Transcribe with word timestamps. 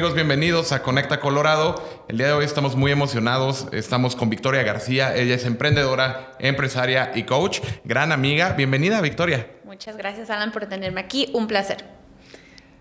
amigos? 0.00 0.14
Bienvenidos 0.14 0.72
a 0.72 0.82
Conecta 0.82 1.20
Colorado. 1.20 1.74
El 2.08 2.16
día 2.16 2.28
de 2.28 2.32
hoy 2.32 2.46
estamos 2.46 2.74
muy 2.74 2.90
emocionados. 2.90 3.66
Estamos 3.70 4.16
con 4.16 4.30
Victoria 4.30 4.62
García. 4.62 5.14
Ella 5.14 5.34
es 5.34 5.44
emprendedora, 5.44 6.32
empresaria 6.38 7.12
y 7.14 7.24
coach. 7.24 7.60
Gran 7.84 8.10
amiga. 8.10 8.54
Bienvenida, 8.54 9.02
Victoria. 9.02 9.46
Muchas 9.64 9.98
gracias, 9.98 10.30
Alan, 10.30 10.52
por 10.52 10.64
tenerme 10.64 11.02
aquí. 11.02 11.28
Un 11.34 11.46
placer. 11.46 11.84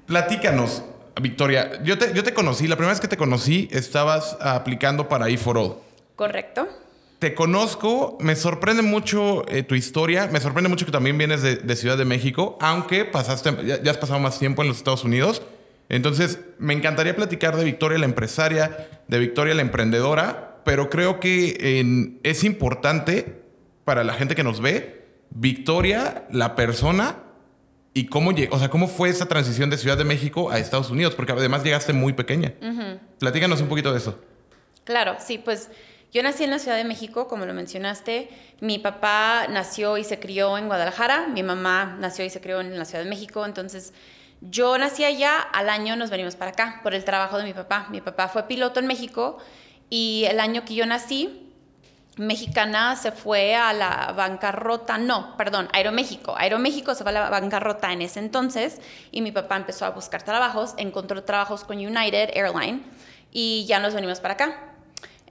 Platícanos, 0.06 0.82
Victoria. 1.22 1.84
Yo 1.84 1.98
te, 1.98 2.14
yo 2.14 2.24
te 2.24 2.34
conocí, 2.34 2.70
la 2.70 2.78
primera 2.78 2.94
vez 2.94 3.02
que 3.02 3.10
te 3.10 3.18
conocí 3.18 3.68
estabas 3.70 4.38
aplicando 4.40 5.10
para 5.10 5.28
E4All. 5.28 5.76
Correcto. 6.16 6.70
Te 7.20 7.36
conozco, 7.36 8.18
me 8.22 8.38
sorprende 8.38 8.82
mucho 8.82 9.46
eh, 9.50 9.64
tu 9.64 9.76
historia, 9.76 10.30
me 10.32 10.40
sorprende 10.40 10.70
mucho 10.70 10.86
que 10.86 10.94
también 10.94 11.18
vienes 11.18 11.42
de, 11.42 11.76
Ciudad 11.76 11.98
de 11.98 12.06
México, 12.06 12.58
aunque 12.62 13.04
pasaste, 13.04 13.54
ya, 13.84 13.92
has 13.92 13.98
pasado 13.98 14.22
más 14.22 14.40
tiempo 14.40 14.62
en 14.62 14.70
los 14.70 14.78
Estados 14.78 15.04
Unidos. 15.04 15.42
Entonces, 15.90 16.40
me 16.60 16.74
encantaría 16.74 17.16
platicar 17.16 17.58
de 17.58 17.66
Victoria 17.66 17.98
la 17.98 18.06
empresaria, 18.06 18.88
de 19.08 19.20
Victoria 19.20 19.56
la 19.56 19.64
emprendedora, 19.64 20.62
pero 20.64 20.90
creo 20.90 21.20
que 21.20 22.20
es 22.24 22.44
importante 22.44 23.42
para 23.84 24.04
la 24.04 24.14
gente 24.14 24.36
que 24.36 24.44
nos 24.44 24.62
ve, 24.62 25.08
Victoria 25.32 26.28
la 26.32 26.56
persona 26.56 27.18
y 27.94 28.06
cómo, 28.06 28.32
o 28.52 28.60
sea, 28.60 28.70
cómo 28.70 28.88
fue 28.88 29.10
esa 29.10 29.28
transición 29.28 29.72
de 29.72 29.78
Ciudad 29.78 29.98
de 29.98 30.04
México 30.04 30.52
a 30.52 30.60
Estados 30.60 30.92
Unidos, 30.92 31.16
porque 31.16 31.32
además 31.32 31.64
llegaste 31.64 31.92
muy 31.92 32.14
pequeña. 32.14 32.54
Platícanos 33.18 33.60
un 33.62 33.68
poquito 33.68 33.92
de 33.92 33.98
eso. 33.98 34.20
Claro, 34.84 35.16
sí, 35.20 35.40
pues 35.40 35.70
yo 36.12 36.22
nací 36.24 36.44
en 36.44 36.52
la 36.52 36.60
Ciudad 36.60 36.78
de 36.78 36.84
México, 36.84 37.28
como 37.28 37.46
lo 37.46 37.54
mencionaste. 37.54 38.30
Mi 38.62 38.78
papá 38.80 39.48
nació 39.50 39.98
y 39.98 40.04
se 40.04 40.20
crió 40.20 40.58
en 40.58 40.68
Guadalajara. 40.68 41.28
Mi 41.28 41.44
mamá 41.44 41.98
nació 42.00 42.26
y 42.26 42.30
se 42.30 42.42
crió 42.42 42.62
en 42.62 42.78
la 42.78 42.86
Ciudad 42.86 43.04
de 43.04 43.10
México. 43.10 43.46
Entonces, 43.46 43.94
yo 44.42 44.78
nací 44.78 45.04
allá, 45.04 45.40
al 45.40 45.70
año 45.70 45.96
nos 45.96 46.10
venimos 46.10 46.36
para 46.36 46.52
acá 46.52 46.80
por 46.84 46.94
el 46.94 47.04
trabajo 47.04 47.38
de 47.38 47.44
mi 47.44 47.54
papá. 47.54 47.88
Mi 47.90 48.02
papá 48.02 48.28
fue 48.28 48.44
piloto 48.44 48.80
en 48.80 48.88
México 48.88 49.38
y 49.90 50.26
el 50.30 50.40
año 50.40 50.64
que 50.66 50.76
yo 50.76 50.86
nací, 50.86 51.46
Mexicana 52.18 52.98
se 52.98 53.14
fue 53.14 53.56
a 53.56 53.72
la 53.72 54.12
bancarrota, 54.12 54.98
no, 54.98 55.38
perdón, 55.38 55.70
Aeroméxico. 55.72 56.36
Aeroméxico 56.38 56.94
se 56.94 57.04
fue 57.04 57.12
a 57.12 57.14
la 57.14 57.30
bancarrota 57.30 57.94
en 57.94 58.02
ese 58.02 58.20
entonces 58.20 58.82
y 59.12 59.22
mi 59.22 59.32
papá 59.32 59.56
empezó 59.56 59.86
a 59.86 59.92
buscar 59.92 60.24
trabajos, 60.24 60.74
encontró 60.76 61.24
trabajos 61.24 61.64
con 61.64 61.78
United 61.78 62.32
Airline 62.34 62.84
y 63.32 63.66
ya 63.68 63.80
nos 63.80 63.94
venimos 63.94 64.20
para 64.20 64.34
acá. 64.34 64.70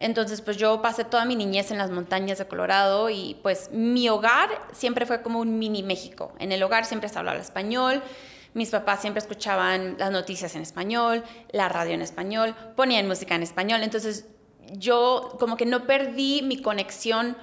Entonces, 0.00 0.40
pues 0.40 0.56
yo 0.56 0.80
pasé 0.80 1.04
toda 1.04 1.24
mi 1.24 1.36
niñez 1.36 1.70
en 1.70 1.78
las 1.78 1.90
montañas 1.90 2.38
de 2.38 2.46
Colorado 2.46 3.10
y 3.10 3.36
pues 3.42 3.70
mi 3.72 4.08
hogar 4.08 4.48
siempre 4.72 5.04
fue 5.06 5.20
como 5.22 5.40
un 5.40 5.58
mini 5.58 5.82
México. 5.82 6.32
En 6.38 6.52
el 6.52 6.62
hogar 6.62 6.86
siempre 6.86 7.08
se 7.08 7.18
hablaba 7.18 7.38
español, 7.38 8.02
mis 8.58 8.70
papás 8.70 9.00
siempre 9.00 9.20
escuchaban 9.20 9.94
las 9.98 10.10
noticias 10.10 10.54
en 10.56 10.62
español, 10.62 11.24
la 11.52 11.68
radio 11.68 11.94
en 11.94 12.02
español, 12.02 12.54
ponían 12.76 13.06
música 13.06 13.36
en 13.36 13.44
español. 13.44 13.82
Entonces, 13.82 14.26
yo 14.72 15.36
como 15.38 15.56
que 15.56 15.64
no 15.64 15.86
perdí 15.86 16.42
mi 16.42 16.60
conexión 16.60 17.36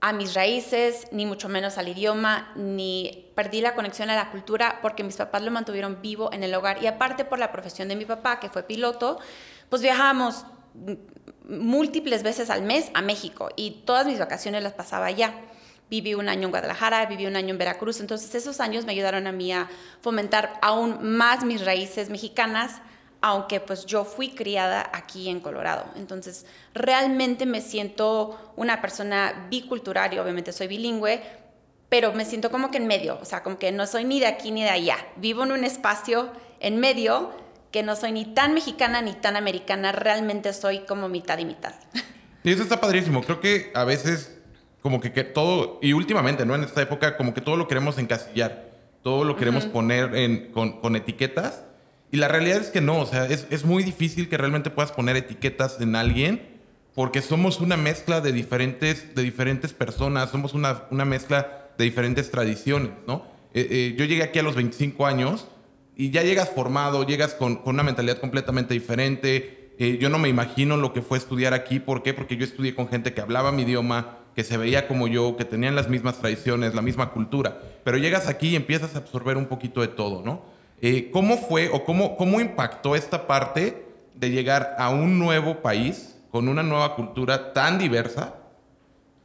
a 0.00 0.12
mis 0.12 0.34
raíces, 0.34 1.08
ni 1.10 1.24
mucho 1.24 1.48
menos 1.48 1.78
al 1.78 1.88
idioma, 1.88 2.52
ni 2.54 3.32
perdí 3.34 3.62
la 3.62 3.74
conexión 3.74 4.10
a 4.10 4.14
la 4.14 4.30
cultura 4.30 4.78
porque 4.82 5.02
mis 5.02 5.16
papás 5.16 5.42
lo 5.42 5.50
mantuvieron 5.50 6.02
vivo 6.02 6.30
en 6.32 6.44
el 6.44 6.54
hogar. 6.54 6.82
Y 6.82 6.86
aparte 6.86 7.24
por 7.24 7.38
la 7.38 7.50
profesión 7.50 7.88
de 7.88 7.96
mi 7.96 8.04
papá, 8.04 8.38
que 8.38 8.50
fue 8.50 8.62
piloto, 8.62 9.18
pues 9.70 9.80
viajábamos 9.80 10.44
múltiples 11.48 12.22
veces 12.22 12.50
al 12.50 12.62
mes 12.62 12.90
a 12.92 13.00
México 13.00 13.48
y 13.56 13.82
todas 13.86 14.06
mis 14.06 14.18
vacaciones 14.18 14.62
las 14.62 14.74
pasaba 14.74 15.06
allá. 15.06 15.34
Viví 15.90 16.14
un 16.14 16.28
año 16.28 16.44
en 16.44 16.50
Guadalajara, 16.50 17.06
viví 17.06 17.26
un 17.26 17.36
año 17.36 17.50
en 17.50 17.58
Veracruz, 17.58 18.00
entonces 18.00 18.34
esos 18.34 18.60
años 18.60 18.84
me 18.84 18.92
ayudaron 18.92 19.26
a 19.26 19.32
mí 19.32 19.52
a 19.52 19.68
fomentar 20.02 20.58
aún 20.60 21.16
más 21.16 21.44
mis 21.44 21.64
raíces 21.64 22.10
mexicanas, 22.10 22.80
aunque 23.20 23.60
pues 23.60 23.86
yo 23.86 24.04
fui 24.04 24.30
criada 24.30 24.90
aquí 24.92 25.28
en 25.28 25.40
Colorado. 25.40 25.86
Entonces 25.96 26.46
realmente 26.74 27.46
me 27.46 27.60
siento 27.60 28.52
una 28.56 28.80
persona 28.80 29.46
bicultural 29.50 30.12
y 30.12 30.18
obviamente 30.18 30.52
soy 30.52 30.68
bilingüe, 30.68 31.22
pero 31.88 32.12
me 32.12 32.24
siento 32.24 32.50
como 32.50 32.70
que 32.70 32.76
en 32.76 32.86
medio, 32.86 33.18
o 33.20 33.24
sea, 33.24 33.42
como 33.42 33.58
que 33.58 33.72
no 33.72 33.86
soy 33.86 34.04
ni 34.04 34.20
de 34.20 34.26
aquí 34.26 34.50
ni 34.50 34.62
de 34.62 34.70
allá. 34.70 34.98
Vivo 35.16 35.44
en 35.44 35.52
un 35.52 35.64
espacio 35.64 36.30
en 36.60 36.78
medio 36.78 37.30
que 37.72 37.82
no 37.82 37.96
soy 37.96 38.12
ni 38.12 38.24
tan 38.24 38.54
mexicana 38.54 39.00
ni 39.02 39.12
tan 39.12 39.36
americana, 39.36 39.92
realmente 39.92 40.52
soy 40.52 40.80
como 40.80 41.08
mitad 41.08 41.38
y 41.38 41.44
mitad. 41.44 41.74
Y 42.44 42.52
eso 42.52 42.62
está 42.62 42.80
padrísimo. 42.80 43.22
Creo 43.22 43.40
que 43.40 43.72
a 43.74 43.84
veces 43.84 44.37
como 44.82 45.00
que, 45.00 45.12
que 45.12 45.24
todo, 45.24 45.78
y 45.82 45.92
últimamente, 45.92 46.46
¿no? 46.46 46.54
En 46.54 46.64
esta 46.64 46.82
época, 46.82 47.16
como 47.16 47.34
que 47.34 47.40
todo 47.40 47.56
lo 47.56 47.68
queremos 47.68 47.98
encasillar, 47.98 48.70
todo 49.02 49.24
lo 49.24 49.36
queremos 49.36 49.66
poner 49.66 50.14
en, 50.14 50.52
con, 50.52 50.80
con, 50.80 50.96
etiquetas. 50.96 51.64
Y 52.10 52.16
la 52.16 52.28
realidad 52.28 52.60
es 52.60 52.70
que 52.70 52.80
no, 52.80 53.00
o 53.00 53.06
sea, 53.06 53.26
es, 53.26 53.46
es, 53.50 53.64
muy 53.64 53.82
difícil 53.82 54.28
que 54.28 54.36
realmente 54.36 54.70
puedas 54.70 54.92
poner 54.92 55.16
etiquetas 55.16 55.80
en 55.80 55.94
alguien 55.94 56.58
porque 56.94 57.22
somos 57.22 57.60
una 57.60 57.76
mezcla 57.76 58.20
de 58.20 58.32
diferentes, 58.32 59.14
de 59.14 59.22
diferentes 59.22 59.72
personas, 59.72 60.30
somos 60.30 60.54
una, 60.54 60.82
una 60.90 61.04
mezcla 61.04 61.68
de 61.78 61.84
diferentes 61.84 62.30
tradiciones, 62.30 62.90
¿no? 63.06 63.24
Eh, 63.54 63.68
eh, 63.70 63.94
yo 63.96 64.04
llegué 64.04 64.22
aquí 64.22 64.38
a 64.40 64.42
los 64.42 64.56
25 64.56 65.06
años 65.06 65.46
y 65.96 66.10
ya 66.10 66.22
llegas 66.22 66.50
formado, 66.50 67.06
llegas 67.06 67.34
con, 67.34 67.56
con 67.56 67.74
una 67.74 67.82
mentalidad 67.82 68.18
completamente 68.18 68.74
diferente. 68.74 69.74
Eh, 69.78 69.98
yo 70.00 70.08
no 70.08 70.18
me 70.18 70.28
imagino 70.28 70.76
lo 70.76 70.92
que 70.92 71.02
fue 71.02 71.18
estudiar 71.18 71.54
aquí. 71.54 71.78
¿Por 71.78 72.02
qué? 72.02 72.14
Porque 72.14 72.36
yo 72.36 72.44
estudié 72.44 72.74
con 72.74 72.88
gente 72.88 73.14
que 73.14 73.20
hablaba 73.20 73.52
mi 73.52 73.62
idioma, 73.62 74.17
que 74.38 74.44
se 74.44 74.56
veía 74.56 74.86
como 74.86 75.08
yo, 75.08 75.36
que 75.36 75.44
tenían 75.44 75.74
las 75.74 75.88
mismas 75.88 76.18
tradiciones, 76.18 76.72
la 76.72 76.80
misma 76.80 77.10
cultura. 77.10 77.60
Pero 77.82 77.98
llegas 77.98 78.28
aquí 78.28 78.50
y 78.50 78.54
empiezas 78.54 78.94
a 78.94 78.98
absorber 78.98 79.36
un 79.36 79.46
poquito 79.46 79.80
de 79.80 79.88
todo, 79.88 80.22
¿no? 80.24 80.44
Eh, 80.80 81.10
¿Cómo 81.12 81.38
fue 81.38 81.70
o 81.70 81.84
cómo, 81.84 82.16
cómo 82.16 82.40
impactó 82.40 82.94
esta 82.94 83.26
parte 83.26 83.84
de 84.14 84.30
llegar 84.30 84.76
a 84.78 84.90
un 84.90 85.18
nuevo 85.18 85.60
país 85.60 86.20
con 86.30 86.46
una 86.46 86.62
nueva 86.62 86.94
cultura 86.94 87.52
tan 87.52 87.78
diversa, 87.78 88.36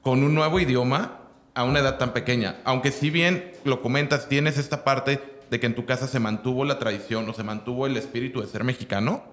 con 0.01 0.23
un 0.23 0.33
nuevo 0.33 0.59
idioma, 0.59 1.19
a 1.53 1.63
una 1.63 1.81
edad 1.81 1.99
tan 1.99 2.11
pequeña? 2.11 2.55
Aunque 2.63 2.89
si 2.89 3.11
bien 3.11 3.51
lo 3.65 3.83
comentas, 3.83 4.27
tienes 4.27 4.57
esta 4.57 4.83
parte 4.83 5.21
de 5.51 5.59
que 5.59 5.67
en 5.67 5.75
tu 5.75 5.85
casa 5.85 6.07
se 6.07 6.19
mantuvo 6.19 6.65
la 6.65 6.79
tradición 6.79 7.29
o 7.29 7.33
se 7.35 7.43
mantuvo 7.43 7.85
el 7.85 7.97
espíritu 7.97 8.41
de 8.41 8.47
ser 8.47 8.63
mexicano, 8.63 9.25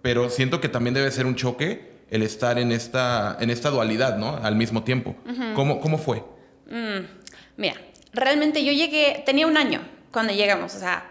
pero 0.00 0.30
siento 0.30 0.62
que 0.62 0.70
también 0.70 0.94
debe 0.94 1.10
ser 1.10 1.26
un 1.26 1.34
choque 1.34 1.93
el 2.10 2.22
estar 2.22 2.58
en 2.58 2.72
esta, 2.72 3.36
en 3.40 3.50
esta 3.50 3.70
dualidad, 3.70 4.16
¿no? 4.16 4.36
Al 4.42 4.56
mismo 4.56 4.82
tiempo. 4.84 5.16
¿Cómo, 5.54 5.80
¿Cómo, 5.80 5.98
fue? 5.98 6.24
Mm, 6.70 7.04
mira, 7.56 7.74
realmente 8.12 8.64
yo 8.64 8.72
llegué, 8.72 9.22
tenía 9.26 9.46
un 9.46 9.56
año 9.56 9.80
cuando 10.12 10.32
llegamos, 10.32 10.74
o 10.74 10.78
sea, 10.78 11.04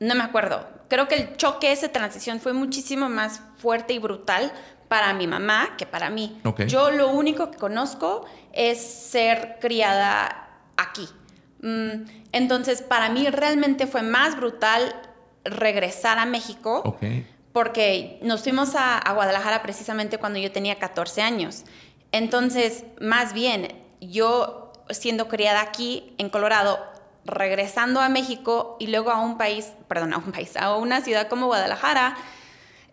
no 0.00 0.14
me 0.14 0.22
acuerdo. 0.22 0.66
Creo 0.88 1.06
que 1.06 1.14
el 1.16 1.36
choque, 1.36 1.70
esa 1.70 1.88
transición 1.88 2.40
fue 2.40 2.52
muchísimo 2.52 3.08
más 3.08 3.42
fuerte 3.58 3.92
y 3.92 3.98
brutal 3.98 4.52
para 4.88 5.12
mi 5.12 5.26
mamá 5.26 5.76
que 5.76 5.86
para 5.86 6.10
mí. 6.10 6.40
Yo 6.66 6.90
lo 6.90 7.10
único 7.10 7.50
que 7.50 7.58
conozco 7.58 8.24
es 8.52 8.80
ser 8.80 9.58
criada 9.60 10.48
aquí. 10.76 11.08
Mm, 11.60 12.08
entonces, 12.32 12.82
para 12.82 13.10
mí 13.10 13.28
realmente 13.28 13.86
fue 13.86 14.02
más 14.02 14.36
brutal 14.36 14.94
regresar 15.44 16.18
a 16.18 16.26
México. 16.26 16.96
Porque 17.52 18.18
nos 18.22 18.42
fuimos 18.42 18.74
a, 18.74 19.02
Guadalajara 19.14 19.62
precisamente 19.62 20.18
cuando 20.18 20.38
yo 20.38 20.52
tenía 20.52 20.78
14 20.78 21.22
años. 21.22 21.64
Entonces, 22.12 22.84
más 23.00 23.32
bien, 23.32 23.74
yo 24.00 24.72
siendo 24.90 25.28
criada 25.28 25.60
aquí 25.60 26.14
en 26.18 26.30
Colorado, 26.30 26.78
regresando 27.24 28.00
a 28.00 28.08
México 28.08 28.76
y 28.78 28.86
luego 28.86 29.10
a 29.10 29.20
un 29.20 29.36
país, 29.38 29.72
perdón, 29.88 30.14
a 30.14 30.18
un 30.18 30.32
país, 30.32 30.56
a 30.56 30.76
una 30.76 31.00
ciudad 31.00 31.28
como 31.28 31.46
Guadalajara, 31.46 32.16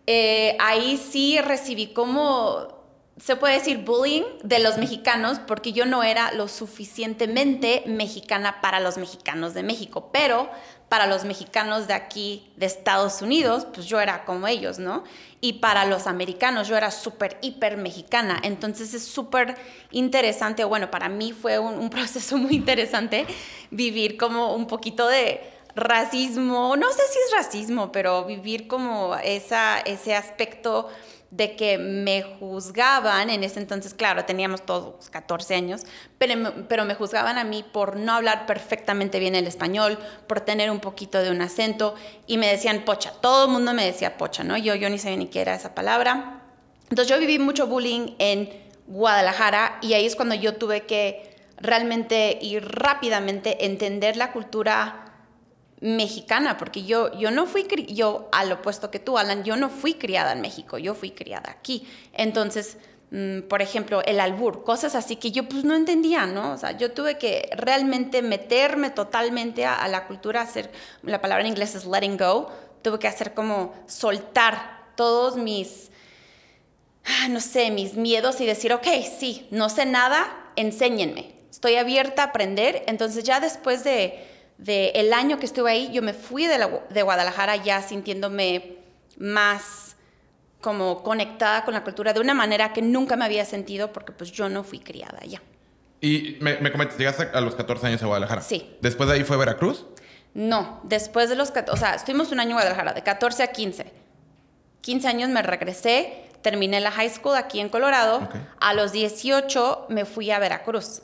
eh, 0.06 0.56
ahí 0.60 0.96
sí 0.96 1.40
recibí 1.40 1.88
como 1.88 2.76
se 3.18 3.34
puede 3.36 3.54
decir 3.54 3.78
bullying 3.78 4.24
de 4.42 4.58
los 4.58 4.76
mexicanos 4.76 5.38
porque 5.46 5.72
yo 5.72 5.86
no 5.86 6.02
era 6.02 6.32
lo 6.32 6.48
suficientemente 6.48 7.82
mexicana 7.86 8.60
para 8.60 8.78
los 8.78 8.98
mexicanos 8.98 9.54
de 9.54 9.62
México, 9.62 10.10
pero 10.12 10.50
para 10.88 11.06
los 11.06 11.24
mexicanos 11.24 11.88
de 11.88 11.94
aquí, 11.94 12.48
de 12.56 12.66
Estados 12.66 13.20
Unidos, 13.20 13.66
pues 13.74 13.86
yo 13.86 14.00
era 14.00 14.24
como 14.24 14.46
ellos, 14.46 14.78
¿no? 14.78 15.02
Y 15.40 15.54
para 15.54 15.84
los 15.84 16.06
americanos 16.06 16.68
yo 16.68 16.76
era 16.76 16.90
súper, 16.90 17.38
hiper 17.42 17.76
mexicana. 17.76 18.40
Entonces 18.42 18.94
es 18.94 19.04
súper 19.04 19.56
interesante, 19.90 20.64
bueno, 20.64 20.90
para 20.90 21.08
mí 21.08 21.32
fue 21.32 21.58
un, 21.58 21.90
proceso 21.96 22.36
muy 22.36 22.54
interesante 22.54 23.26
vivir 23.70 24.16
como 24.16 24.54
un 24.54 24.66
poquito 24.66 25.08
de 25.08 25.40
racismo, 25.74 26.74
no 26.76 26.90
sé 26.90 27.02
si 27.10 27.18
es 27.18 27.32
racismo, 27.36 27.92
pero 27.92 28.24
vivir 28.24 28.66
como 28.66 29.14
esa, 29.16 29.78
ese 29.80 30.14
aspecto 30.14 30.88
de 31.30 31.56
que 31.56 31.78
me 31.78 32.22
juzgaban, 32.22 33.30
en 33.30 33.42
ese 33.42 33.58
entonces, 33.58 33.94
claro, 33.94 34.24
teníamos 34.24 34.64
todos 34.64 35.10
14 35.10 35.54
años, 35.54 35.82
pero, 36.18 36.66
pero 36.68 36.84
me 36.84 36.94
juzgaban 36.94 37.36
a 37.38 37.44
mí 37.44 37.64
por 37.64 37.96
no 37.96 38.12
hablar 38.12 38.46
perfectamente 38.46 39.18
bien 39.18 39.34
el 39.34 39.46
español, 39.46 39.98
por 40.26 40.40
tener 40.40 40.70
un 40.70 40.80
poquito 40.80 41.22
de 41.22 41.30
un 41.30 41.42
acento, 41.42 41.94
y 42.26 42.38
me 42.38 42.46
decían 42.46 42.84
pocha, 42.84 43.12
todo 43.20 43.46
el 43.46 43.52
mundo 43.52 43.74
me 43.74 43.84
decía 43.84 44.16
pocha, 44.16 44.44
¿no? 44.44 44.56
Yo, 44.56 44.74
yo 44.74 44.88
ni 44.88 44.98
sabía 44.98 45.16
ni 45.16 45.26
qué 45.26 45.40
era 45.40 45.54
esa 45.54 45.74
palabra. 45.74 46.42
Entonces 46.88 47.08
yo 47.08 47.18
viví 47.18 47.38
mucho 47.38 47.66
bullying 47.66 48.14
en 48.18 48.48
Guadalajara 48.86 49.78
y 49.82 49.94
ahí 49.94 50.06
es 50.06 50.14
cuando 50.14 50.36
yo 50.36 50.54
tuve 50.54 50.82
que 50.82 51.34
realmente 51.56 52.38
y 52.40 52.58
rápidamente 52.60 53.66
entender 53.66 54.16
la 54.16 54.32
cultura 54.32 55.05
mexicana, 55.80 56.56
porque 56.56 56.84
yo, 56.84 57.12
yo 57.18 57.30
no 57.30 57.46
fui, 57.46 57.66
yo 57.88 58.28
al 58.32 58.52
opuesto 58.52 58.90
que 58.90 58.98
tú, 58.98 59.18
Alan, 59.18 59.44
yo 59.44 59.56
no 59.56 59.68
fui 59.68 59.94
criada 59.94 60.32
en 60.32 60.40
México, 60.40 60.78
yo 60.78 60.94
fui 60.94 61.10
criada 61.10 61.50
aquí. 61.50 61.86
Entonces, 62.14 62.78
mm, 63.10 63.42
por 63.42 63.60
ejemplo, 63.60 64.02
el 64.04 64.20
albur, 64.20 64.64
cosas 64.64 64.94
así 64.94 65.16
que 65.16 65.32
yo 65.32 65.48
pues 65.48 65.64
no 65.64 65.74
entendía, 65.74 66.26
¿no? 66.26 66.52
O 66.52 66.58
sea, 66.58 66.72
yo 66.72 66.92
tuve 66.92 67.18
que 67.18 67.50
realmente 67.56 68.22
meterme 68.22 68.90
totalmente 68.90 69.66
a, 69.66 69.74
a 69.74 69.88
la 69.88 70.06
cultura, 70.06 70.40
hacer, 70.40 70.70
la 71.02 71.20
palabra 71.20 71.44
en 71.44 71.50
inglés 71.50 71.74
es 71.74 71.84
letting 71.84 72.16
go, 72.16 72.50
tuve 72.82 72.98
que 72.98 73.08
hacer 73.08 73.34
como 73.34 73.74
soltar 73.86 74.92
todos 74.96 75.36
mis, 75.36 75.90
ah, 77.04 77.28
no 77.28 77.40
sé, 77.40 77.70
mis 77.70 77.94
miedos 77.94 78.40
y 78.40 78.46
decir, 78.46 78.72
ok, 78.72 78.86
sí, 79.18 79.46
no 79.50 79.68
sé 79.68 79.84
nada, 79.84 80.52
enséñenme, 80.56 81.34
estoy 81.50 81.76
abierta 81.76 82.22
a 82.22 82.26
aprender. 82.26 82.82
Entonces 82.86 83.24
ya 83.24 83.40
después 83.40 83.84
de 83.84 84.35
de 84.58 84.90
el 84.90 85.12
año 85.12 85.38
que 85.38 85.46
estuve 85.46 85.70
ahí, 85.70 85.90
yo 85.92 86.02
me 86.02 86.12
fui 86.12 86.46
de, 86.46 86.58
de 86.90 87.02
Guadalajara 87.02 87.56
ya 87.56 87.82
sintiéndome 87.82 88.76
más 89.18 89.96
como 90.60 91.02
conectada 91.02 91.64
con 91.64 91.74
la 91.74 91.84
cultura 91.84 92.12
de 92.12 92.20
una 92.20 92.34
manera 92.34 92.72
que 92.72 92.82
nunca 92.82 93.16
me 93.16 93.24
había 93.24 93.44
sentido 93.44 93.92
porque 93.92 94.12
pues 94.12 94.32
yo 94.32 94.48
no 94.48 94.64
fui 94.64 94.80
criada 94.80 95.18
allá. 95.22 95.42
Y 96.00 96.38
me, 96.40 96.58
me 96.58 96.72
comentas, 96.72 96.98
llegaste 96.98 97.28
a 97.32 97.40
los 97.40 97.54
14 97.54 97.86
años 97.86 98.02
a 98.02 98.06
Guadalajara. 98.06 98.42
Sí. 98.42 98.76
¿Después 98.80 99.08
de 99.08 99.14
ahí 99.14 99.24
fue 99.24 99.36
Veracruz? 99.36 99.86
No, 100.34 100.80
después 100.82 101.30
de 101.30 101.36
los... 101.36 101.52
O 101.70 101.76
sea, 101.76 101.94
estuvimos 101.94 102.30
un 102.32 102.40
año 102.40 102.50
en 102.50 102.56
Guadalajara, 102.56 102.92
de 102.92 103.02
14 103.02 103.42
a 103.42 103.46
15. 103.48 103.92
15 104.82 105.08
años 105.08 105.30
me 105.30 105.42
regresé, 105.42 106.28
terminé 106.42 106.80
la 106.80 106.90
high 106.90 107.10
school 107.10 107.36
aquí 107.36 107.58
en 107.58 107.68
Colorado. 107.68 108.28
A 108.60 108.74
los 108.74 108.92
18 108.92 109.86
me 109.88 110.04
fui 110.04 110.30
a 110.30 110.38
Veracruz. 110.38 111.02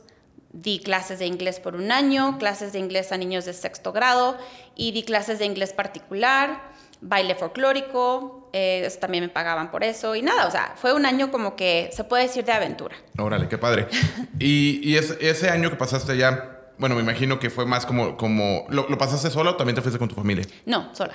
Di 0.53 0.81
clases 0.81 1.19
de 1.19 1.27
inglés 1.27 1.61
por 1.61 1.75
un 1.75 1.91
año, 1.93 2.39
clases 2.39 2.73
de 2.73 2.79
inglés 2.79 3.11
a 3.13 3.17
niños 3.17 3.45
de 3.45 3.55
sexto 3.55 3.93
grado 3.93 4.37
y 4.77 4.93
di 4.93 5.03
clases 5.03 5.39
de 5.39 5.47
inglés 5.47 5.73
particular, 5.73 6.73
baile 7.01 7.35
folclórico, 7.35 8.49
eh, 8.53 8.89
también 9.01 9.25
me 9.25 9.29
pagaban 9.29 9.71
por 9.71 9.83
eso 9.83 10.15
y 10.15 10.23
nada, 10.23 10.47
o 10.47 10.51
sea, 10.51 10.75
fue 10.77 10.95
un 10.95 11.05
año 11.05 11.31
como 11.31 11.57
que 11.57 11.91
se 11.93 12.05
puede 12.05 12.25
decir 12.25 12.45
de 12.45 12.53
aventura. 12.53 12.97
Órale, 13.19 13.49
qué 13.49 13.59
padre. 13.59 13.89
y, 14.39 14.95
ese 14.97 15.51
año 15.51 15.71
que 15.71 15.77
pasaste 15.77 16.13
allá, 16.13 16.61
bueno, 16.79 16.95
me 16.95 17.03
imagino 17.03 17.39
que 17.39 17.51
fue 17.51 17.67
más 17.67 17.87
como, 17.87 18.17
como 18.17 18.67
¿lo, 18.69 18.87
pasaste 18.99 19.31
sola 19.31 19.51
o 19.51 19.57
también 19.57 19.75
te 19.75 19.83
fuiste 19.83 19.99
con 19.99 20.09
tu 20.09 20.15
familia? 20.15 20.45
No, 20.65 20.95
sola. 20.95 21.15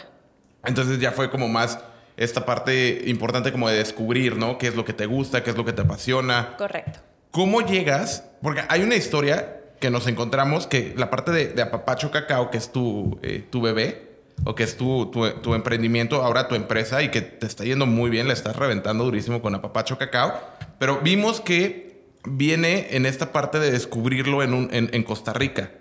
Entonces 0.66 1.00
ya 1.00 1.12
fue 1.12 1.30
como 1.30 1.48
más 1.48 1.80
esta 2.18 2.46
parte 2.46 3.04
importante 3.06 3.52
como 3.52 3.70
de 3.70 3.78
descubrir, 3.78 4.36
¿no? 4.36 4.58
¿Qué 4.58 4.68
es 4.68 4.76
lo 4.76 4.84
que 4.84 4.94
te 4.94 5.06
gusta? 5.06 5.44
¿Qué 5.44 5.52
es 5.52 5.58
lo 5.58 5.64
que 5.64 5.74
te 5.74 5.84
apasiona? 5.84 6.56
Correcto. 6.58 7.00
¿Cómo 7.32 7.62
llegas? 7.62 8.24
Porque 8.42 8.64
hay 8.70 8.84
una 8.84 8.96
historia 8.96 9.62
que 9.80 9.90
nos 9.90 10.08
encontramos 10.08 10.68
que 10.68 10.94
la 10.98 11.10
parte 11.10 11.32
de, 11.32 11.62
Apapacho 11.62 12.12
Cacao, 12.12 12.50
que 12.50 12.58
es 12.58 12.72
tu, 12.72 13.20
eh, 13.22 13.46
tu 13.50 13.62
bebé, 13.62 14.08
o 14.44 14.56
que 14.56 14.64
es 14.64 14.78
tu, 14.78 15.08
tu, 15.08 15.54
emprendimiento, 15.56 16.24
ahora 16.24 16.48
tu 16.48 16.56
empresa, 16.56 17.02
y 17.02 17.10
que 17.10 17.22
te 17.22 17.46
está 17.46 17.64
yendo 17.64 17.86
muy 17.86 18.10
bien, 18.10 18.28
le 18.28 18.34
estás 18.34 18.56
reventando 18.56 19.04
durísimo 19.04 19.42
con 19.42 19.56
Apapacho 19.56 19.98
Cacao, 19.98 20.40
pero 20.80 21.00
vimos 21.02 21.42
que 21.42 22.04
viene 22.24 22.88
en 22.92 23.06
esta 23.06 23.32
parte 23.32 23.60
de 23.60 23.72
descubrirlo 23.72 24.44
en, 24.44 24.54
un, 24.54 24.70
en, 24.72 25.04
Costa 25.04 25.34
Rica. 25.34 25.72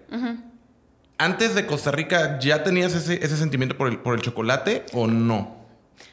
¿Antes 1.18 1.54
de 1.54 1.66
Costa 1.66 1.90
Rica 1.90 2.38
ya 2.38 2.62
tenías 2.62 2.94
ese, 2.94 3.24
ese 3.24 3.36
sentimiento 3.36 3.76
por 3.76 3.88
el, 3.88 3.98
por 3.98 4.14
el 4.14 4.20
chocolate 4.20 4.84
o 4.92 5.06
no? 5.06 5.56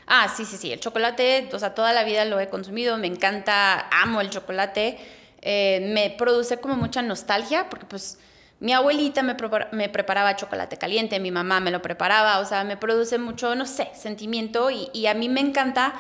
Ah, 0.07 0.31
sí, 0.35 0.45
sí, 0.45 0.57
sí. 0.57 0.71
El 0.71 0.79
chocolate, 0.79 1.49
o 1.51 1.59
sea, 1.59 1.73
toda 1.73 1.93
la 1.93 2.03
vida 2.03 2.25
lo 2.25 2.39
he 2.39 2.49
consumido. 2.49 2.97
Me 2.97 3.07
encanta, 3.07 3.87
amo 3.89 4.21
el 4.21 4.29
chocolate. 4.29 4.97
Eh, 5.45 5.91
me 5.93 6.09
produce 6.09 6.61
como 6.61 6.75
mucha 6.75 7.01
nostalgia 7.01 7.69
porque 7.69 7.85
pues 7.85 8.17
mi 8.61 8.71
abuelita 8.71 9.23
me, 9.23 9.35
me, 9.73 9.89
preparaba 9.89 10.37
chocolate 10.37 10.77
caliente, 10.77 11.19
mi 11.19 11.31
mamá 11.31 11.59
me 11.59 11.69
lo 11.69 11.81
preparaba, 11.81 12.39
o 12.39 12.45
sea, 12.45 12.63
me 12.63 12.77
produce 12.77 13.17
mucho, 13.17 13.53
no 13.53 13.65
sé, 13.65 13.89
sentimiento 13.93 14.71
y, 14.71 14.89
y 14.93 15.07
a 15.07 15.13
mí 15.13 15.27
me 15.27 15.41
encanta, 15.41 15.95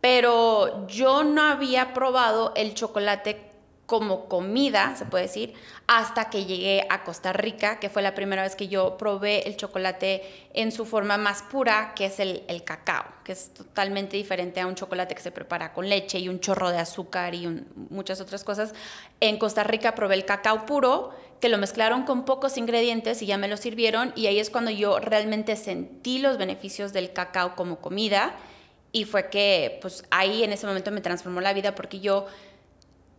pero 0.00 0.88
yo 0.88 1.22
no 1.22 1.42
había 1.42 1.94
probado 1.94 2.52
el 2.56 2.74
chocolate 2.74 3.53
como 3.86 4.28
comida, 4.28 4.96
se 4.96 5.04
puede 5.04 5.24
decir, 5.24 5.52
hasta 5.86 6.30
que 6.30 6.46
llegué 6.46 6.86
a 6.88 7.04
Costa 7.04 7.34
Rica, 7.34 7.78
que 7.80 7.90
fue 7.90 8.00
la 8.00 8.14
primera 8.14 8.42
vez 8.42 8.56
que 8.56 8.68
yo 8.68 8.96
probé 8.96 9.46
el 9.46 9.56
chocolate 9.56 10.22
en 10.54 10.72
su 10.72 10.86
forma 10.86 11.18
más 11.18 11.42
pura, 11.42 11.92
que 11.94 12.06
es 12.06 12.18
el, 12.18 12.42
cacao, 12.64 13.04
que 13.24 13.32
es 13.32 13.52
totalmente 13.52 14.16
diferente 14.16 14.60
a 14.60 14.66
un 14.66 14.74
chocolate 14.74 15.14
que 15.14 15.20
se 15.20 15.30
prepara 15.30 15.74
con 15.74 15.88
leche 15.88 16.18
y 16.18 16.28
un 16.30 16.40
chorro 16.40 16.70
de 16.70 16.78
azúcar 16.78 17.34
y 17.34 17.46
muchas 17.90 18.22
otras 18.22 18.42
cosas. 18.42 18.72
En 19.20 19.38
Costa 19.38 19.64
Rica 19.64 19.94
probé 19.94 20.14
el 20.14 20.24
cacao 20.24 20.64
puro, 20.64 21.10
que 21.40 21.50
lo 21.50 21.58
mezclaron 21.58 22.04
con 22.04 22.24
pocos 22.24 22.56
ingredientes 22.56 23.20
y 23.20 23.26
ya 23.26 23.36
me 23.36 23.48
lo 23.48 23.58
sirvieron, 23.58 24.14
y 24.16 24.28
ahí 24.28 24.38
es 24.38 24.48
cuando 24.48 24.70
yo 24.70 24.98
realmente 24.98 25.56
sentí 25.56 26.20
los 26.20 26.38
beneficios 26.38 26.94
del 26.94 27.12
cacao 27.12 27.54
como 27.54 27.80
comida, 27.80 28.34
y 28.92 29.04
fue 29.04 29.28
que, 29.28 29.78
pues 29.82 30.04
ahí 30.10 30.44
en 30.44 30.52
ese 30.52 30.66
momento 30.66 30.90
me 30.92 31.00
transformó 31.00 31.40
la 31.40 31.52
vida 31.52 31.74
porque 31.74 31.98
yo 31.98 32.26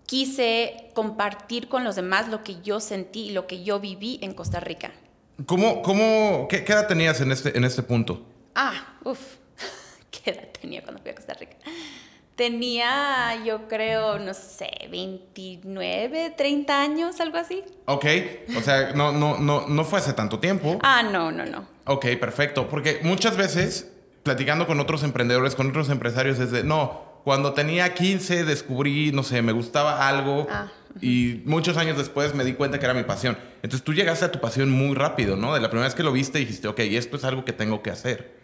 quise 0.05 0.89
compartir 0.93 1.67
con 1.67 1.83
los 1.83 1.95
demás 1.95 2.29
lo 2.29 2.43
que 2.43 2.61
yo 2.61 2.79
sentí 2.79 3.27
y 3.27 3.31
lo 3.31 3.47
que 3.47 3.63
yo 3.63 3.79
viví 3.79 4.19
en 4.21 4.33
Costa 4.33 4.59
Rica. 4.59 4.91
¿Cómo, 5.45 5.81
cómo, 5.81 6.47
qué, 6.49 6.57
edad 6.57 6.87
tenías 6.87 7.19
en 7.21 7.31
este, 7.31 7.57
en 7.57 7.65
este 7.65 7.83
punto? 7.83 8.25
Ah, 8.55 8.95
uff, 9.03 9.19
¿qué 10.11 10.31
edad 10.31 10.47
tenía 10.59 10.81
cuando 10.81 11.01
fui 11.01 11.11
a 11.11 11.15
Costa 11.15 11.33
Rica? 11.33 11.57
Tenía, 12.35 13.43
yo 13.45 13.67
creo, 13.67 14.19
no 14.19 14.33
sé, 14.33 14.69
29, 14.91 16.33
30 16.37 16.81
años, 16.81 17.19
algo 17.21 17.37
así. 17.37 17.63
Ok, 17.85 18.05
o 18.57 18.61
sea, 18.61 18.91
no, 18.93 19.13
no, 19.13 19.37
no, 19.37 19.67
no 19.67 19.83
fue 19.85 19.99
hace 19.99 20.13
tanto 20.13 20.39
tiempo. 20.39 20.79
Ah, 20.81 21.01
no, 21.01 21.31
no, 21.31 21.45
no. 21.45 21.65
Ok, 21.85 22.07
perfecto, 22.19 22.67
porque 22.67 22.99
muchas 23.03 23.37
veces, 23.37 23.89
platicando 24.23 24.67
con 24.67 24.81
otros 24.81 25.03
emprendedores, 25.03 25.55
con 25.55 25.69
otros 25.69 25.89
empresarios, 25.89 26.39
es 26.39 26.51
de, 26.51 26.63
no, 26.63 27.04
cuando 27.25 27.54
tenía 27.54 27.95
15 27.95 28.45
descubrí, 28.45 29.12
no 29.12 29.24
sé, 29.24 29.42
me 29.42 29.51
gustaba 29.51 30.07
algo 30.07 30.45
ah, 30.48 30.68
y 31.01 31.42
muchos 31.45 31.75
años 31.75 31.98
después 31.98 32.36
me 32.36 32.45
di 32.45 32.54
cuenta 32.54 32.77
que 32.77 32.86
era 32.86 32.94
mi 32.94 33.01
pasión. 33.01 33.36
Entonces 33.63 33.83
tú 33.83 33.95
llegaste 33.95 34.25
a 34.25 34.31
tu 34.31 34.39
pasión 34.39 34.69
muy 34.69 34.94
rápido, 34.94 35.36
¿no? 35.36 35.56
De 35.56 35.60
la 35.60 35.72
primera 35.72 35.88
vez 35.88 35.95
que 35.95 36.04
lo 36.04 36.12
viste 36.12 36.38
dijiste, 36.38 36.68
ok, 36.68 36.81
esto 36.81 37.18
es 37.18 37.24
algo 37.24 37.44
que 37.44 37.51
tengo 37.51 37.81
que 37.81 37.89
hacer. 37.89 38.36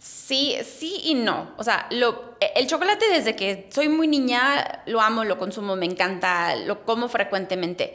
Sí, 0.00 0.56
sí 0.64 1.02
y 1.04 1.14
no. 1.14 1.52
O 1.56 1.62
sea, 1.62 1.86
lo, 1.92 2.36
el 2.56 2.66
chocolate 2.66 3.08
desde 3.08 3.36
que 3.36 3.68
soy 3.70 3.88
muy 3.88 4.08
niña 4.08 4.82
lo 4.86 5.00
amo, 5.00 5.22
lo 5.22 5.38
consumo, 5.38 5.76
me 5.76 5.86
encanta, 5.86 6.56
lo 6.56 6.84
como 6.84 7.08
frecuentemente. 7.08 7.94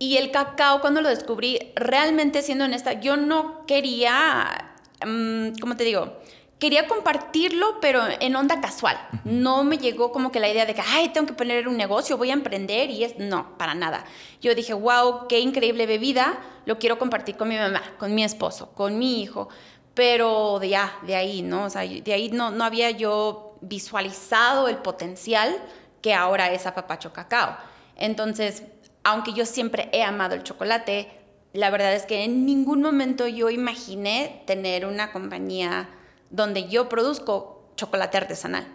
Y 0.00 0.16
el 0.16 0.32
cacao, 0.32 0.80
cuando 0.80 1.00
lo 1.00 1.10
descubrí, 1.10 1.60
realmente 1.76 2.42
siendo 2.42 2.64
honesta, 2.64 2.94
yo 2.94 3.16
no 3.16 3.64
quería, 3.68 4.74
mm, 5.06 5.60
¿cómo 5.60 5.76
te 5.76 5.84
digo? 5.84 6.18
Quería 6.58 6.86
compartirlo, 6.86 7.78
pero 7.80 8.02
en 8.20 8.34
onda 8.34 8.60
casual. 8.60 8.98
No 9.24 9.64
me 9.64 9.78
llegó 9.78 10.12
como 10.12 10.32
que 10.32 10.40
la 10.40 10.48
idea 10.48 10.66
de 10.66 10.74
que, 10.74 10.82
ay, 10.86 11.10
tengo 11.10 11.26
que 11.26 11.34
poner 11.34 11.68
un 11.68 11.76
negocio, 11.76 12.16
voy 12.16 12.30
a 12.30 12.34
emprender 12.34 12.90
y 12.90 13.04
es, 13.04 13.18
no, 13.18 13.56
para 13.58 13.74
nada. 13.74 14.04
Yo 14.40 14.54
dije, 14.54 14.72
wow, 14.72 15.28
qué 15.28 15.40
increíble 15.40 15.86
bebida, 15.86 16.38
lo 16.64 16.78
quiero 16.78 16.98
compartir 16.98 17.36
con 17.36 17.48
mi 17.48 17.56
mamá, 17.56 17.82
con 17.98 18.14
mi 18.14 18.24
esposo, 18.24 18.72
con 18.72 18.98
mi 18.98 19.22
hijo, 19.22 19.48
pero 19.94 20.58
de 20.58 20.78
de 21.02 21.16
ahí, 21.16 21.42
¿no? 21.42 21.64
O 21.64 21.70
sea, 21.70 21.82
de 21.82 22.12
ahí 22.12 22.30
no, 22.30 22.50
no 22.50 22.64
había 22.64 22.90
yo 22.90 23.56
visualizado 23.60 24.68
el 24.68 24.76
potencial 24.76 25.56
que 26.02 26.14
ahora 26.14 26.52
es 26.52 26.66
Apapacho 26.66 27.12
Cacao. 27.12 27.56
Entonces, 27.96 28.62
aunque 29.02 29.32
yo 29.32 29.46
siempre 29.46 29.88
he 29.92 30.02
amado 30.02 30.34
el 30.34 30.42
chocolate, 30.42 31.08
la 31.52 31.70
verdad 31.70 31.94
es 31.94 32.04
que 32.04 32.24
en 32.24 32.44
ningún 32.44 32.82
momento 32.82 33.26
yo 33.26 33.48
imaginé 33.50 34.42
tener 34.46 34.84
una 34.84 35.12
compañía 35.12 35.88
donde 36.30 36.68
yo 36.68 36.88
produzco 36.88 37.70
chocolate 37.76 38.16
artesanal. 38.16 38.66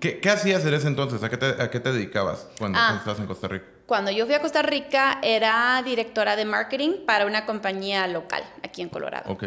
¿Qué, 0.00 0.20
hacías 0.28 0.64
en 0.64 0.74
ese 0.74 0.88
entonces? 0.88 1.22
¿A 1.22 1.30
qué 1.30 1.36
te, 1.36 1.92
dedicabas 1.92 2.48
cuando, 2.58 2.78
ah, 2.78 2.96
estabas 2.98 3.20
en 3.20 3.26
Costa 3.26 3.48
Rica? 3.48 3.66
Cuando 3.86 4.10
yo 4.10 4.26
fui 4.26 4.34
a 4.34 4.40
Costa 4.40 4.62
Rica 4.62 5.18
era 5.22 5.82
directora 5.84 6.36
de 6.36 6.44
marketing 6.44 7.04
para 7.06 7.26
una 7.26 7.46
compañía 7.46 8.06
local 8.06 8.42
aquí 8.62 8.82
en 8.82 8.88
Colorado. 8.88 9.30
Ok. 9.30 9.44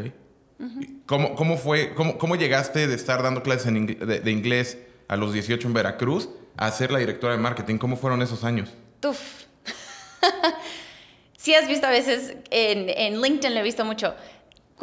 ¿Cómo, 1.05 1.35
¿Cómo, 1.35 1.57
fue, 1.57 1.93
cómo, 1.93 2.17
cómo, 2.17 2.35
llegaste 2.35 2.87
de 2.87 2.95
estar 2.95 3.21
dando 3.21 3.43
clases 3.43 3.65
de, 3.65 4.31
inglés 4.31 4.77
a 5.09 5.17
los 5.17 5.33
18 5.33 5.67
en 5.67 5.73
Veracruz 5.73 6.29
a 6.55 6.71
ser 6.71 6.91
la 6.91 6.99
directora 6.99 7.33
de 7.33 7.39
marketing? 7.39 7.77
¿Cómo 7.77 7.97
fueron 7.97 8.21
esos 8.21 8.45
años? 8.45 8.69
Tuf. 9.01 9.43
sí 11.37 11.53
has 11.53 11.67
visto 11.67 11.85
a 11.85 11.89
veces, 11.89 12.37
en, 12.49 12.89
en 12.89 13.21
LinkedIn 13.21 13.53
lo 13.53 13.59
he 13.59 13.63
visto 13.63 13.83
mucho, 13.83 14.15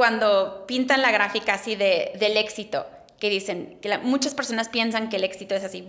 cuando 0.00 0.64
pintan 0.66 1.02
la 1.02 1.10
gráfica 1.10 1.52
así 1.52 1.76
de, 1.76 2.12
del 2.18 2.38
éxito, 2.38 2.86
que 3.18 3.28
dicen 3.28 3.76
que 3.82 3.98
muchas 3.98 4.32
personas 4.32 4.70
piensan 4.70 5.10
que 5.10 5.16
el 5.16 5.24
éxito 5.24 5.54
es 5.54 5.62
así, 5.62 5.86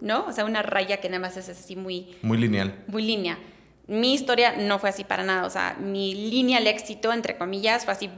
¿no? 0.00 0.24
O 0.24 0.32
sea, 0.32 0.46
una 0.46 0.62
raya 0.62 1.02
que 1.02 1.10
nada 1.10 1.20
más 1.20 1.36
es 1.36 1.50
así 1.50 1.76
muy... 1.76 2.16
Muy 2.22 2.38
lineal. 2.38 2.82
Muy 2.86 3.02
línea. 3.02 3.38
Mi 3.88 4.14
historia 4.14 4.54
no 4.56 4.78
fue 4.78 4.90
así 4.90 5.02
para 5.02 5.24
nada, 5.24 5.44
o 5.44 5.50
sea, 5.50 5.76
mi 5.80 6.14
línea 6.14 6.58
al 6.58 6.68
éxito, 6.68 7.12
entre 7.12 7.36
comillas, 7.36 7.84
fue 7.84 7.92
así, 7.92 8.08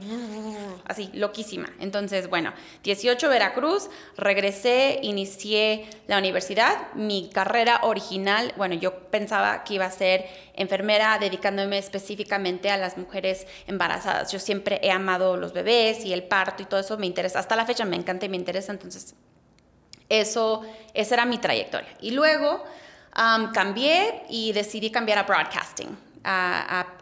así, 0.85 1.09
loquísima. 1.13 1.73
Entonces, 1.79 2.29
bueno, 2.29 2.53
18 2.83 3.27
Veracruz, 3.29 3.89
regresé, 4.15 4.99
inicié 5.01 5.87
la 6.05 6.19
universidad. 6.19 6.93
Mi 6.93 7.29
carrera 7.33 7.79
original, 7.81 8.53
bueno, 8.57 8.75
yo 8.75 9.09
pensaba 9.09 9.63
que 9.63 9.73
iba 9.73 9.85
a 9.85 9.91
ser 9.91 10.27
enfermera 10.53 11.17
dedicándome 11.19 11.79
específicamente 11.79 12.69
a 12.69 12.77
las 12.77 12.95
mujeres 12.97 13.47
embarazadas. 13.65 14.31
Yo 14.31 14.37
siempre 14.37 14.79
he 14.83 14.91
amado 14.91 15.35
los 15.35 15.51
bebés 15.51 16.05
y 16.05 16.13
el 16.13 16.23
parto 16.23 16.61
y 16.61 16.67
todo 16.67 16.79
eso 16.79 16.95
me 16.99 17.07
interesa. 17.07 17.39
Hasta 17.39 17.55
la 17.55 17.65
fecha 17.65 17.85
me 17.85 17.95
encanta 17.95 18.27
y 18.27 18.29
me 18.29 18.37
interesa, 18.37 18.71
entonces 18.71 19.15
eso, 20.09 20.61
esa 20.93 21.15
era 21.15 21.25
mi 21.25 21.39
trayectoria. 21.39 21.89
Y 21.99 22.11
luego 22.11 22.63
cambié 23.53 24.23
y 24.29 24.51
decidí 24.51 24.91
cambiar 24.91 25.17
a 25.19 25.23
broadcasting 25.23 26.05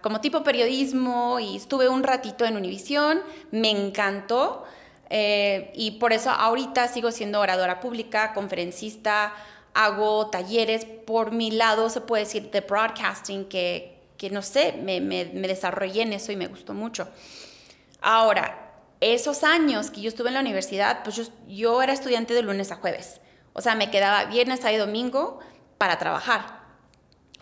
como 0.02 0.20
tipo 0.20 0.44
periodismo 0.44 1.40
y 1.40 1.58
estuve 1.58 1.88
un 1.88 2.04
ratito 2.04 2.46
en 2.46 2.58
Univisión, 2.58 3.22
me 3.52 3.70
encantó 3.70 4.66
eh, 5.10 5.72
y 5.76 5.92
por 5.92 6.12
eso 6.14 6.30
ahorita 6.30 6.88
sigo 6.88 7.12
siendo 7.12 7.40
oradora 7.40 7.80
pública, 7.80 8.34
conferencista, 8.34 9.34
hago 9.74 10.28
talleres 10.30 10.86
por 10.86 11.32
mi 11.32 11.52
lado, 11.52 11.90
se 11.90 12.02
puede 12.02 12.24
decir, 12.24 12.52
de 12.52 12.62
broadcasting, 12.62 13.46
que, 13.46 13.98
que 14.18 14.30
no 14.30 14.42
sé, 14.42 14.74
me, 14.74 15.00
me, 15.00 15.26
desarrollé 15.26 16.02
en 16.02 16.14
eso 16.14 16.32
y 16.32 16.36
me 16.36 16.48
gustó 16.48 16.74
mucho. 16.74 17.08
Ahora, 18.02 18.74
esos 19.00 19.44
años 19.44 19.90
que 19.90 20.02
yo 20.02 20.10
estuve 20.10 20.30
en 20.30 20.36
la 20.36 20.42
universidad, 20.42 21.04
pues 21.04 21.16
yo, 21.16 21.24
yo 21.48 21.82
era 21.82 21.94
estudiante 21.94 22.34
de 22.34 22.42
lunes 22.42 22.72
a 22.72 22.76
jueves. 22.76 23.22
O 23.54 23.62
sea, 23.62 23.76
me 23.76 23.92
quedaba 23.92 24.26
viernes, 24.26 24.60
sábado 24.60 24.76
y 24.76 24.80
domingo 24.80 25.40
para 25.78 25.98
trabajar 26.00 26.64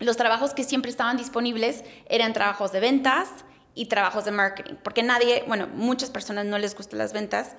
los 0.02 0.16
trabajos 0.16 0.52
que 0.52 0.64
siempre 0.64 0.90
estaban 0.90 1.16
disponibles 1.16 1.84
eran 2.08 2.32
trabajos 2.32 2.72
de 2.72 2.80
ventas 2.80 3.28
y 3.74 3.86
trabajos 3.86 4.24
de 4.24 4.32
marketing, 4.32 4.74
porque 4.82 5.02
nadie, 5.02 5.44
bueno, 5.46 5.68
muchas 5.74 6.10
personas 6.10 6.44
no 6.44 6.58
les 6.58 6.74
gustan 6.76 6.98
las 6.98 7.12
ventas 7.12 7.52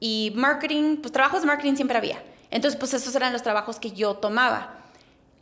y 0.00 0.32
marketing, 0.36 0.98
pues 0.98 1.12
trabajos 1.12 1.40
de 1.40 1.48
marketing 1.48 1.74
siempre 1.74 1.98
había. 1.98 2.22
Entonces, 2.50 2.78
pues 2.78 2.94
esos 2.94 3.14
eran 3.14 3.32
los 3.32 3.42
trabajos 3.42 3.78
que 3.78 3.90
yo 3.90 4.14
tomaba. 4.14 4.76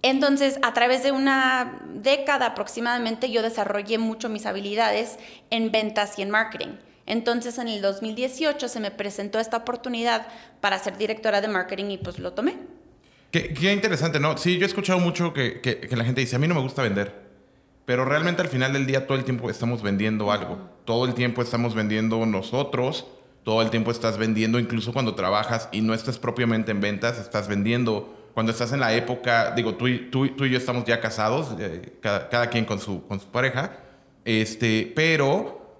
Entonces, 0.02 0.58
a 0.62 0.72
través 0.72 1.02
de 1.02 1.12
una 1.12 1.78
década 1.94 2.46
aproximadamente, 2.46 3.30
yo 3.30 3.42
desarrollé 3.42 3.98
mucho 3.98 4.28
mis 4.28 4.46
habilidades 4.46 5.18
en 5.50 5.70
ventas 5.70 6.18
y 6.18 6.22
en 6.22 6.30
marketing. 6.30 6.76
Entonces, 7.04 7.58
en 7.58 7.68
el 7.68 7.82
2018 7.82 8.68
se 8.68 8.80
me 8.80 8.90
presentó 8.90 9.38
esta 9.38 9.58
oportunidad 9.58 10.26
para 10.60 10.78
ser 10.78 10.96
directora 10.96 11.40
de 11.40 11.48
marketing 11.48 11.90
y 11.90 11.98
pues 11.98 12.18
lo 12.18 12.32
tomé. 12.32 12.56
Qué, 13.44 13.72
interesante, 13.72 14.18
¿no? 14.18 14.38
Sí, 14.38 14.56
yo 14.56 14.64
he 14.64 14.68
escuchado 14.68 14.98
mucho 14.98 15.34
que, 15.34 15.88
la 15.90 16.04
gente 16.04 16.22
dice, 16.22 16.36
a 16.36 16.38
mí 16.38 16.48
no 16.48 16.54
me 16.54 16.62
gusta 16.62 16.82
vender, 16.82 17.14
pero 17.84 18.06
realmente 18.06 18.40
al 18.40 18.48
final 18.48 18.72
del 18.72 18.86
día 18.86 19.06
todo 19.06 19.18
el 19.18 19.24
tiempo 19.24 19.50
estamos 19.50 19.82
vendiendo 19.82 20.32
algo, 20.32 20.58
todo 20.86 21.04
el 21.04 21.12
tiempo 21.12 21.42
estamos 21.42 21.74
vendiendo 21.74 22.24
nosotros, 22.24 23.06
todo 23.44 23.60
el 23.60 23.68
tiempo 23.68 23.90
estás 23.90 24.16
vendiendo, 24.16 24.58
incluso 24.58 24.92
cuando 24.92 25.14
trabajas 25.14 25.68
y 25.70 25.82
no 25.82 25.92
estás 25.92 26.18
propiamente 26.18 26.70
en 26.72 26.80
ventas, 26.80 27.18
estás 27.18 27.46
vendiendo. 27.46 28.14
Cuando 28.32 28.52
estás 28.52 28.72
en 28.72 28.80
la 28.80 28.94
época, 28.94 29.52
digo, 29.52 29.76
tú 29.76 29.88
y, 29.88 30.10
tú, 30.10 30.24
y 30.26 30.50
yo 30.50 30.58
estamos 30.58 30.84
ya 30.84 31.00
casados, 31.00 31.54
eh, 31.58 31.98
cada, 32.00 32.28
cada, 32.28 32.50
quien 32.50 32.64
con 32.64 32.80
su, 32.80 33.06
con 33.06 33.20
su 33.20 33.26
pareja, 33.28 33.78
este, 34.24 34.92
pero 34.94 35.78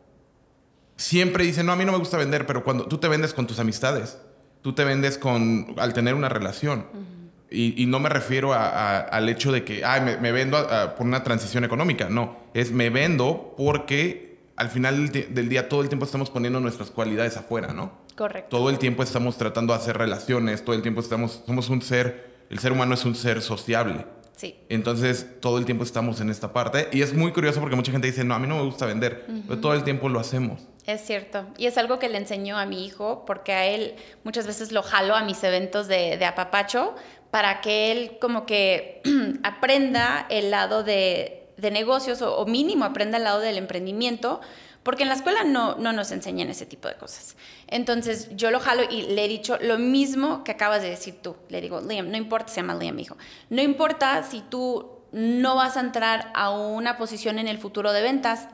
siempre 0.96 1.44
dicen, 1.44 1.66
no, 1.66 1.72
a 1.72 1.76
mí 1.76 1.84
no 1.84 1.92
me 1.92 1.98
gusta 1.98 2.16
vender, 2.16 2.46
pero 2.46 2.64
cuando 2.64 2.86
tú 2.86 2.98
te 2.98 3.08
vendes 3.08 3.34
con 3.34 3.46
tus 3.46 3.58
amistades, 3.58 4.18
tú 4.62 4.72
te 4.72 4.84
vendes 4.84 5.18
con, 5.18 5.74
al 5.76 5.92
tener 5.92 6.14
una 6.14 6.28
relación. 6.28 7.15
Y, 7.50 7.86
no 7.86 8.00
me 8.00 8.08
refiero 8.08 8.52
al 8.54 9.28
hecho 9.28 9.52
de 9.52 9.64
que 9.64 9.84
Ay, 9.84 10.16
me, 10.20 10.32
vendo 10.32 10.58
por 10.96 11.06
una 11.06 11.22
transición 11.22 11.64
económica. 11.64 12.08
No, 12.08 12.36
es 12.54 12.72
me 12.72 12.90
vendo 12.90 13.54
porque 13.56 14.38
al 14.56 14.68
final 14.68 15.10
del 15.10 15.48
día 15.48 15.68
todo 15.68 15.82
el 15.82 15.88
tiempo 15.88 16.06
estamos 16.06 16.30
poniendo 16.30 16.60
nuestras 16.60 16.90
cualidades 16.90 17.36
afuera, 17.36 17.72
¿no? 17.72 17.92
Correcto. 18.16 18.56
Todo 18.56 18.70
el 18.70 18.78
tiempo 18.78 19.02
estamos 19.02 19.36
tratando 19.36 19.74
de 19.74 19.78
hacer 19.78 19.98
relaciones, 19.98 20.64
todo 20.64 20.74
el 20.74 20.82
tiempo 20.82 21.00
estamos, 21.00 21.42
somos 21.46 21.68
un 21.68 21.82
ser, 21.82 22.30
el 22.48 22.58
ser 22.58 22.72
humano 22.72 22.94
es 22.94 23.04
un 23.04 23.14
ser 23.14 23.42
sociable. 23.42 24.06
Sí. 24.36 24.54
Entonces, 24.68 25.26
todo 25.40 25.58
el 25.58 25.64
tiempo 25.64 25.84
estamos 25.84 26.20
en 26.20 26.30
esta 26.30 26.52
parte. 26.52 26.88
Y 26.92 27.02
es 27.02 27.14
muy 27.14 27.32
curioso 27.32 27.60
porque 27.60 27.76
mucha 27.76 27.92
gente 27.92 28.06
dice, 28.06 28.22
no, 28.22 28.34
a 28.34 28.38
mí 28.38 28.46
no 28.46 28.56
me 28.56 28.64
gusta 28.64 28.84
vender. 28.84 29.24
Pero 29.46 29.60
todo 29.60 29.74
el 29.74 29.82
tiempo 29.82 30.10
lo 30.10 30.20
hacemos. 30.20 30.60
Es 30.86 31.00
cierto. 31.00 31.46
Y 31.56 31.66
es 31.66 31.78
algo 31.78 31.98
que 31.98 32.08
le 32.08 32.18
enseñó 32.18 32.58
a 32.58 32.66
mi 32.66 32.86
hijo, 32.86 33.24
porque 33.26 33.52
a 33.52 33.66
él 33.66 33.96
muchas 34.24 34.46
veces 34.46 34.72
lo 34.72 34.82
jalo 34.82 35.16
a 35.16 35.24
mis 35.24 35.42
eventos 35.42 35.88
de, 35.88 36.16
de 36.16 36.24
apapacho, 36.26 36.94
para 37.30 37.60
que 37.60 37.92
él 37.92 38.18
como 38.20 38.46
que 38.46 39.02
aprenda 39.42 40.26
el 40.30 40.50
lado 40.50 40.82
de, 40.82 41.48
negocios 41.58 42.22
o, 42.22 42.44
mínimo 42.46 42.84
aprenda 42.84 43.18
el 43.18 43.24
lado 43.24 43.40
del 43.40 43.58
emprendimiento, 43.58 44.40
porque 44.82 45.02
en 45.02 45.08
la 45.08 45.16
escuela 45.16 45.42
no, 45.42 45.74
no 45.76 45.92
nos 45.92 46.12
enseñan 46.12 46.48
ese 46.48 46.64
tipo 46.64 46.86
de 46.86 46.94
cosas. 46.94 47.36
Entonces 47.66 48.28
yo 48.36 48.50
lo 48.50 48.60
jalo 48.60 48.84
y 48.88 49.02
le 49.02 49.24
he 49.24 49.28
dicho 49.28 49.58
lo 49.60 49.78
mismo 49.78 50.44
que 50.44 50.52
acabas 50.52 50.82
de 50.82 50.90
decir 50.90 51.20
tú. 51.20 51.36
Le 51.48 51.60
digo, 51.60 51.80
Liam, 51.80 52.10
no 52.10 52.16
importa, 52.16 52.52
se 52.52 52.60
llama 52.60 52.74
Liam, 52.74 52.98
hijo, 52.98 53.16
no 53.50 53.62
importa 53.62 54.22
si 54.22 54.42
tú 54.42 54.92
no 55.12 55.56
vas 55.56 55.76
a 55.76 55.80
entrar 55.80 56.30
a 56.34 56.50
una 56.50 56.96
posición 56.96 57.38
en 57.38 57.48
el 57.48 57.58
futuro 57.58 57.92
de 57.92 58.02
ventas, 58.02 58.48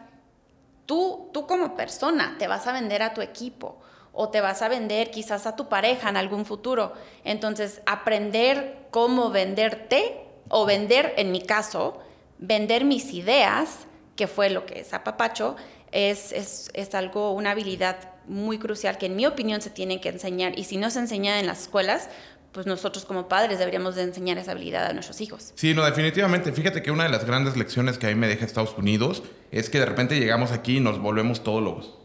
tú, 0.87 1.29
tú 1.33 1.47
como 1.47 1.77
persona 1.77 2.37
te 2.39 2.49
vas 2.49 2.67
a 2.67 2.73
vender 2.73 3.03
a 3.03 3.15
tu 3.15 3.21
equipo 3.21 3.83
o 4.13 4.29
te 4.29 4.41
vas 4.41 4.63
a 4.63 4.69
vender 4.69 5.11
quizás 5.11 5.47
a 5.47 5.57
tu 5.57 5.69
pareja 5.69 6.09
en 6.09 6.17
algún 6.17 6.45
futuro. 6.45 6.93
Entonces, 7.25 7.81
aprender 7.87 8.87
cómo 8.91 9.31
venderte 9.31 10.21
o 10.49 10.67
vender, 10.67 11.15
en 11.17 11.33
mi 11.33 11.41
caso, 11.41 12.01
vender 12.39 12.85
mis 12.85 13.13
ideas, 13.13 13.87
que 14.17 14.27
fue 14.27 14.51
lo 14.51 14.67
que 14.67 14.81
es 14.81 14.93
apapacho, 14.93 15.57
es, 15.93 16.33
es, 16.33 16.71
es 16.75 16.95
algo, 16.95 17.33
una 17.33 17.53
habilidad 17.53 17.97
muy 18.27 18.59
crucial 18.59 18.99
que 18.99 19.07
en 19.07 19.17
mi 19.17 19.27
opinión 19.27 19.61
se 19.61 19.71
tiene 19.71 20.01
que 20.01 20.09
enseñar 20.09 20.59
y 20.59 20.65
si 20.65 20.77
no 20.77 20.91
se 20.91 21.01
enseña 21.01 21.41
en 21.41 21.47
las 21.47 21.63
escuelas, 21.63 22.09
pues 22.53 22.67
nosotros 22.67 23.05
como 23.07 23.29
padres 23.29 23.59
deberíamos 23.59 23.95
de 23.95 24.03
enseñar 24.03 24.37
esa 24.37 24.53
habilidad 24.53 24.87
a 24.87 24.93
nuestros 24.93 25.21
hijos. 25.21 25.53
Sí, 25.55 25.75
no, 25.75 25.85
definitivamente. 25.85 26.53
Fíjate 26.53 26.83
que 26.83 26.91
una 26.91 27.05
de 27.05 27.11
las 27.11 27.25
grandes 27.25 27.57
lecciones 27.57 27.97
que 27.99 28.07
a 28.07 28.11
mí 28.11 28.15
me 28.15 28.29
deja 28.29 28.45
Estados 28.45 28.77
Unidos 28.77 29.23
es 29.51 29.71
que 29.71 29.79
de 29.79 29.87
repente 29.87 30.19
llegamos 30.19 30.53
aquí 30.53 30.77
y 30.77 30.81
nos 30.81 31.01
volvemos 31.01 31.43
todólogos. 31.43 32.02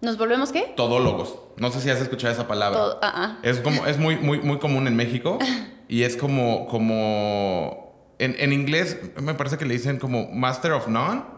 ¿Nos 0.00 0.16
volvemos 0.16 0.52
qué? 0.52 0.72
Todólogos. 0.76 1.36
No 1.56 1.70
sé 1.70 1.80
si 1.80 1.90
has 1.90 2.00
escuchado 2.00 2.32
esa 2.32 2.46
palabra. 2.46 2.78
Todo, 2.78 3.00
uh 3.02 3.36
Es 3.42 3.60
como, 3.60 3.86
es 3.86 3.98
muy, 3.98 4.16
muy, 4.16 4.40
muy 4.40 4.58
común 4.58 4.86
en 4.86 4.94
México 4.96 5.38
y 5.88 6.02
es 6.02 6.16
como, 6.16 6.66
como, 6.68 8.14
en, 8.18 8.36
en 8.38 8.52
inglés 8.52 8.98
me 9.20 9.34
parece 9.34 9.58
que 9.58 9.64
le 9.64 9.74
dicen 9.74 9.98
como 9.98 10.30
Master 10.30 10.72
of 10.72 10.88
None 10.88 11.37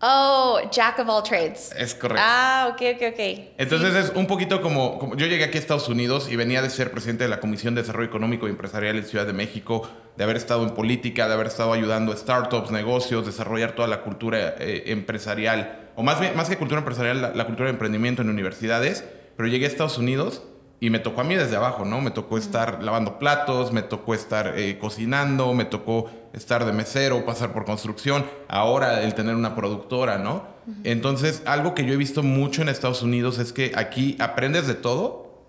Oh, 0.00 0.60
Jack 0.70 1.00
of 1.00 1.08
all 1.08 1.22
trades. 1.22 1.72
Es 1.76 1.94
correcto. 1.94 2.22
Ah, 2.24 2.68
ok, 2.70 2.82
ok, 2.94 3.02
ok. 3.12 3.20
Entonces 3.58 3.94
es 3.96 4.12
un 4.14 4.28
poquito 4.28 4.62
como, 4.62 4.98
como, 4.98 5.16
Yo 5.16 5.26
llegué 5.26 5.42
aquí 5.44 5.56
a 5.56 5.60
Estados 5.60 5.88
Unidos 5.88 6.28
y 6.30 6.36
venía 6.36 6.62
de 6.62 6.70
ser 6.70 6.92
presidente 6.92 7.24
de 7.24 7.30
la 7.30 7.40
Comisión 7.40 7.74
de 7.74 7.82
Desarrollo 7.82 8.08
Económico 8.08 8.46
y 8.46 8.50
Empresarial 8.50 8.96
en 8.96 9.04
Ciudad 9.04 9.26
de 9.26 9.32
México, 9.32 9.88
de 10.16 10.22
haber 10.22 10.36
estado 10.36 10.62
en 10.62 10.70
política, 10.70 11.26
de 11.26 11.34
haber 11.34 11.48
estado 11.48 11.72
ayudando 11.72 12.12
a 12.12 12.16
startups, 12.16 12.70
negocios, 12.70 13.26
desarrollar 13.26 13.72
toda 13.72 13.88
la 13.88 14.02
cultura 14.02 14.54
eh, 14.58 14.84
empresarial, 14.86 15.90
o 15.96 16.04
más, 16.04 16.20
bien, 16.20 16.36
más 16.36 16.48
que 16.48 16.56
cultura 16.56 16.78
empresarial, 16.78 17.20
la, 17.20 17.34
la 17.34 17.46
cultura 17.46 17.66
de 17.66 17.72
emprendimiento 17.72 18.22
en 18.22 18.30
universidades. 18.30 19.04
Pero 19.36 19.48
llegué 19.48 19.66
a 19.66 19.68
Estados 19.68 19.98
Unidos 19.98 20.42
y 20.80 20.90
me 20.90 21.00
tocó 21.00 21.22
a 21.22 21.24
mí 21.24 21.34
desde 21.34 21.56
abajo, 21.56 21.84
¿no? 21.84 22.00
Me 22.00 22.12
tocó 22.12 22.38
estar 22.38 22.82
lavando 22.82 23.18
platos, 23.18 23.72
me 23.72 23.82
tocó 23.82 24.14
estar 24.14 24.54
eh, 24.56 24.78
cocinando, 24.78 25.52
me 25.52 25.64
tocó 25.64 26.08
estar 26.32 26.64
de 26.64 26.72
mesero, 26.72 27.24
pasar 27.24 27.52
por 27.52 27.64
construcción, 27.64 28.24
ahora 28.46 29.02
el 29.02 29.14
tener 29.14 29.34
una 29.34 29.56
productora, 29.56 30.18
¿no? 30.18 30.56
Entonces, 30.84 31.42
algo 31.46 31.74
que 31.74 31.86
yo 31.86 31.94
he 31.94 31.96
visto 31.96 32.22
mucho 32.22 32.60
en 32.60 32.68
Estados 32.68 33.02
Unidos 33.02 33.38
es 33.38 33.54
que 33.54 33.72
aquí 33.74 34.16
aprendes 34.20 34.66
de 34.66 34.74
todo, 34.74 35.46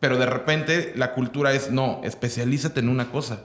pero 0.00 0.16
de 0.16 0.24
repente 0.24 0.94
la 0.96 1.12
cultura 1.12 1.52
es, 1.52 1.70
no, 1.70 2.00
especialízate 2.04 2.80
en 2.80 2.88
una 2.88 3.10
cosa. 3.10 3.44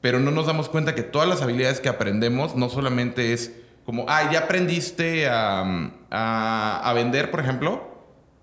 Pero 0.00 0.20
no 0.20 0.30
nos 0.30 0.46
damos 0.46 0.68
cuenta 0.68 0.94
que 0.94 1.02
todas 1.02 1.28
las 1.28 1.42
habilidades 1.42 1.80
que 1.80 1.88
aprendemos 1.88 2.54
no 2.54 2.68
solamente 2.68 3.32
es 3.32 3.52
como, 3.84 4.06
ah, 4.08 4.30
ya 4.30 4.40
aprendiste 4.40 5.28
a, 5.28 5.90
a 6.10 6.92
vender, 6.94 7.32
por 7.32 7.40
ejemplo, 7.40 7.95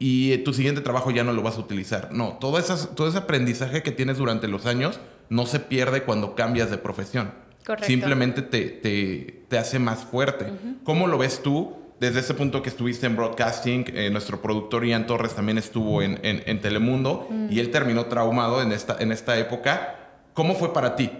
y 0.05 0.37
tu 0.39 0.53
siguiente 0.53 0.81
trabajo 0.81 1.11
ya 1.11 1.23
no 1.23 1.31
lo 1.31 1.41
vas 1.41 1.55
a 1.55 1.61
utilizar. 1.61 2.09
No, 2.11 2.33
todo, 2.33 2.59
esas, 2.59 2.93
todo 2.93 3.07
ese 3.07 3.19
aprendizaje 3.19 3.83
que 3.83 3.91
tienes 3.91 4.17
durante 4.17 4.49
los 4.49 4.65
años 4.65 4.99
no 5.29 5.45
se 5.45 5.61
pierde 5.61 6.03
cuando 6.03 6.35
cambias 6.35 6.69
de 6.69 6.77
profesión. 6.77 7.31
Correcto. 7.65 7.87
Simplemente 7.87 8.41
te, 8.41 8.65
te, 8.65 9.45
te 9.47 9.57
hace 9.57 9.79
más 9.79 10.03
fuerte. 10.03 10.47
¿Cómo 10.83 11.07
lo 11.07 11.17
ves 11.17 11.41
tú? 11.41 11.77
Desde 12.01 12.19
ese 12.19 12.33
punto 12.33 12.61
que 12.61 12.67
estuviste 12.67 13.05
en 13.05 13.15
broadcasting, 13.15 13.85
eh, 13.93 14.09
nuestro 14.09 14.41
productor 14.41 14.85
Ian 14.85 15.07
Torres 15.07 15.35
también 15.35 15.57
estuvo 15.57 16.01
en, 16.01 16.19
en, 16.21 16.59
Telemundo 16.59 17.29
y 17.49 17.61
él 17.61 17.71
terminó 17.71 18.07
traumado 18.07 18.61
en 18.61 18.73
esta, 18.73 18.97
en 18.99 19.13
esta 19.13 19.37
época. 19.37 19.95
¿Cómo 20.33 20.55
fue 20.55 20.73
para 20.73 20.97
ti? 20.97 21.11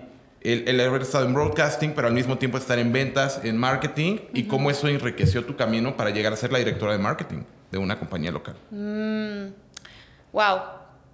El, 0.42 0.68
el, 0.68 0.82
haber 0.82 1.04
estado 1.04 1.25
en 1.25 1.34
broadcasting, 1.34 1.94
pero 1.96 2.10
al 2.10 2.13
mismo 2.13 2.38
tiempo 2.38 2.58
estar 2.58 2.78
en 2.78 2.92
ventas, 2.92 3.40
en 3.46 3.56
marketing, 3.56 4.18
y 4.34 4.44
cómo 4.44 4.70
eso 4.70 4.90
enriqueció 4.90 5.46
tu 5.46 5.56
camino 5.56 5.96
para 5.96 6.10
llegar 6.10 6.34
a 6.34 6.36
ser 6.36 6.52
la 6.52 6.58
directora 6.58 6.92
de 6.92 6.98
marketing 6.98 7.44
de 7.74 7.80
una 7.80 7.98
compañía 7.98 8.32
local? 8.32 8.56
wow, 10.32 10.58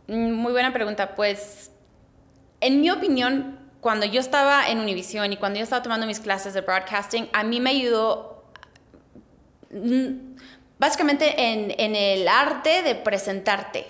mm, 0.07 0.13
mm, 0.13 0.33
muy 0.33 0.51
buena 0.51 0.73
pregunta. 0.73 1.15
Pues, 1.15 1.71
en 2.59 2.81
mi 2.81 2.91
opinión, 2.91 3.57
cuando 3.79 4.05
yo 4.05 4.19
estaba 4.19 4.67
en 4.67 4.79
Univision 4.79 5.31
y 5.31 5.37
cuando 5.37 5.57
yo 5.57 5.63
estaba 5.63 5.81
tomando 5.81 6.05
mis 6.05 6.19
clases 6.19 6.53
de 6.53 6.59
broadcasting, 6.59 7.29
a 7.31 7.43
mí 7.43 7.61
me 7.61 7.69
ayudó, 7.69 8.43
mm, 9.71 10.35
básicamente 10.77 11.53
en, 11.53 11.73
en 11.77 11.95
el 11.95 12.27
arte 12.27 12.83
de 12.83 12.95
presentarte. 12.95 13.87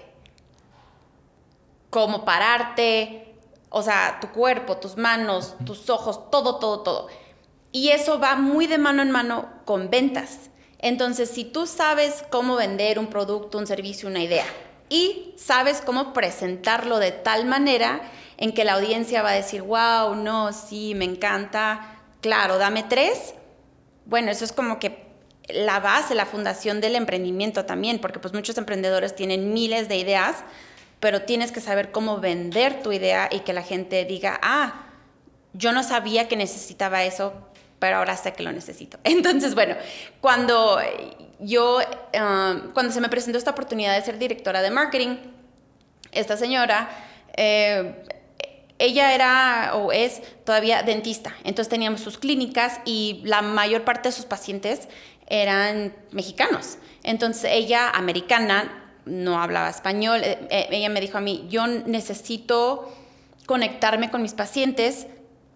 Cómo 1.90 2.24
pararte, 2.24 3.34
o 3.70 3.82
sea, 3.82 4.20
tu 4.22 4.28
cuerpo, 4.28 4.78
tus 4.78 4.96
manos, 4.96 5.56
tus 5.66 5.90
ojos, 5.90 6.30
todo, 6.30 6.60
todo, 6.60 6.82
todo. 6.82 7.08
Y 7.72 7.90
eso 7.90 8.20
va 8.20 8.36
muy 8.36 8.68
de 8.68 8.78
mano 8.78 9.02
en 9.02 9.10
mano 9.10 9.50
con 9.66 9.90
ventas. 9.90 10.52
Entonces, 10.80 11.30
si 11.30 11.44
tú 11.44 11.68
sabes 11.68 12.24
cómo 12.30 12.56
vender 12.56 13.00
un 13.00 13.08
producto, 13.08 13.58
un 13.58 13.68
servicio, 13.68 14.08
una 14.10 14.24
idea, 14.24 14.46
y 14.90 15.34
sabes 15.38 15.82
cómo 15.86 16.14
presentarlo 16.14 16.98
de 17.00 17.12
tal 17.12 17.46
manera 17.46 18.02
en 18.38 18.54
que 18.54 18.64
la 18.64 18.74
audiencia 18.74 19.22
va 19.22 19.32
a 19.32 19.34
decir, 19.34 19.62
wow, 19.62 20.16
no, 20.16 20.52
sí, 20.54 20.96
me 20.96 21.06
encanta, 21.06 22.02
claro, 22.22 22.58
dame 22.58 22.84
tres. 22.84 23.36
Bueno, 24.06 24.32
eso 24.32 24.46
es 24.46 24.52
como 24.52 24.80
que 24.80 25.10
la 25.50 25.80
base, 25.80 26.16
la 26.16 26.26
fundación 26.26 26.82
del 26.82 26.96
emprendimiento 26.96 27.66
también, 27.66 28.00
porque 28.00 28.20
pues 28.20 28.34
muchos 28.34 28.58
emprendedores 28.58 29.16
tienen 29.16 29.54
miles 29.54 29.90
de 29.90 29.98
ideas, 29.98 30.38
pero 31.00 31.24
tienes 31.24 31.52
que 31.52 31.62
saber 31.62 31.92
cómo 31.92 32.20
vender 32.20 32.82
tu 32.82 32.92
idea 32.92 33.30
y 33.32 33.42
que 33.42 33.54
la 33.54 33.64
gente 33.64 34.06
diga, 34.06 34.40
ah, 34.42 34.86
yo 35.54 35.72
no 35.72 35.84
sabía 35.84 36.28
que 36.28 36.36
necesitaba 36.36 37.04
eso, 37.04 37.34
pero 37.80 37.98
ahora 37.98 38.16
sé 38.18 38.34
que 38.34 38.44
lo 38.44 38.52
necesito. 38.52 39.00
Entonces, 39.04 39.56
bueno, 39.56 39.76
cuando 40.22 40.80
yo, 41.40 41.78
um, 41.80 42.72
cuando 42.74 42.92
se 42.92 43.02
me 43.02 43.10
presentó 43.10 43.38
esta 43.38 43.52
oportunidad 43.52 43.96
de 43.96 44.02
ser 44.04 44.20
directora 44.20 44.62
de 44.62 44.72
marketing, 44.72 45.18
esta 46.12 46.38
señora, 46.38 46.90
eh, 47.36 48.04
ella 48.80 49.14
era 49.14 49.76
o 49.76 49.92
es 49.92 50.22
todavía 50.46 50.84
dentista, 50.84 51.36
entonces 51.44 51.70
teníamos 51.70 52.02
sus 52.02 52.18
clínicas 52.18 52.80
y 52.86 53.22
la 53.26 53.42
mayor 53.42 53.84
parte 53.84 54.10
de 54.10 54.14
sus 54.14 54.26
pacientes 54.26 54.88
eran 55.28 55.94
mexicanos. 56.12 56.78
Entonces 57.04 57.52
ella, 57.54 57.90
americana, 57.90 58.86
no 59.06 59.42
hablaba 59.42 59.70
español, 59.70 60.22
eh, 60.24 60.40
eh, 60.50 60.68
ella 60.72 60.90
me 60.90 61.02
dijo 61.02 61.18
a 61.18 61.22
mí, 61.22 61.46
yo 61.50 61.68
necesito 61.68 62.92
conectarme 63.46 64.12
con 64.12 64.22
mis 64.22 64.34
pacientes, 64.34 65.08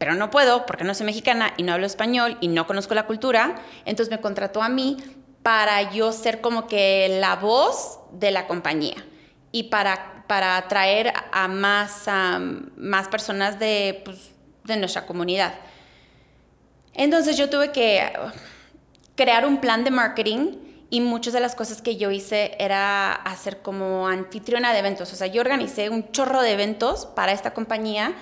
pero 0.03 0.15
no 0.15 0.29
puedo 0.29 0.65
porque 0.65 0.83
no 0.83 0.93
soy 0.93 1.05
mexicana 1.05 1.53
y 1.55 1.63
no 1.63 1.71
hablo 1.71 1.85
español 1.85 2.37
y 2.41 2.49
no 2.49 2.67
conozco 2.67 2.93
la 2.93 3.05
cultura, 3.05 3.55
entonces 3.85 4.11
me 4.11 4.19
contrató 4.19 4.61
a 4.61 4.67
mí 4.67 4.97
para 5.43 5.93
yo 5.93 6.11
ser 6.11 6.41
como 6.41 6.67
que 6.67 7.17
la 7.21 7.37
voz 7.37 7.99
de 8.11 8.31
la 8.31 8.45
compañía 8.45 8.95
y 9.53 9.63
para 9.63 10.13
para 10.27 10.57
atraer 10.57 11.13
a 11.31 11.47
más, 11.47 12.05
más 12.75 13.07
personas 13.07 13.59
de, 13.59 14.01
pues, 14.03 14.31
de 14.63 14.77
nuestra 14.77 15.05
comunidad. 15.05 15.53
Entonces 16.93 17.37
yo 17.37 17.49
tuve 17.49 17.71
que 17.71 18.11
crear 19.15 19.45
un 19.45 19.61
plan 19.61 19.83
de 19.83 19.91
marketing 19.91 20.57
y 20.89 21.01
muchas 21.01 21.33
de 21.33 21.39
las 21.39 21.55
cosas 21.55 21.81
que 21.81 21.95
yo 21.97 22.11
hice 22.11 22.55
era 22.59 23.13
hacer 23.13 23.61
como 23.61 24.07
anfitriona 24.07 24.73
de 24.73 24.79
eventos. 24.79 25.13
O 25.13 25.15
sea, 25.15 25.27
yo 25.27 25.41
organicé 25.41 25.89
un 25.89 26.11
chorro 26.11 26.41
de 26.41 26.51
eventos 26.51 27.05
para 27.05 27.31
esta 27.31 27.53
compañía, 27.53 28.13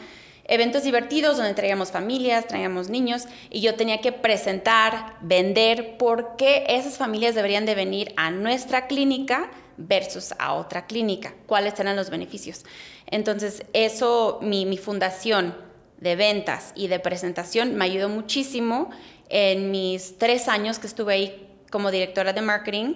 eventos 0.45 0.83
divertidos 0.83 1.37
donde 1.37 1.53
traíamos 1.53 1.91
familias, 1.91 2.47
traíamos 2.47 2.89
niños 2.89 3.25
y 3.49 3.61
yo 3.61 3.75
tenía 3.75 4.01
que 4.01 4.11
presentar, 4.11 5.15
vender 5.21 5.97
por 5.97 6.35
qué 6.35 6.65
esas 6.67 6.97
familias 6.97 7.35
deberían 7.35 7.65
de 7.65 7.75
venir 7.75 8.13
a 8.17 8.31
nuestra 8.31 8.87
clínica 8.87 9.49
versus 9.77 10.33
a 10.39 10.53
otra 10.53 10.85
clínica, 10.85 11.33
cuáles 11.47 11.79
eran 11.79 11.95
los 11.95 12.09
beneficios. 12.09 12.63
Entonces, 13.07 13.63
eso, 13.73 14.39
mi, 14.41 14.77
fundación 14.77 15.55
de 15.99 16.15
ventas 16.15 16.71
y 16.75 16.87
de 16.87 16.99
presentación 16.99 17.75
me 17.75 17.85
ayudó 17.85 18.09
muchísimo 18.09 18.89
en 19.29 19.71
mis 19.71 20.17
tres 20.17 20.47
años 20.47 20.79
que 20.79 20.87
estuve 20.87 21.13
ahí 21.13 21.47
como 21.69 21.91
directora 21.91 22.33
de 22.33 22.41
marketing. 22.41 22.95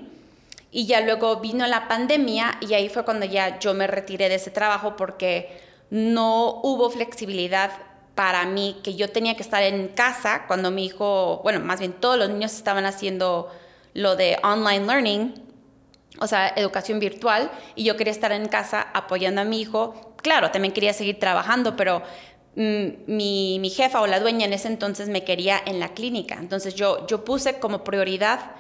Y 0.71 0.87
ya 0.87 0.99
luego 0.99 1.37
vino 1.37 1.65
la 1.67 1.87
pandemia 1.87 2.57
y 2.59 2.73
ahí 2.73 2.89
fue 2.89 3.05
cuando 3.05 3.25
ya 3.25 3.59
yo 3.59 3.73
me 3.73 3.87
retiré 3.87 4.27
de 4.27 4.35
ese 4.35 4.51
trabajo 4.51 4.97
porque 4.97 5.61
no 5.89 6.61
hubo 6.63 6.89
flexibilidad 6.89 7.71
para 8.15 8.45
mí, 8.45 8.77
que 8.83 8.95
yo 8.95 9.09
tenía 9.09 9.35
que 9.35 9.43
estar 9.43 9.61
en 9.63 9.89
casa 9.89 10.45
cuando 10.47 10.71
mi 10.71 10.85
hijo, 10.85 11.41
bueno, 11.43 11.59
más 11.59 11.79
bien 11.79 11.93
todos 11.93 12.17
los 12.17 12.29
niños 12.29 12.53
estaban 12.53 12.85
haciendo 12.85 13.51
lo 13.93 14.15
de 14.15 14.37
online 14.43 14.85
learning 14.85 15.45
o 16.19 16.27
sea, 16.27 16.47
educación 16.55 16.99
virtual, 16.99 17.51
y 17.75 17.83
yo 17.83 17.97
quería 17.97 18.11
estar 18.11 18.31
en 18.31 18.47
casa 18.47 18.87
apoyando 18.93 19.41
a 19.41 19.43
mi 19.43 19.61
hijo. 19.61 20.13
Claro, 20.17 20.51
también 20.51 20.73
quería 20.73 20.93
seguir 20.93 21.19
trabajando, 21.19 21.75
pero 21.75 22.01
mm, 22.55 22.87
mi, 23.07 23.59
mi, 23.59 23.69
jefa 23.69 24.01
o 24.01 24.07
la 24.07 24.19
dueña 24.19 24.45
en 24.45 24.53
ese 24.53 24.67
entonces 24.67 25.09
me 25.09 25.23
quería 25.23 25.61
en 25.65 25.79
la 25.79 25.89
clínica. 25.89 26.35
Entonces 26.35 26.75
yo, 26.75 27.05
yo 27.07 27.25
puse 27.25 27.59
como 27.59 27.83
prioridad 27.83 28.51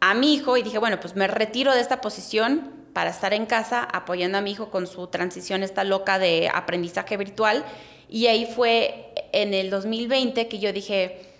a 0.00 0.14
mi 0.14 0.34
hijo 0.34 0.56
y 0.56 0.62
dije, 0.62 0.78
bueno, 0.78 1.00
pues 1.00 1.16
me 1.16 1.26
retiro 1.28 1.72
de 1.74 1.80
esta 1.80 2.00
posición 2.00 2.81
para 2.92 3.10
estar 3.10 3.32
en 3.32 3.46
casa 3.46 3.82
apoyando 3.84 4.38
a 4.38 4.40
mi 4.40 4.52
hijo 4.52 4.70
con 4.70 4.86
su 4.86 5.06
transición 5.06 5.62
esta 5.62 5.84
loca 5.84 6.18
de 6.18 6.50
aprendizaje 6.52 7.16
virtual. 7.16 7.64
Y 8.08 8.26
ahí 8.26 8.46
fue 8.54 9.12
en 9.32 9.54
el 9.54 9.70
2020 9.70 10.48
que 10.48 10.58
yo 10.58 10.72
dije, 10.72 11.32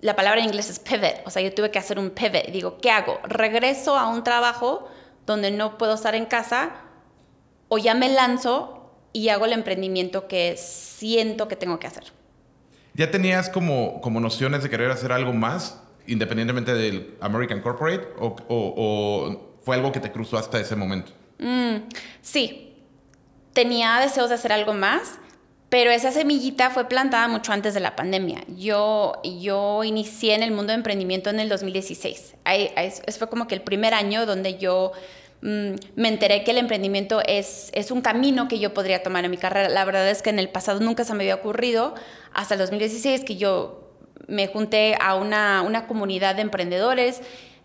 la 0.00 0.14
palabra 0.14 0.40
en 0.40 0.46
inglés 0.46 0.68
es 0.68 0.78
pivot, 0.78 1.22
o 1.24 1.30
sea, 1.30 1.40
yo 1.40 1.54
tuve 1.54 1.70
que 1.70 1.78
hacer 1.78 1.98
un 1.98 2.10
pivot. 2.10 2.46
Digo, 2.50 2.78
¿qué 2.78 2.90
hago? 2.90 3.18
¿Regreso 3.24 3.96
a 3.96 4.08
un 4.08 4.22
trabajo 4.22 4.88
donde 5.26 5.50
no 5.50 5.78
puedo 5.78 5.94
estar 5.94 6.14
en 6.14 6.26
casa 6.26 6.72
o 7.68 7.78
ya 7.78 7.94
me 7.94 8.10
lanzo 8.10 8.92
y 9.14 9.30
hago 9.30 9.46
el 9.46 9.52
emprendimiento 9.52 10.28
que 10.28 10.56
siento 10.58 11.48
que 11.48 11.56
tengo 11.56 11.78
que 11.78 11.86
hacer? 11.86 12.12
¿Ya 12.92 13.10
tenías 13.10 13.48
como, 13.48 14.00
como 14.02 14.20
nociones 14.20 14.62
de 14.62 14.70
querer 14.70 14.90
hacer 14.90 15.10
algo 15.10 15.32
más, 15.32 15.82
independientemente 16.06 16.74
del 16.74 17.16
American 17.20 17.60
Corporate, 17.60 18.06
o, 18.18 19.53
fue 19.64 19.76
algo 19.76 19.92
que 19.92 20.00
te 20.00 20.12
cruzó 20.12 20.36
hasta 20.36 20.60
ese 20.60 20.76
momento? 20.76 21.12
Mm, 21.38 21.88
sí, 22.22 22.76
tenía 23.52 23.98
deseos 24.00 24.28
de 24.28 24.36
hacer 24.36 24.52
algo 24.52 24.72
más 24.72 25.18
pero 25.74 25.90
esa 25.90 26.12
semillita 26.12 26.70
fue 26.70 26.88
plantada 26.88 27.26
mucho 27.26 27.52
antes 27.52 27.74
de 27.74 27.80
la 27.80 27.96
pandemia. 27.96 28.44
Yo, 28.56 29.14
yo 29.24 29.82
inicié 29.82 30.36
en 30.36 30.44
el 30.44 30.52
mundo 30.52 30.68
de 30.68 30.76
emprendimiento 30.76 31.30
en 31.30 31.40
el 31.40 31.48
2016. 31.48 32.36
Ahí, 32.44 32.70
fue 33.18 33.28
como 33.28 33.48
que 33.48 33.56
el 33.56 33.60
primer 33.60 33.92
año 33.92 34.24
donde 34.24 34.56
yo 34.56 34.92
mm, 35.42 35.72
me 35.96 36.08
enteré 36.08 36.44
que 36.44 36.52
el 36.52 36.58
emprendimiento 36.58 37.22
es, 37.26 37.70
es 37.74 37.90
un 37.90 38.02
camino 38.02 38.46
que 38.46 38.60
yo 38.60 38.72
podría 38.72 39.02
tomar 39.02 39.24
en 39.24 39.32
mi 39.32 39.36
carrera. 39.36 39.68
La 39.68 39.84
verdad 39.84 40.08
es 40.08 40.22
que 40.22 40.30
en 40.30 40.38
el 40.38 40.48
pasado 40.48 40.78
nunca 40.78 41.02
se 41.02 41.12
me 41.14 41.24
había 41.24 41.34
ocurrido, 41.34 41.96
hasta 42.32 42.54
el 42.54 42.60
2016, 42.60 43.24
que 43.24 43.34
yo 43.34 43.90
me 44.28 44.46
junté 44.46 44.96
a 45.00 45.16
una, 45.16 45.62
una 45.62 45.88
comunidad 45.88 46.36
de 46.36 46.42
emprendedores 46.42 47.20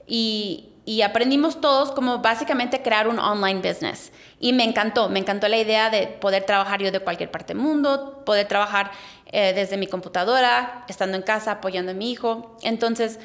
y, 0.07 0.69
y 0.89 1.03
aprendimos 1.03 1.61
todos 1.61 1.91
como 1.91 2.17
básicamente 2.17 2.81
crear 2.81 3.07
un 3.07 3.19
online 3.19 3.61
business. 3.61 4.11
Y 4.39 4.53
me 4.53 4.63
encantó, 4.63 5.07
me 5.07 5.19
encantó 5.19 5.47
la 5.47 5.57
idea 5.57 5.91
de 5.91 6.07
poder 6.07 6.45
trabajar 6.47 6.81
yo 6.81 6.91
de 6.91 6.99
cualquier 6.99 7.29
parte 7.29 7.53
del 7.53 7.61
mundo, 7.61 8.23
poder 8.25 8.47
trabajar 8.47 8.89
eh, 9.27 9.53
desde 9.53 9.77
mi 9.77 9.85
computadora, 9.85 10.85
estando 10.87 11.15
en 11.15 11.21
casa, 11.21 11.51
apoyando 11.51 11.91
a 11.91 11.93
mi 11.93 12.09
hijo. 12.09 12.57
Entonces, 12.63 13.19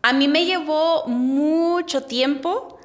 a 0.00 0.14
mí 0.14 0.26
me 0.26 0.46
llevó 0.46 1.04
mucho 1.06 2.04
tiempo 2.04 2.78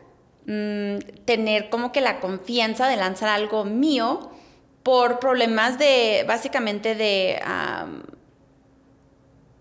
mm, 0.46 0.98
tener 1.24 1.70
como 1.70 1.94
que 1.94 2.02
la 2.02 2.20
confianza 2.20 2.90
de 2.90 2.98
lanzar 2.98 3.30
algo 3.30 3.64
mío 3.64 4.30
por 4.84 5.20
problemas 5.20 5.80
de, 5.80 6.26
básicamente 6.28 6.96
de 6.96 7.42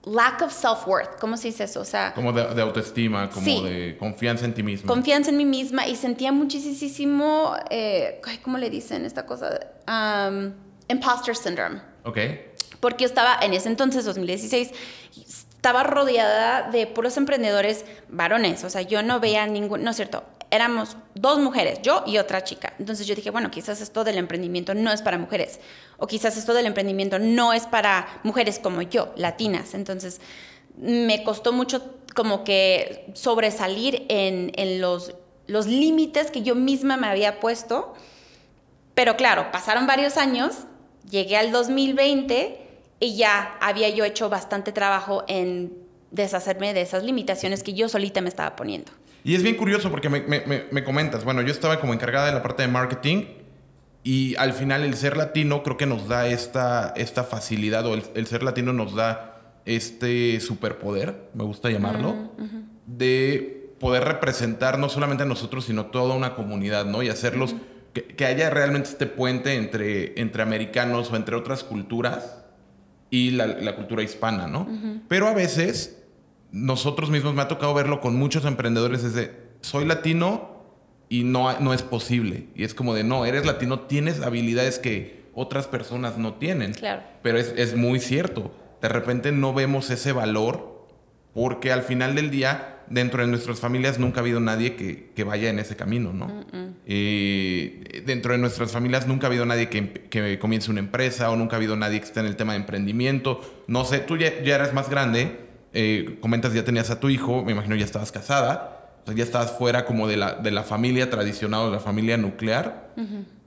lack 0.06 0.42
of 0.42 0.52
self-worth. 0.52 1.18
¿Cómo 1.18 1.36
se 1.36 1.48
dice 1.48 1.64
eso? 1.64 1.80
O 1.80 1.84
sea... 1.84 2.12
Como 2.14 2.32
de, 2.32 2.60
autoestima, 2.60 3.30
como 3.30 3.62
de 3.62 3.96
confianza 3.98 4.44
en 4.44 4.54
ti 4.54 4.62
misma. 4.62 4.86
Confianza 4.88 5.30
en 5.30 5.36
mí 5.36 5.44
misma 5.44 5.86
y 5.86 5.96
sentía 5.96 6.32
muchísimo, 6.32 7.54
eh, 7.70 8.20
¿cómo 8.42 8.58
le 8.58 8.70
dicen 8.70 9.04
esta 9.04 9.26
cosa? 9.26 9.60
Um, 9.88 10.52
imposter 10.88 11.36
syndrome. 11.36 11.80
Ok. 12.04 12.18
Porque 12.80 13.04
yo 13.04 13.08
estaba 13.08 13.38
en 13.40 13.54
ese 13.54 13.68
entonces, 13.68 14.04
2016, 14.04 14.72
estaba 15.26 15.82
rodeada 15.82 16.70
de 16.70 16.86
puros 16.86 17.16
emprendedores 17.16 17.86
varones. 18.10 18.64
O 18.64 18.70
sea, 18.70 18.82
yo 18.82 19.02
no 19.02 19.20
veía 19.20 19.46
ningún, 19.46 19.82
no 19.82 19.90
es 19.90 19.96
cierto, 19.96 20.24
éramos 20.54 20.96
dos 21.14 21.38
mujeres, 21.38 21.80
yo 21.82 22.04
y 22.06 22.18
otra 22.18 22.44
chica. 22.44 22.74
Entonces 22.78 23.06
yo 23.06 23.14
dije, 23.14 23.30
bueno, 23.30 23.50
quizás 23.50 23.80
esto 23.80 24.04
del 24.04 24.18
emprendimiento 24.18 24.74
no 24.74 24.92
es 24.92 25.02
para 25.02 25.18
mujeres, 25.18 25.60
o 25.98 26.06
quizás 26.06 26.36
esto 26.36 26.54
del 26.54 26.66
emprendimiento 26.66 27.18
no 27.18 27.52
es 27.52 27.66
para 27.66 28.20
mujeres 28.22 28.58
como 28.58 28.82
yo, 28.82 29.12
latinas. 29.16 29.74
Entonces 29.74 30.20
me 30.76 31.22
costó 31.24 31.52
mucho 31.52 31.94
como 32.14 32.44
que 32.44 33.10
sobresalir 33.14 34.06
en, 34.08 34.80
los, 34.80 35.14
los 35.46 35.66
límites 35.66 36.30
que 36.30 36.42
yo 36.42 36.54
misma 36.54 36.96
me 36.96 37.06
había 37.06 37.40
puesto. 37.40 37.94
Pero 38.94 39.16
claro, 39.16 39.50
pasaron 39.50 39.86
varios 39.86 40.16
años, 40.16 40.54
llegué 41.10 41.36
al 41.36 41.50
2020 41.50 42.60
y 43.00 43.16
ya 43.16 43.56
había 43.60 43.88
yo 43.88 44.04
hecho 44.04 44.28
bastante 44.28 44.72
trabajo 44.72 45.24
en 45.26 45.76
deshacerme 46.12 46.72
de 46.74 46.82
esas 46.82 47.02
limitaciones 47.02 47.64
que 47.64 47.74
yo 47.74 47.88
solita 47.88 48.20
me 48.20 48.28
estaba 48.28 48.54
poniendo. 48.54 48.92
Y 49.24 49.34
es 49.34 49.42
bien 49.42 49.56
curioso 49.56 49.90
porque 49.90 50.10
me, 50.10 50.20
me, 50.20 50.66
me, 50.70 50.84
comentas, 50.84 51.24
bueno, 51.24 51.40
yo 51.40 51.50
estaba 51.50 51.80
como 51.80 51.94
encargada 51.94 52.26
de 52.26 52.32
la 52.32 52.42
parte 52.42 52.62
de 52.62 52.68
marketing 52.68 53.24
y 54.02 54.36
al 54.36 54.52
final 54.52 54.84
el 54.84 54.94
ser 54.94 55.16
latino 55.16 55.62
creo 55.62 55.78
que 55.78 55.86
nos 55.86 56.08
da 56.08 56.28
esta, 56.28 56.92
esta 56.94 57.24
facilidad 57.24 57.86
o 57.86 57.94
el, 57.94 58.26
ser 58.26 58.42
latino 58.42 58.74
nos 58.74 58.94
da 58.94 59.40
este 59.64 60.38
superpoder, 60.40 61.30
me 61.32 61.42
gusta 61.42 61.70
llamarlo, 61.70 62.32
de 62.86 63.72
poder 63.80 64.04
representar 64.04 64.78
no 64.78 64.90
solamente 64.90 65.22
a 65.22 65.26
nosotros, 65.26 65.64
sino 65.64 65.86
toda 65.86 66.14
una 66.14 66.34
comunidad, 66.34 66.84
¿no? 66.84 67.02
Y 67.02 67.08
hacerlos, 67.08 67.54
que, 67.94 68.26
haya 68.26 68.50
realmente 68.50 68.90
este 68.90 69.06
puente 69.06 69.54
entre, 69.54 70.20
entre 70.20 70.42
americanos 70.42 71.10
o 71.10 71.16
entre 71.16 71.34
otras 71.34 71.64
culturas 71.64 72.44
y 73.08 73.30
la, 73.30 73.74
cultura 73.74 74.02
hispana, 74.02 74.48
¿no? 74.48 74.68
Pero 75.08 75.28
a 75.28 75.32
veces 75.32 76.03
nosotros 76.54 77.10
mismos 77.10 77.34
me 77.34 77.42
ha 77.42 77.48
tocado 77.48 77.74
verlo 77.74 78.00
con 78.00 78.14
muchos 78.14 78.44
emprendedores 78.44 79.02
desde 79.02 79.32
soy 79.60 79.84
latino 79.84 80.62
y 81.08 81.24
no, 81.24 81.58
no 81.58 81.74
es 81.74 81.82
posible. 81.82 82.46
Y 82.54 82.62
es 82.62 82.74
como 82.74 82.94
de 82.94 83.02
no, 83.02 83.26
eres 83.26 83.44
latino, 83.44 83.80
tienes 83.80 84.20
habilidades 84.22 84.78
que 84.78 85.24
otras 85.34 85.66
personas 85.66 86.16
no 86.16 86.34
tienen. 86.34 86.72
Claro. 86.72 87.02
Pero 87.22 87.38
es, 87.38 87.52
es 87.56 87.74
muy 87.76 87.98
cierto. 87.98 88.54
De 88.80 88.88
repente 88.88 89.32
no 89.32 89.52
vemos 89.52 89.90
ese 89.90 90.12
valor 90.12 90.86
porque 91.34 91.72
al 91.72 91.82
final 91.82 92.14
del 92.14 92.30
día 92.30 92.74
dentro 92.88 93.22
de 93.22 93.28
nuestras 93.28 93.60
familias 93.60 93.98
nunca 93.98 94.20
ha 94.20 94.22
habido 94.22 94.40
nadie 94.40 94.76
que, 94.76 95.24
vaya 95.24 95.50
en 95.50 95.58
ese 95.58 95.76
camino, 95.76 96.12
¿no? 96.12 96.44
dentro 96.84 98.32
de 98.32 98.38
nuestras 98.38 98.72
familias 98.72 99.06
nunca 99.06 99.26
ha 99.26 99.30
habido 99.30 99.46
nadie 99.46 99.68
que, 99.68 100.38
comience 100.38 100.70
una 100.70 100.80
empresa 100.80 101.30
o 101.30 101.36
nunca 101.36 101.56
ha 101.56 101.58
habido 101.58 101.76
nadie 101.76 101.98
que 102.00 102.06
esté 102.06 102.20
en 102.20 102.26
el 102.26 102.36
tema 102.36 102.52
de 102.52 102.60
emprendimiento. 102.60 103.64
No 103.66 103.84
sé, 103.84 103.98
tú 103.98 104.16
ya, 104.16 104.28
eres 104.28 104.72
más 104.72 104.88
grande, 104.88 105.43
eh, 105.74 106.18
comentas 106.20 106.54
ya 106.54 106.64
tenías 106.64 106.90
a 106.90 107.00
tu 107.00 107.10
hijo, 107.10 107.44
me 107.44 107.52
imagino 107.52 107.76
ya 107.76 107.84
estabas 107.84 108.12
casada, 108.12 108.94
o 109.02 109.06
sea, 109.06 109.14
ya 109.14 109.24
estabas 109.24 109.52
fuera 109.52 109.84
como 109.84 110.08
de 110.08 110.16
la, 110.16 110.34
de 110.34 110.50
la 110.50 110.62
familia 110.62 111.10
tradicional, 111.10 111.66
de 111.66 111.72
la 111.72 111.80
familia 111.80 112.16
nuclear. 112.16 112.94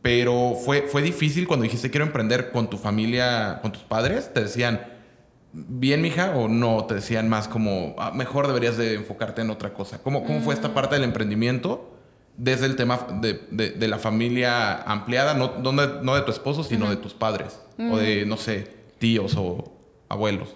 Pero 0.02 0.54
fue, 0.64 0.84
fue 0.84 1.02
difícil 1.02 1.48
cuando 1.48 1.64
dijiste 1.64 1.90
quiero 1.90 2.06
emprender 2.06 2.52
con 2.52 2.70
tu 2.70 2.78
familia, 2.78 3.60
con 3.62 3.72
tus 3.72 3.84
padres, 3.84 4.32
te 4.34 4.42
decían 4.42 4.82
bien, 5.54 6.02
mija, 6.02 6.36
o 6.36 6.48
no? 6.48 6.86
Te 6.86 6.96
decían 6.96 7.30
más 7.30 7.48
como, 7.48 7.96
ah, 7.98 8.12
mejor 8.14 8.48
deberías 8.48 8.78
de 8.78 8.96
enfocarte 8.96 9.42
en 9.42 9.50
otra 9.50 9.74
cosa. 9.74 10.02
¿Cómo, 10.04 10.24
cómo 10.24 10.42
fue 10.42 10.54
esta 10.54 10.70
mm. 10.70 10.74
parte 10.74 10.96
del 10.96 11.04
emprendimiento 11.04 11.94
desde 12.38 12.68
el 12.68 12.76
tema 12.76 13.08
de, 13.22 13.88
la 13.88 13.98
familia 13.98 14.84
ampliada, 14.84 15.34
no, 15.34 15.58
no, 15.60 16.16
de, 16.16 16.22
tu 16.22 16.32
esposo, 16.32 16.64
sino 16.64 16.90
de 16.90 16.98
tus 16.98 17.14
padres? 17.14 17.60
O 17.80 17.98
de, 17.98 18.26
mm. 18.26 18.30
no 18.30 18.38
sé, 18.38 18.68
tíos 19.00 19.36
o 19.38 19.74
abuelos. 20.10 20.56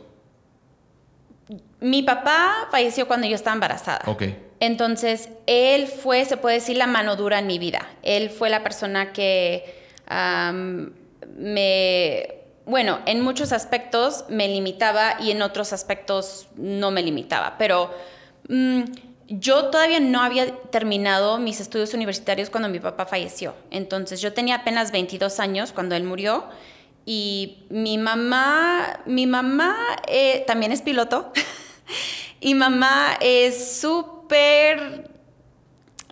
Mi 1.81 2.03
papá 2.03 2.67
falleció 2.71 3.07
cuando 3.07 3.27
yo 3.27 3.35
estaba 3.35 3.55
embarazada. 3.55 4.01
Ok. 4.05 4.23
Entonces, 4.59 5.29
él 5.47 5.87
fue, 5.87 6.23
se 6.25 6.37
puede 6.37 6.55
decir, 6.55 6.77
la 6.77 6.87
mano 6.87 7.15
dura 7.15 7.39
en 7.39 7.47
mi 7.47 7.59
vida. 7.59 7.87
Él 8.03 8.29
fue 8.29 8.49
la 8.49 8.63
persona 8.63 9.11
que 9.11 9.81
me 11.35 12.41
bueno, 12.65 12.99
en 13.05 13.21
muchos 13.21 13.51
aspectos 13.51 14.25
me 14.29 14.47
limitaba 14.47 15.17
y 15.19 15.31
en 15.31 15.41
otros 15.41 15.73
aspectos 15.73 16.47
no 16.55 16.91
me 16.91 17.01
limitaba, 17.01 17.55
pero 17.57 17.93
mm, 18.47 18.83
yo 19.27 19.65
todavía 19.65 19.99
no 19.99 20.21
había 20.21 20.55
terminado 20.69 21.37
mis 21.37 21.59
estudios 21.59 21.93
universitarios 21.93 22.49
cuando 22.49 22.69
mi 22.69 22.79
papá 22.79 23.05
falleció. 23.05 23.55
Entonces 23.71 24.21
yo 24.21 24.33
tenía 24.33 24.55
apenas 24.55 24.91
22 24.91 25.39
años 25.39 25.71
cuando 25.71 25.95
él 25.95 26.03
murió 26.03 26.45
y 27.05 27.65
mi 27.69 27.97
mamá, 27.97 28.99
mi 29.05 29.25
mamá 29.25 29.75
eh, 30.07 30.43
también 30.45 30.71
es 30.71 30.81
piloto 30.81 31.31
y 32.39 32.55
mamá 32.55 33.17
es 33.19 33.79
súper 33.79 35.09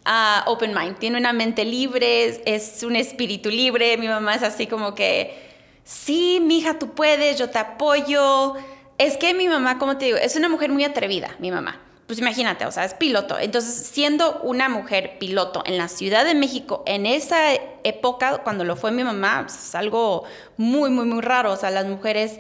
ah, 0.06 0.44
open 0.48 0.74
mind, 0.74 0.98
tiene 0.98 1.18
una 1.18 1.34
mente 1.34 1.66
libre, 1.66 2.42
es 2.46 2.84
un 2.84 2.96
espíritu 2.96 3.50
libre, 3.50 3.98
mi 3.98 4.08
mamá 4.08 4.36
es 4.36 4.44
así 4.44 4.68
como 4.68 4.96
que 4.96 5.50
sí, 5.90 6.40
mija, 6.42 6.78
tú 6.78 6.92
puedes, 6.94 7.38
yo 7.38 7.50
te 7.50 7.58
apoyo. 7.58 8.54
Es 8.98 9.18
que 9.18 9.34
mi 9.34 9.48
mamá, 9.48 9.80
como 9.80 9.98
te 9.98 10.06
digo, 10.06 10.18
es 10.18 10.36
una 10.36 10.50
mujer 10.50 10.72
muy 10.72 10.84
atrevida, 10.84 11.36
mi 11.40 11.52
mamá. 11.52 11.82
Pues 12.06 12.20
imagínate, 12.20 12.66
o 12.66 12.72
sea, 12.72 12.86
es 12.86 12.94
piloto. 12.96 13.38
Entonces, 13.40 13.88
siendo 13.88 14.40
una 14.42 14.68
mujer 14.68 15.18
piloto 15.20 15.64
en 15.66 15.78
la 15.78 15.88
Ciudad 15.88 16.26
de 16.26 16.36
México, 16.36 16.84
en 16.86 17.06
esa 17.06 17.54
época, 17.84 18.40
cuando 18.40 18.64
lo 18.64 18.76
fue 18.76 18.92
mi 18.92 19.04
mamá, 19.04 19.44
pues, 19.46 19.68
es 19.70 19.76
algo 19.76 20.24
muy, 20.58 20.90
muy, 20.90 21.06
muy 21.06 21.22
raro. 21.22 21.52
O 21.52 21.56
sea, 21.56 21.70
las 21.70 21.86
mujeres 21.86 22.40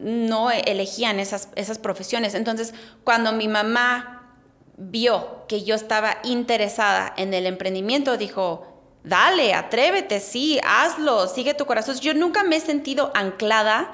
no 0.00 0.50
elegían 0.50 1.20
esas, 1.20 1.48
esas 1.54 1.78
profesiones. 1.78 2.34
Entonces, 2.34 2.74
cuando 3.04 3.32
mi 3.32 3.48
mamá 3.48 4.36
vio 4.76 5.44
que 5.48 5.64
yo 5.64 5.74
estaba 5.74 6.18
interesada 6.22 7.12
en 7.16 7.34
el 7.34 7.46
emprendimiento, 7.46 8.16
dijo, 8.16 8.66
dale, 9.04 9.54
atrévete, 9.54 10.20
sí, 10.20 10.60
hazlo, 10.64 11.26
sigue 11.26 11.54
tu 11.54 11.66
corazón. 11.66 11.98
Yo 11.98 12.14
nunca 12.14 12.44
me 12.44 12.56
he 12.56 12.60
sentido 12.60 13.10
anclada 13.14 13.90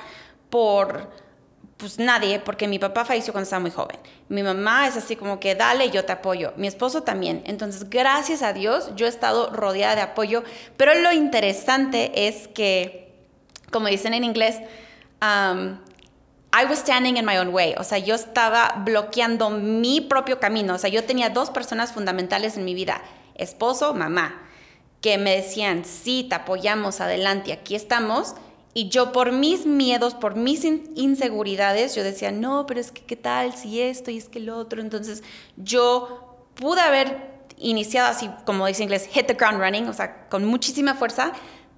por 0.50 1.10
pues 1.76 1.98
nadie, 1.98 2.38
porque 2.38 2.68
mi 2.68 2.78
papá 2.78 3.04
falleció 3.04 3.32
cuando 3.32 3.44
estaba 3.44 3.60
muy 3.60 3.70
joven. 3.70 3.98
Mi 4.28 4.42
mamá 4.42 4.86
es 4.86 4.96
así 4.96 5.16
como 5.16 5.40
que 5.40 5.54
dale, 5.54 5.90
yo 5.90 6.04
te 6.04 6.12
apoyo. 6.12 6.52
Mi 6.56 6.66
esposo 6.68 7.02
también. 7.02 7.42
Entonces, 7.46 7.90
gracias 7.90 8.42
a 8.42 8.52
Dios, 8.52 8.90
yo 8.94 9.06
he 9.06 9.08
estado 9.08 9.50
rodeada 9.50 9.96
de 9.96 10.02
apoyo. 10.02 10.44
Pero 10.76 10.94
lo 10.94 11.12
interesante 11.12 12.28
es 12.28 12.48
que, 12.48 13.12
como 13.72 13.88
dicen 13.88 14.14
en 14.14 14.24
inglés, 14.24 14.60
um, 15.24 15.78
I 16.52 16.66
was 16.66 16.78
standing 16.78 17.16
in 17.16 17.24
my 17.24 17.38
own 17.38 17.48
way. 17.48 17.74
O 17.78 17.84
sea, 17.84 17.98
yo 17.98 18.14
estaba 18.14 18.82
bloqueando 18.84 19.50
mi 19.50 20.00
propio 20.02 20.38
camino. 20.38 20.74
O 20.74 20.78
sea, 20.78 20.90
yo 20.90 21.02
tenía 21.04 21.30
dos 21.30 21.50
personas 21.50 21.92
fundamentales 21.92 22.56
en 22.56 22.64
mi 22.64 22.74
vida, 22.74 23.00
esposo, 23.34 23.94
mamá 23.94 24.44
que 25.04 25.18
me 25.18 25.36
decían, 25.36 25.84
sí, 25.84 26.24
te 26.26 26.34
apoyamos, 26.34 27.02
adelante, 27.02 27.52
aquí 27.52 27.74
estamos. 27.74 28.36
Y 28.72 28.88
yo 28.88 29.12
por 29.12 29.32
mis 29.32 29.66
miedos, 29.66 30.14
por 30.14 30.34
mis 30.34 30.64
inseguridades, 30.64 31.94
yo 31.94 32.02
decía, 32.02 32.32
no, 32.32 32.64
pero 32.64 32.80
es 32.80 32.90
que 32.90 33.02
qué 33.02 33.14
tal 33.14 33.54
si 33.54 33.82
esto 33.82 34.10
y 34.10 34.16
es 34.16 34.30
que 34.30 34.40
lo 34.40 34.56
otro. 34.56 34.80
Entonces 34.80 35.22
yo 35.58 36.46
pude 36.54 36.80
haber 36.80 37.34
iniciado 37.58 38.08
así, 38.08 38.30
como 38.46 38.66
dice 38.66 38.78
en 38.78 38.84
inglés, 38.84 39.06
hit 39.12 39.26
the 39.26 39.34
ground 39.34 39.60
running, 39.60 39.86
o 39.88 39.92
sea, 39.92 40.26
con 40.30 40.46
muchísima 40.46 40.94
fuerza, 40.94 41.32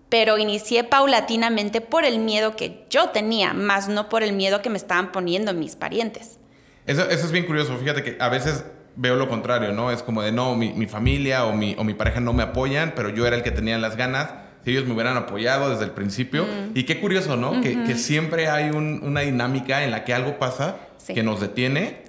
pero 0.08 0.38
inicié 0.38 0.84
paulatinamente 0.84 1.80
por 1.80 2.04
el 2.04 2.18
miedo 2.18 2.56
que 2.56 2.84
yo 2.90 3.10
tenía, 3.10 3.52
más 3.52 3.88
no 3.88 4.08
por 4.08 4.22
el 4.22 4.32
miedo 4.32 4.62
que 4.62 4.70
me 4.70 4.78
estaban 4.78 5.12
poniendo 5.12 5.52
mis 5.54 5.76
parientes. 5.76 6.38
Eso, 6.86 7.08
eso 7.10 7.26
es 7.26 7.32
bien 7.32 7.46
curioso, 7.46 7.76
fíjate 7.76 8.02
que 8.02 8.16
a 8.20 8.28
veces 8.28 8.64
veo 8.96 9.16
lo 9.16 9.28
contrario, 9.28 9.72
¿no? 9.72 9.90
Es 9.90 10.02
como 10.02 10.22
de, 10.22 10.32
no, 10.32 10.56
mi, 10.56 10.86
familia 10.86 11.44
o 11.44 11.52
mi, 11.52 11.76
o 11.78 11.84
mi, 11.84 11.94
pareja 11.94 12.20
no 12.20 12.32
me 12.32 12.42
apoyan, 12.42 12.94
pero 12.96 13.10
yo 13.10 13.26
era 13.26 13.36
el 13.36 13.42
que 13.42 13.50
tenía 13.50 13.78
las 13.78 13.96
ganas. 13.96 14.30
Si 14.64 14.72
ellos 14.72 14.84
me 14.84 14.94
hubieran 14.94 15.16
apoyado 15.16 15.70
desde 15.70 15.84
el 15.84 15.92
principio. 15.92 16.44
Mm. 16.44 16.70
Y 16.74 16.84
qué 16.84 17.00
curioso, 17.00 17.36
¿no? 17.36 17.60
que, 17.60 17.94
siempre 17.94 18.48
hay 18.48 18.70
una 18.70 19.20
dinámica 19.20 19.84
en 19.84 19.92
la 19.92 20.04
que 20.04 20.12
algo 20.12 20.38
pasa 20.38 20.78
que 21.06 21.22
nos 21.22 21.40
detiene. 21.40 22.02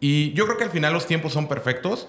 Y 0.00 0.32
yo 0.32 0.46
creo 0.46 0.56
que 0.56 0.64
al 0.64 0.70
final 0.70 0.92
los 0.92 1.06
tiempos 1.06 1.32
son 1.32 1.46
perfectos. 1.46 2.08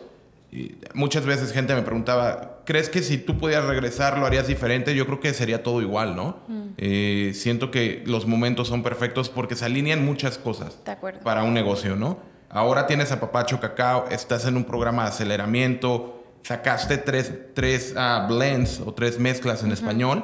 Y 0.52 0.76
muchas 0.94 1.26
veces 1.26 1.54
gente 1.54 1.74
me 1.74 1.82
preguntaba, 1.82 2.62
¿crees 2.66 2.90
que 2.90 3.02
si 3.02 3.18
tú 3.18 3.38
pudieras 3.38 3.66
regresar 3.66 4.18
lo 4.18 4.26
harías 4.26 4.48
diferente? 4.48 4.94
Yo 4.94 5.06
creo 5.06 5.22
que 5.22 5.34
sería 5.34 5.64
todo 5.64 5.82
igual, 5.82 6.16
¿no? 6.16 6.40
Mm. 6.48 6.62
Eh, 6.78 7.32
siento 7.34 7.72
que 7.72 8.04
los 8.06 8.28
momentos 8.28 8.68
son 8.68 8.84
perfectos 8.84 9.30
porque 9.30 9.56
se 9.56 9.66
alinean 9.66 10.04
muchas 10.04 10.38
cosas 10.38 10.78
para 11.24 11.44
un 11.44 11.54
negocio, 11.54 11.96
¿no? 11.96 12.20
Ahora 12.50 12.86
tienes 12.86 13.14
a 13.14 13.22
Papacho 13.22 13.62
Cacao, 13.62 14.08
estás 14.12 14.46
en 14.46 14.58
un 14.58 14.66
programa 14.66 15.04
de 15.04 15.10
aceleramiento, 15.10 16.22
sacaste 16.44 16.98
tres, 16.98 17.32
tres 17.54 17.94
ah, 17.96 18.28
blends 18.30 18.82
o 18.86 18.94
tres 18.94 19.20
mezclas 19.20 19.64
en 19.64 19.72
español 19.72 20.24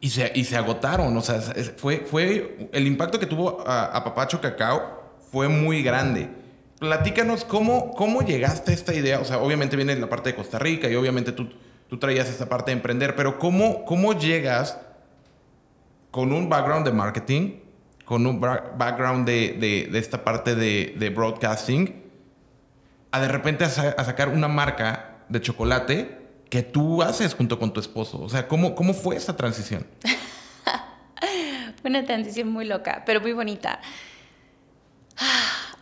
y, 0.00 0.10
se, 0.10 0.30
y 0.34 0.44
se 0.44 0.56
agotaron. 0.56 1.16
O 1.16 1.20
sea, 1.20 1.40
fue, 1.76 1.98
fue 2.00 2.68
el 2.72 2.86
impacto 2.86 3.18
que 3.18 3.26
tuvo 3.26 3.64
a, 3.66 4.02
Papacho 4.04 4.40
Cacao 4.40 5.00
fue 5.30 5.48
muy 5.48 5.82
grande. 5.82 6.28
Platícanos 6.80 7.44
cómo, 7.44 7.92
cómo 7.92 8.22
llegaste 8.22 8.72
a 8.72 8.74
esta 8.74 8.92
idea. 8.92 9.20
O 9.20 9.24
sea, 9.24 9.38
obviamente 9.38 9.76
viene 9.76 9.94
la 9.94 10.08
parte 10.08 10.30
de 10.30 10.34
Costa 10.34 10.58
Rica 10.58 10.88
y 10.88 10.96
obviamente 10.96 11.30
tú, 11.30 11.48
tú 11.88 11.98
traías 11.98 12.28
esta 12.28 12.48
parte 12.48 12.72
de 12.72 12.78
emprender, 12.78 13.14
pero 13.14 13.38
¿cómo, 13.38 13.84
cómo 13.84 14.18
llegas 14.18 14.78
con 16.10 16.32
un 16.32 16.48
background 16.48 16.84
de 16.84 16.92
marketing? 16.92 17.60
con 18.10 18.26
un 18.26 18.40
background 18.40 19.24
de, 19.24 19.88
esta 19.94 20.24
parte 20.24 20.56
de, 20.56 21.12
broadcasting, 21.14 22.02
a 23.12 23.20
de 23.20 23.28
repente 23.28 23.64
a, 23.64 23.68
sacar 23.68 24.30
una 24.30 24.48
marca 24.48 25.18
de 25.28 25.40
chocolate 25.40 26.18
que 26.50 26.64
tú 26.64 27.04
haces 27.04 27.34
junto 27.34 27.60
con 27.60 27.72
tu 27.72 27.78
esposo. 27.78 28.20
O 28.20 28.28
sea, 28.28 28.48
¿cómo, 28.48 28.74
cómo 28.74 28.94
fue 28.94 29.14
esa 29.14 29.36
transición? 29.36 29.86
una 31.84 32.04
transición 32.04 32.48
muy 32.48 32.64
loca, 32.64 33.04
pero 33.06 33.20
muy 33.20 33.32
bonita. 33.32 33.80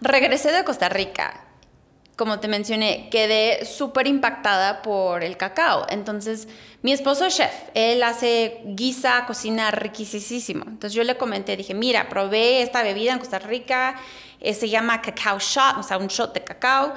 Regresé 0.00 0.52
de 0.52 0.64
Costa 0.64 0.88
Rica 0.88 1.48
como 2.18 2.40
te 2.40 2.48
mencioné, 2.48 3.08
quedé 3.12 3.64
súper 3.64 4.08
impactada 4.08 4.82
por 4.82 5.22
el 5.22 5.36
cacao. 5.36 5.86
Entonces, 5.88 6.48
mi 6.82 6.90
esposo 6.90 7.24
es 7.24 7.36
chef, 7.36 7.52
él 7.74 8.02
hace 8.02 8.60
guisa, 8.64 9.24
cocina 9.24 9.70
riquísimo. 9.70 10.64
Entonces 10.66 10.94
yo 10.94 11.04
le 11.04 11.16
comenté, 11.16 11.56
dije, 11.56 11.74
mira, 11.74 12.08
probé 12.08 12.62
esta 12.62 12.82
bebida 12.82 13.12
en 13.12 13.20
Costa 13.20 13.38
Rica, 13.38 13.94
eh, 14.40 14.52
se 14.52 14.68
llama 14.68 15.00
cacao 15.00 15.38
shot, 15.38 15.78
o 15.78 15.82
sea, 15.84 15.96
un 15.96 16.08
shot 16.08 16.34
de 16.34 16.42
cacao. 16.42 16.92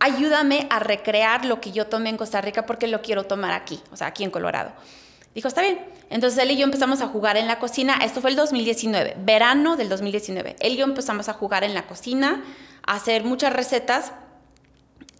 Ayúdame 0.00 0.66
a 0.68 0.80
recrear 0.80 1.44
lo 1.44 1.60
que 1.60 1.70
yo 1.70 1.86
tomé 1.86 2.10
en 2.10 2.16
Costa 2.16 2.40
Rica 2.40 2.66
porque 2.66 2.88
lo 2.88 3.02
quiero 3.02 3.26
tomar 3.26 3.52
aquí, 3.52 3.80
o 3.92 3.96
sea, 3.96 4.08
aquí 4.08 4.24
en 4.24 4.32
Colorado. 4.32 4.72
Dijo, 5.34 5.48
está 5.48 5.62
bien. 5.62 5.78
Entonces 6.10 6.42
él 6.42 6.50
y 6.50 6.56
yo 6.56 6.64
empezamos 6.64 7.00
a 7.00 7.06
jugar 7.06 7.36
en 7.36 7.46
la 7.46 7.58
cocina. 7.58 7.98
Esto 8.02 8.20
fue 8.20 8.30
el 8.30 8.36
2019, 8.36 9.16
verano 9.20 9.76
del 9.76 9.88
2019. 9.88 10.56
Él 10.58 10.72
y 10.72 10.76
yo 10.76 10.84
empezamos 10.84 11.28
a 11.28 11.34
jugar 11.34 11.62
en 11.62 11.74
la 11.74 11.86
cocina, 11.86 12.42
a 12.84 12.96
hacer 12.96 13.24
muchas 13.24 13.52
recetas 13.52 14.12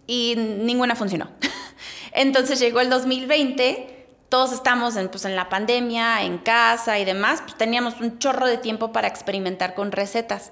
y 0.07 0.35
ninguna 0.35 0.95
funcionó. 0.95 1.29
Entonces 2.11 2.59
llegó 2.59 2.81
el 2.81 2.89
2020, 2.89 4.07
todos 4.27 4.51
estamos 4.51 4.97
en, 4.97 5.07
pues, 5.07 5.23
en 5.23 5.37
la 5.37 5.47
pandemia, 5.47 6.23
en 6.23 6.37
casa 6.39 6.99
y 6.99 7.05
demás, 7.05 7.41
pues 7.41 7.57
teníamos 7.57 8.01
un 8.01 8.19
chorro 8.19 8.47
de 8.47 8.57
tiempo 8.57 8.91
para 8.91 9.07
experimentar 9.07 9.75
con 9.75 9.93
recetas. 9.93 10.51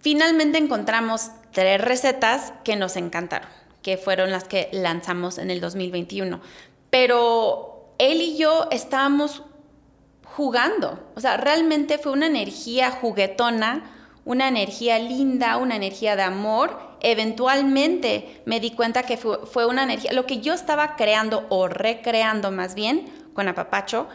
Finalmente 0.00 0.56
encontramos 0.56 1.32
tres 1.52 1.80
recetas 1.80 2.54
que 2.64 2.76
nos 2.76 2.96
encantaron, 2.96 3.48
que 3.82 3.98
fueron 3.98 4.30
las 4.30 4.44
que 4.44 4.70
lanzamos 4.72 5.36
en 5.36 5.50
el 5.50 5.60
2021. 5.60 6.40
Pero 6.88 7.67
él 7.98 8.20
y 8.20 8.36
yo 8.36 8.68
estábamos 8.70 9.42
jugando, 10.24 11.00
o 11.16 11.20
sea, 11.20 11.36
realmente 11.36 11.98
fue 11.98 12.12
una 12.12 12.26
energía 12.26 12.92
juguetona, 12.92 13.90
una 14.24 14.46
energía 14.46 14.98
linda, 14.98 15.56
una 15.56 15.74
energía 15.74 16.14
de 16.14 16.22
amor. 16.22 16.78
Eventualmente 17.00 18.42
me 18.44 18.60
di 18.60 18.72
cuenta 18.72 19.02
que 19.02 19.16
fue, 19.16 19.66
una 19.66 19.84
energía, 19.84 20.12
lo 20.12 20.26
que 20.26 20.40
yo 20.40 20.52
estaba 20.52 20.96
creando 20.96 21.46
o 21.48 21.66
recreando 21.66 22.50
más 22.50 22.74
bien 22.74 23.06
con 23.32 23.48
Apapacho, 23.48 24.06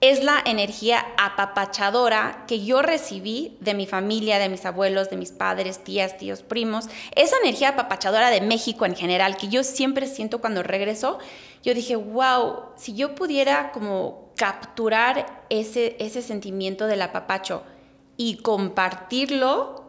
es 0.00 0.22
la 0.22 0.40
energía 0.44 1.04
apapachadora 1.16 2.44
que 2.46 2.64
yo 2.64 2.82
recibí 2.82 3.56
de 3.60 3.74
mi 3.74 3.86
familia, 3.86 4.38
de 4.38 4.48
mis 4.48 4.64
abuelos, 4.64 5.10
de 5.10 5.16
mis 5.16 5.32
padres, 5.32 5.82
tías, 5.82 6.16
tíos, 6.18 6.42
primos. 6.42 6.86
Esa 7.16 7.36
energía 7.42 7.70
apapachadora 7.70 8.30
de 8.30 8.40
México 8.40 8.86
en 8.86 8.94
general, 8.94 9.36
que 9.36 9.48
yo 9.48 9.64
siempre 9.64 10.06
siento 10.06 10.40
cuando 10.40 10.62
regreso, 10.62 11.18
yo 11.64 11.74
dije, 11.74 11.96
wow, 11.96 12.66
si 12.76 12.94
yo 12.94 13.16
pudiera 13.16 13.72
como 13.72 14.32
capturar 14.36 15.44
ese, 15.50 15.96
ese 15.98 16.22
sentimiento 16.22 16.86
del 16.86 17.02
apapacho 17.02 17.64
y 18.16 18.36
compartirlo 18.36 19.84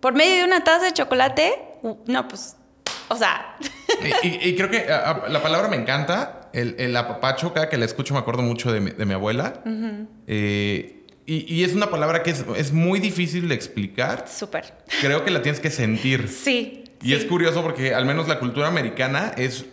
por 0.00 0.12
medio 0.12 0.36
de 0.36 0.44
una 0.44 0.62
taza 0.62 0.84
de 0.84 0.92
chocolate, 0.92 1.78
no, 2.04 2.28
pues, 2.28 2.56
o 3.08 3.16
sea... 3.16 3.56
y, 4.22 4.54
creo 4.54 4.70
que 4.70 4.84
la 4.86 5.40
palabra 5.42 5.68
me 5.68 5.76
encanta 5.76 6.43
el, 6.54 6.76
el, 6.78 6.96
apapacho, 6.96 7.52
cada 7.52 7.68
que 7.68 7.76
la 7.76 7.84
escucho 7.84 8.14
me 8.14 8.20
acuerdo 8.20 8.42
mucho 8.42 8.72
de 8.72 8.80
mi, 8.80 8.90
de 8.90 9.04
mi 9.04 9.14
abuela. 9.14 9.62
Eh, 10.26 11.04
y, 11.26 11.54
y, 11.54 11.64
es 11.64 11.74
una 11.74 11.90
palabra 11.90 12.22
que 12.22 12.30
es, 12.30 12.44
es 12.56 12.72
muy 12.72 13.00
difícil 13.00 13.48
de 13.48 13.54
explicar. 13.54 14.26
Súper. 14.28 14.74
Creo 15.00 15.24
que 15.24 15.30
la 15.30 15.42
tienes 15.42 15.60
que 15.60 15.70
sentir. 15.70 16.28
Sí. 16.44 16.80
Y 17.02 17.12
es 17.12 17.26
curioso 17.26 17.62
porque 17.62 17.94
al 17.94 18.06
menos 18.06 18.28
la 18.28 18.38
cultura 18.38 18.66
americana 18.66 19.34
es, 19.36 19.66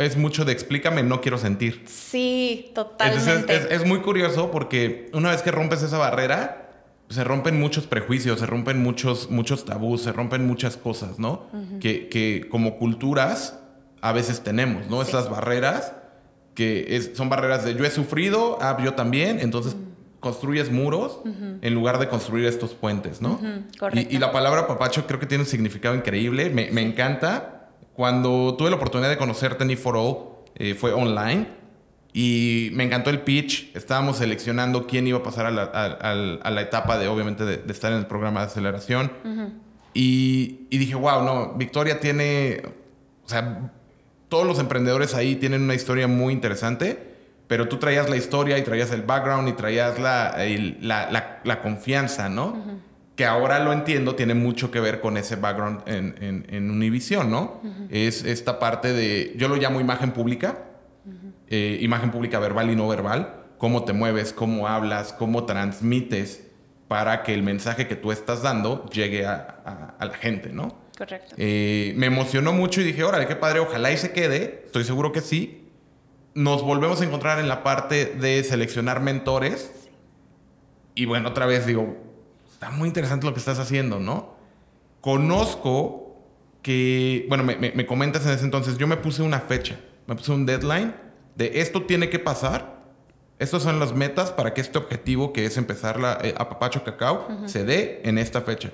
es 0.00 0.16
mucho 0.16 0.44
de 0.44 0.52
explícame, 0.52 1.04
no 1.04 1.20
quiero 1.20 1.38
sentir. 1.38 1.84
Sí, 1.86 2.72
totalmente. 2.74 3.30
Entonces 3.30 3.66
es, 3.66 3.80
es, 3.80 3.86
muy 3.86 4.00
curioso 4.00 4.50
porque 4.50 5.08
una 5.12 5.30
vez 5.30 5.42
que 5.42 5.52
rompes 5.52 5.82
esa 5.82 5.98
barrera, 5.98 6.68
se 7.10 7.22
rompen 7.22 7.60
muchos 7.60 7.86
prejuicios, 7.86 8.40
se 8.40 8.46
rompen 8.46 8.82
muchos, 8.82 9.30
muchos 9.30 9.64
tabús, 9.64 10.02
se 10.02 10.12
rompen 10.12 10.46
muchas 10.46 10.76
cosas, 10.76 11.18
¿no? 11.20 11.46
que, 11.80 12.08
que 12.08 12.48
como 12.50 12.76
culturas 12.76 13.60
a 14.00 14.12
veces 14.12 14.42
tenemos, 14.42 14.88
¿no? 14.88 15.02
Esas 15.02 15.28
barreras 15.30 15.92
que 16.58 17.12
son 17.14 17.28
barreras 17.28 17.64
de 17.64 17.76
yo 17.76 17.84
he 17.84 17.90
sufrido, 17.90 18.58
ah, 18.60 18.76
yo 18.82 18.94
también, 18.94 19.38
entonces 19.38 19.76
construyes 20.18 20.72
muros 20.72 21.20
en 21.62 21.72
lugar 21.72 22.00
de 22.00 22.08
construir 22.08 22.46
estos 22.46 22.74
puentes, 22.74 23.22
¿no? 23.22 23.38
y, 23.92 24.18
la 24.18 24.32
palabra 24.32 24.66
papacho 24.66 25.06
creo 25.06 25.20
que 25.20 25.26
tiene 25.26 25.44
un 25.44 25.48
significado 25.48 25.94
increíble, 25.94 26.50
me, 26.50 26.72
me 26.72 26.82
encanta. 26.82 27.68
Cuando 27.94 28.56
tuve 28.56 28.70
la 28.70 28.76
oportunidad 28.76 29.08
de 29.08 29.16
conocer 29.16 29.54
Tenny 29.54 29.76
for 29.76 29.96
All, 29.96 30.16
eh, 30.56 30.74
fue 30.74 30.92
online 30.92 31.46
y 32.12 32.70
me 32.72 32.82
encantó 32.82 33.10
el 33.10 33.20
pitch. 33.20 33.70
Estábamos 33.76 34.16
seleccionando 34.16 34.88
quién 34.88 35.06
iba 35.06 35.18
a 35.18 35.22
pasar 35.22 35.46
a 35.46 35.52
la, 35.52 35.62
a, 35.62 36.50
la 36.50 36.60
etapa 36.60 36.98
de, 36.98 37.06
obviamente, 37.06 37.44
de, 37.44 37.58
de, 37.58 37.72
estar 37.72 37.92
en 37.92 37.98
el 37.98 38.06
programa 38.06 38.40
de 38.40 38.46
aceleración. 38.46 39.12
y, 39.94 40.66
y, 40.70 40.78
dije, 40.78 40.96
wow, 40.96 41.22
no, 41.22 41.54
Victoria 41.54 42.00
tiene, 42.00 42.62
o 43.24 43.28
sea, 43.28 43.70
todos 44.28 44.46
los 44.46 44.58
emprendedores 44.58 45.14
ahí 45.14 45.36
tienen 45.36 45.62
una 45.62 45.74
historia 45.74 46.06
muy 46.06 46.32
interesante, 46.32 47.16
pero 47.46 47.66
tú 47.66 47.78
traías 47.78 48.10
la 48.10 48.16
historia 48.16 48.58
y 48.58 48.62
traías 48.62 48.92
el 48.92 49.02
background 49.02 49.48
y 49.48 49.52
traías 49.52 49.98
la, 49.98 50.36
la, 50.80 51.40
la, 51.42 51.62
confianza, 51.62 52.28
¿no? 52.28 52.62
Que 53.16 53.24
ahora 53.24 53.58
lo 53.58 53.72
entiendo, 53.72 54.14
tiene 54.14 54.34
mucho 54.34 54.70
que 54.70 54.80
ver 54.80 55.00
con 55.00 55.16
ese 55.16 55.36
background 55.36 55.80
en, 55.86 56.44
en, 56.48 56.70
Univision, 56.70 57.30
¿no? 57.30 57.62
Es 57.90 58.22
esta 58.22 58.58
parte 58.58 58.92
de, 58.92 59.34
yo 59.36 59.48
lo 59.48 59.56
llamo 59.56 59.80
imagen 59.80 60.12
pública, 60.12 60.58
eh, 61.48 61.78
imagen 61.80 62.10
pública 62.10 62.38
verbal 62.38 62.70
y 62.70 62.76
no 62.76 62.86
verbal, 62.86 63.44
cómo 63.56 63.84
te 63.84 63.94
mueves, 63.94 64.34
cómo 64.34 64.68
hablas, 64.68 65.14
cómo 65.14 65.44
transmites 65.44 66.44
para 66.86 67.22
que 67.22 67.32
el 67.32 67.42
mensaje 67.42 67.88
que 67.88 67.96
tú 67.96 68.12
estás 68.12 68.42
dando 68.42 68.84
llegue 68.90 69.24
a, 69.26 69.94
a 69.98 70.04
la 70.04 70.14
gente, 70.14 70.50
¿no? 70.52 70.87
Correcto. 70.98 71.36
Eh, 71.38 71.94
me 71.96 72.06
emocionó 72.06 72.52
mucho 72.52 72.80
y 72.80 72.84
dije, 72.84 73.04
órale, 73.04 73.28
qué 73.28 73.36
padre, 73.36 73.60
ojalá 73.60 73.92
y 73.92 73.96
se 73.96 74.10
quede. 74.10 74.64
Estoy 74.66 74.82
seguro 74.82 75.12
que 75.12 75.20
sí. 75.20 75.68
Nos 76.34 76.62
volvemos 76.62 77.00
a 77.00 77.04
encontrar 77.04 77.38
en 77.38 77.46
la 77.46 77.62
parte 77.62 78.04
de 78.04 78.42
seleccionar 78.42 79.00
mentores. 79.00 79.70
Y 80.96 81.04
bueno, 81.04 81.28
otra 81.28 81.46
vez 81.46 81.66
digo, 81.66 81.96
está 82.52 82.70
muy 82.70 82.88
interesante 82.88 83.26
lo 83.26 83.32
que 83.32 83.38
estás 83.38 83.60
haciendo, 83.60 84.00
¿no? 84.00 84.34
Conozco 85.00 86.16
que, 86.62 87.26
bueno, 87.28 87.44
me, 87.44 87.56
me, 87.56 87.86
comentas 87.86 88.26
en 88.26 88.32
ese 88.32 88.44
entonces, 88.44 88.76
yo 88.76 88.88
me 88.88 88.96
puse 88.96 89.22
una 89.22 89.38
fecha, 89.38 89.78
me 90.08 90.16
puse 90.16 90.32
un 90.32 90.44
deadline 90.44 90.92
de 91.38 91.60
esto 91.60 91.84
tiene 91.84 92.10
que 92.10 92.18
pasar. 92.18 92.76
Estas 93.38 93.62
son 93.62 93.78
las 93.78 93.94
metas 93.94 94.32
para 94.32 94.52
que 94.52 94.60
este 94.60 94.76
objetivo, 94.76 95.32
que 95.32 95.46
es 95.46 95.56
empezar 95.56 96.00
la, 96.00 96.18
eh, 96.20 96.34
a 96.36 96.48
Papacho 96.48 96.82
Cacao, 96.82 97.28
se 97.46 97.64
dé 97.64 98.02
en 98.04 98.18
esta 98.18 98.40
fecha. 98.40 98.72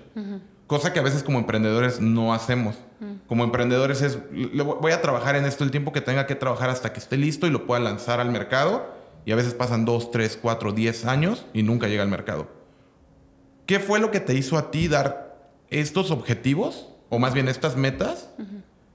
Cosa 0.66 0.92
que 0.92 0.98
a 0.98 1.02
veces 1.02 1.22
como 1.22 1.38
emprendedores 1.38 2.00
no 2.00 2.32
hacemos. 2.32 2.76
Mm. 3.00 3.26
Como 3.26 3.44
emprendedores 3.44 4.00
es, 4.00 4.18
voy 4.30 4.92
a 4.92 5.02
trabajar 5.02 5.36
en 5.36 5.44
esto 5.44 5.62
el 5.62 5.70
tiempo 5.70 5.92
que 5.92 6.00
tenga 6.00 6.26
que 6.26 6.34
trabajar 6.34 6.70
hasta 6.70 6.92
que 6.92 7.00
esté 7.00 7.18
listo 7.18 7.46
y 7.46 7.50
lo 7.50 7.66
pueda 7.66 7.80
lanzar 7.80 8.20
al 8.20 8.30
mercado. 8.30 8.94
Y 9.26 9.32
a 9.32 9.36
veces 9.36 9.54
pasan 9.54 9.84
dos, 9.84 10.10
tres, 10.10 10.38
cuatro, 10.40 10.72
diez 10.72 11.04
años 11.04 11.46
y 11.52 11.62
nunca 11.62 11.88
llega 11.88 12.02
al 12.02 12.08
mercado. 12.08 12.48
¿Qué 13.66 13.78
fue 13.78 14.00
lo 14.00 14.10
que 14.10 14.20
te 14.20 14.34
hizo 14.34 14.58
a 14.58 14.70
ti 14.70 14.88
dar 14.88 15.50
estos 15.70 16.10
objetivos, 16.10 16.88
o 17.08 17.18
más 17.18 17.32
bien 17.32 17.48
estas 17.48 17.76
metas, 17.76 18.30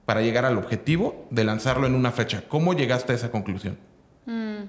para 0.06 0.22
llegar 0.22 0.44
al 0.44 0.58
objetivo 0.58 1.26
de 1.30 1.44
lanzarlo 1.44 1.86
en 1.86 1.94
una 1.94 2.12
fecha? 2.12 2.44
¿Cómo 2.48 2.74
llegaste 2.74 3.12
a 3.12 3.16
esa 3.16 3.30
conclusión? 3.30 3.78
Mm. 4.26 4.64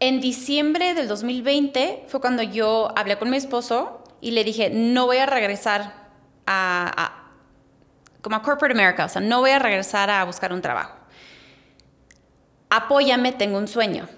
En 0.00 0.20
diciembre 0.20 0.94
del 0.94 1.08
2020 1.08 2.04
fue 2.08 2.20
cuando 2.20 2.42
yo 2.42 2.90
hablé 2.98 3.18
con 3.18 3.30
mi 3.30 3.36
esposo 3.36 4.01
y 4.22 4.30
le 4.30 4.44
dije, 4.44 4.70
no 4.70 5.06
voy 5.06 5.18
a 5.18 5.26
regresar 5.26 5.92
a, 6.46 7.24
como 8.22 8.36
a 8.36 8.42
Corporate 8.42 8.72
America, 8.72 9.04
o 9.04 9.08
sea, 9.08 9.20
no 9.20 9.40
voy 9.40 9.50
a 9.50 9.58
regresar 9.58 10.08
a 10.10 10.24
buscar 10.24 10.52
un 10.52 10.62
trabajo. 10.62 10.96
Apóyame, 12.70 13.32
tengo 13.32 13.58
un 13.58 13.66
sueño. 13.66 14.08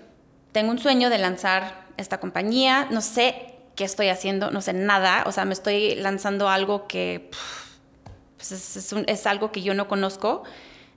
Tengo 0.52 0.70
un 0.70 0.78
sueño 0.78 1.08
de 1.08 1.16
lanzar 1.16 1.86
esta 1.96 2.20
compañía, 2.20 2.86
no 2.90 3.00
sé 3.00 3.56
qué 3.76 3.84
estoy 3.84 4.08
haciendo, 4.08 4.50
no 4.50 4.60
sé 4.60 4.74
nada, 4.74 5.24
o 5.26 5.32
sea, 5.32 5.46
me 5.46 5.54
estoy 5.54 5.94
lanzando 5.94 6.50
algo 6.50 6.86
que 6.86 7.30
pues, 8.36 8.52
es, 8.52 8.92
es, 9.06 9.26
algo 9.26 9.52
que 9.52 9.62
yo 9.62 9.72
no 9.72 9.88
conozco. 9.88 10.44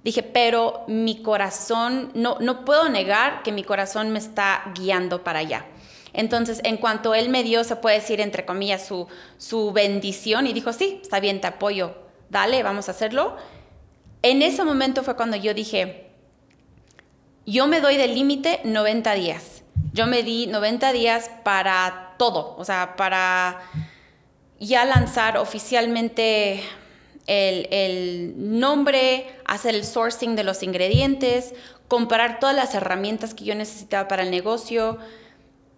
Dije, 0.04 0.22
pero 0.22 0.84
mi 0.90 1.24
corazón, 1.24 2.12
no, 2.14 2.38
no 2.42 2.66
puedo 2.66 2.90
negar 2.90 3.42
que 3.42 3.54
mi 3.54 3.64
corazón 3.64 4.12
me 4.12 4.20
está 4.20 4.70
guiando 4.76 5.24
para 5.24 5.40
allá. 5.40 5.66
Entonces, 6.18 6.62
en 6.64 6.78
cuanto 6.78 7.14
él 7.14 7.30
me 7.30 7.44
dio, 7.44 7.64
se 7.64 7.76
puede 7.76 7.98
decir, 7.98 8.20
entre 8.20 8.44
comillas, 8.44 8.86
su, 8.86 9.08
su 9.38 9.72
bendición 9.72 10.48
y 10.48 10.54
dijo, 10.54 10.74
sí, 10.74 11.00
está 11.02 11.20
bien, 11.20 11.40
te 11.40 11.48
apoyo, 11.48 11.96
dale, 12.30 12.64
vamos 12.64 12.88
a 12.88 12.92
hacerlo. 12.92 13.38
En 14.24 14.42
ese 14.42 14.64
momento 14.64 15.04
fue 15.04 15.16
cuando 15.16 15.38
yo 15.38 15.54
dije, 15.54 16.10
yo 17.46 17.68
me 17.68 17.82
doy 17.82 17.98
de 17.98 18.08
límite 18.08 18.62
90 18.64 19.14
días. 19.14 19.62
Yo 19.94 20.08
me 20.08 20.24
di 20.24 20.48
90 20.48 20.92
días 20.92 21.30
para 21.44 22.16
todo, 22.18 22.56
o 22.58 22.66
sea, 22.66 22.96
para 22.96 23.62
ya 24.60 24.86
lanzar 24.86 25.38
oficialmente 25.38 26.64
el, 27.28 27.68
el, 27.70 28.60
nombre, 28.60 29.36
hacer 29.46 29.76
el 29.76 29.86
sourcing 29.86 30.36
de 30.36 30.44
los 30.44 30.64
ingredientes, 30.64 31.54
comprar 31.88 32.40
todas 32.40 32.56
las 32.56 32.74
herramientas 32.74 33.36
que 33.36 33.46
yo 33.46 33.54
necesitaba 33.54 34.08
para 34.08 34.24
el 34.24 34.32
negocio, 34.32 34.98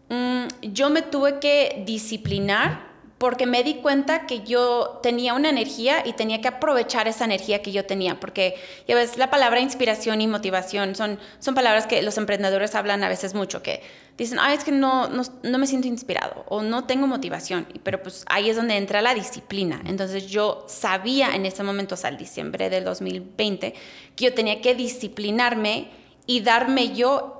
Mm, 0.10 0.72
yo 0.74 0.90
me 0.90 1.02
tuve 1.02 1.40
que 1.40 1.84
disciplinar 1.86 2.90
porque 3.20 3.46
me 3.46 3.64
di 3.64 3.76
cuenta 3.76 4.26
que 4.26 4.44
yo 4.44 5.02
tenía 5.04 5.34
una 5.34 5.50
energía 5.50 6.08
y 6.08 6.14
tenía 6.14 6.40
que 6.40 6.48
aprovechar 6.48 7.10
esa 7.10 7.26
energía 7.26 7.62
que 7.62 7.74
yo 7.74 7.86
tenía, 7.86 8.18
porque 8.18 8.56
ya 8.88 8.96
ves, 8.96 9.18
la 9.18 9.30
palabra 9.30 9.60
inspiración 9.60 10.22
y 10.22 10.28
motivación 10.28 10.96
son, 10.96 11.20
son 11.40 11.54
palabras 11.54 11.86
que 11.86 12.02
los 12.02 12.18
emprendedores 12.18 12.76
hablan 12.76 13.04
a 13.04 13.10
veces 13.10 13.34
mucho, 13.34 13.62
que 13.62 13.84
dicen, 14.18 14.40
ay, 14.40 14.56
es 14.56 14.64
que 14.64 14.72
no, 14.72 15.10
no, 15.10 15.24
no 15.44 15.58
me 15.58 15.68
siento 15.68 15.90
inspirado 15.90 16.46
o 16.48 16.62
no 16.62 16.86
tengo 16.86 17.08
motivación, 17.08 17.68
pero 17.84 18.02
pues 18.02 18.24
ahí 18.30 18.50
es 18.50 18.56
donde 18.56 18.78
entra 18.78 19.02
la 19.02 19.14
disciplina. 19.14 19.82
Entonces 19.86 20.28
yo 20.28 20.64
sabía 20.70 21.36
en 21.36 21.46
ese 21.46 21.62
momento, 21.62 21.98
sea, 21.98 22.10
el 22.10 22.18
diciembre 22.18 22.70
del 22.70 22.86
2020, 22.86 23.74
que 24.16 24.26
yo 24.26 24.34
tenía 24.34 24.62
que 24.62 24.76
disciplinarme 24.76 25.90
y 26.26 26.40
darme 26.40 26.96
yo 26.96 27.39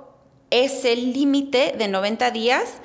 ese 0.50 0.96
límite 0.96 1.74
de 1.78 1.88
90 1.88 2.30
días 2.30 2.80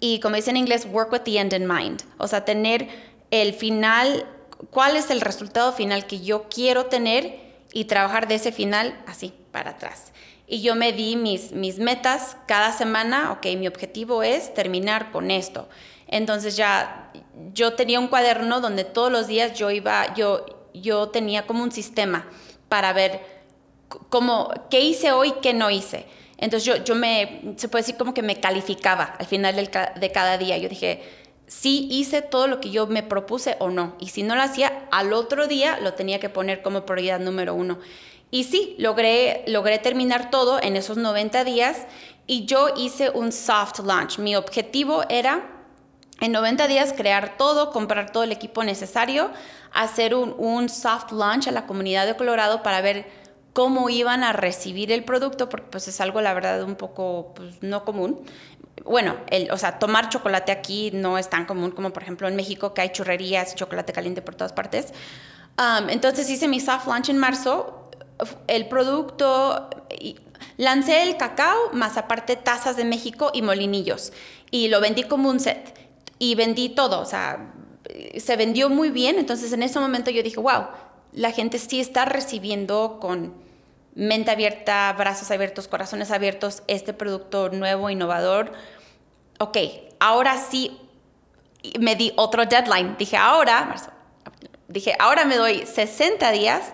y 0.00 0.18
como 0.20 0.36
dice 0.36 0.50
en 0.50 0.56
inglés, 0.56 0.86
work 0.90 1.12
with 1.12 1.20
the 1.20 1.38
end 1.38 1.52
in 1.52 1.66
mind. 1.66 2.02
O 2.18 2.26
sea, 2.26 2.44
tener 2.44 2.88
el 3.30 3.52
final 3.52 4.26
cuál 4.70 4.96
es 4.96 5.10
el 5.10 5.20
resultado 5.20 5.72
final 5.72 6.06
que 6.06 6.20
yo 6.20 6.48
quiero 6.48 6.86
tener 6.86 7.40
y 7.72 7.84
trabajar 7.84 8.28
de 8.28 8.34
ese 8.34 8.52
final 8.52 9.00
así, 9.06 9.32
para 9.50 9.70
atrás. 9.70 10.12
Y 10.46 10.60
yo 10.60 10.74
me 10.74 10.92
di 10.92 11.16
mis, 11.16 11.52
mis 11.52 11.78
metas 11.78 12.36
cada 12.46 12.72
semana, 12.72 13.32
ok, 13.32 13.46
mi 13.56 13.68
objetivo 13.68 14.22
es 14.22 14.52
terminar 14.52 15.10
con 15.12 15.30
esto. 15.30 15.68
Entonces 16.08 16.56
ya 16.56 17.10
yo 17.54 17.74
tenía 17.74 17.98
un 17.98 18.08
cuaderno 18.08 18.60
donde 18.60 18.84
todos 18.84 19.10
los 19.10 19.28
días 19.28 19.54
yo 19.54 19.70
iba, 19.70 20.12
yo, 20.14 20.44
yo 20.74 21.08
tenía 21.08 21.46
como 21.46 21.62
un 21.62 21.72
sistema 21.72 22.28
para 22.68 22.92
ver 22.92 23.20
cómo, 24.08 24.52
qué 24.68 24.80
hice 24.80 25.12
hoy, 25.12 25.32
qué 25.40 25.54
no 25.54 25.70
hice. 25.70 26.06
Entonces 26.42 26.64
yo, 26.64 26.82
yo 26.82 26.96
me, 26.96 27.54
se 27.56 27.68
puede 27.68 27.82
decir 27.82 27.96
como 27.96 28.12
que 28.12 28.22
me 28.22 28.40
calificaba 28.40 29.14
al 29.16 29.26
final 29.26 29.54
de 29.54 30.10
cada 30.10 30.38
día. 30.38 30.58
Yo 30.58 30.68
dije, 30.68 31.00
si 31.46 31.86
hice 31.88 32.20
todo 32.20 32.48
lo 32.48 32.60
que 32.60 32.70
yo 32.70 32.88
me 32.88 33.04
propuse 33.04 33.54
o 33.60 33.70
no. 33.70 33.94
Y 34.00 34.08
si 34.08 34.24
no 34.24 34.34
lo 34.34 34.42
hacía, 34.42 34.88
al 34.90 35.12
otro 35.12 35.46
día 35.46 35.78
lo 35.80 35.94
tenía 35.94 36.18
que 36.18 36.28
poner 36.28 36.60
como 36.60 36.84
prioridad 36.84 37.20
número 37.20 37.54
uno. 37.54 37.78
Y 38.32 38.42
sí, 38.42 38.74
logré, 38.76 39.44
logré 39.46 39.78
terminar 39.78 40.30
todo 40.32 40.60
en 40.60 40.74
esos 40.74 40.96
90 40.96 41.44
días 41.44 41.86
y 42.26 42.44
yo 42.44 42.70
hice 42.76 43.10
un 43.10 43.30
soft 43.30 43.78
launch. 43.78 44.18
Mi 44.18 44.34
objetivo 44.34 45.04
era 45.08 45.48
en 46.20 46.32
90 46.32 46.66
días 46.66 46.92
crear 46.92 47.36
todo, 47.36 47.70
comprar 47.70 48.10
todo 48.10 48.24
el 48.24 48.32
equipo 48.32 48.64
necesario, 48.64 49.30
hacer 49.72 50.16
un 50.16 50.68
soft 50.68 51.12
launch 51.12 51.46
a 51.46 51.52
la 51.52 51.66
comunidad 51.66 52.04
de 52.04 52.16
Colorado 52.16 52.64
para 52.64 52.80
ver 52.80 53.21
cómo 53.52 53.90
iban 53.90 54.24
a 54.24 54.32
recibir 54.32 54.92
el 54.92 55.04
producto, 55.04 55.48
porque 55.48 55.66
pues 55.70 55.88
es 55.88 56.00
algo, 56.00 56.20
la 56.20 56.32
verdad, 56.34 56.62
un 56.62 56.76
poco 56.76 57.32
pues, 57.34 57.62
no 57.62 57.84
común. 57.84 58.20
Bueno, 58.84 59.16
el, 59.28 59.50
o 59.50 59.58
sea, 59.58 59.78
tomar 59.78 60.08
chocolate 60.08 60.52
aquí 60.52 60.90
no 60.92 61.18
es 61.18 61.28
tan 61.28 61.44
común 61.44 61.70
como, 61.70 61.92
por 61.92 62.02
ejemplo, 62.02 62.26
en 62.28 62.36
México, 62.36 62.74
que 62.74 62.80
hay 62.80 62.88
churrerías 62.90 63.52
y 63.52 63.56
chocolate 63.56 63.92
caliente 63.92 64.22
por 64.22 64.34
todas 64.34 64.52
partes. 64.52 64.92
Um, 65.58 65.90
entonces 65.90 66.28
hice 66.30 66.48
mi 66.48 66.60
soft 66.60 66.86
launch 66.86 67.10
en 67.10 67.18
marzo. 67.18 67.90
El 68.46 68.68
producto, 68.68 69.68
lancé 70.56 71.02
el 71.02 71.16
cacao, 71.16 71.72
más 71.72 71.96
aparte 71.96 72.36
tazas 72.36 72.76
de 72.76 72.84
México 72.84 73.30
y 73.34 73.42
molinillos. 73.42 74.12
Y 74.50 74.68
lo 74.68 74.80
vendí 74.80 75.02
como 75.04 75.28
un 75.28 75.40
set. 75.40 75.78
Y 76.18 76.34
vendí 76.36 76.68
todo, 76.68 77.00
o 77.00 77.04
sea, 77.04 77.52
se 78.16 78.36
vendió 78.36 78.70
muy 78.70 78.90
bien. 78.90 79.18
Entonces 79.18 79.52
en 79.52 79.62
ese 79.62 79.78
momento 79.80 80.10
yo 80.10 80.22
dije, 80.22 80.40
wow, 80.40 80.68
la 81.12 81.30
gente 81.32 81.58
sí 81.58 81.80
está 81.80 82.04
recibiendo 82.04 82.98
con 83.00 83.41
mente 83.94 84.30
abierta, 84.30 84.94
brazos 84.96 85.30
abiertos, 85.30 85.68
corazones 85.68 86.10
abiertos 86.10 86.62
este 86.66 86.92
producto 86.92 87.50
nuevo, 87.50 87.90
innovador. 87.90 88.52
Ok, 89.38 89.58
ahora 90.00 90.38
sí 90.38 90.78
me 91.78 91.96
di 91.96 92.12
otro 92.16 92.46
deadline. 92.46 92.96
Dije, 92.98 93.16
ahora, 93.16 93.74
dije, 94.68 94.94
ahora 94.98 95.24
me 95.24 95.36
doy 95.36 95.66
60 95.66 96.30
días 96.32 96.72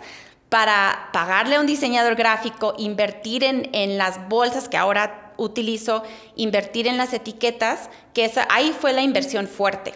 para 0.49 1.11
pagarle 1.13 1.57
a 1.57 1.61
un 1.61 1.67
diseñador 1.67 2.15
gráfico, 2.15 2.75
invertir 2.79 3.45
en, 3.45 3.69
en 3.73 3.99
las 3.99 4.29
bolsas 4.29 4.69
que 4.69 4.77
ahora 4.77 5.33
utilizo, 5.37 6.03
invertir 6.37 6.87
en 6.87 6.97
las 6.97 7.13
etiquetas, 7.13 7.91
que 8.15 8.25
esa, 8.25 8.47
ahí 8.51 8.75
fue 8.79 8.93
la 8.93 9.03
inversión 9.03 9.47
fuerte. 9.47 9.95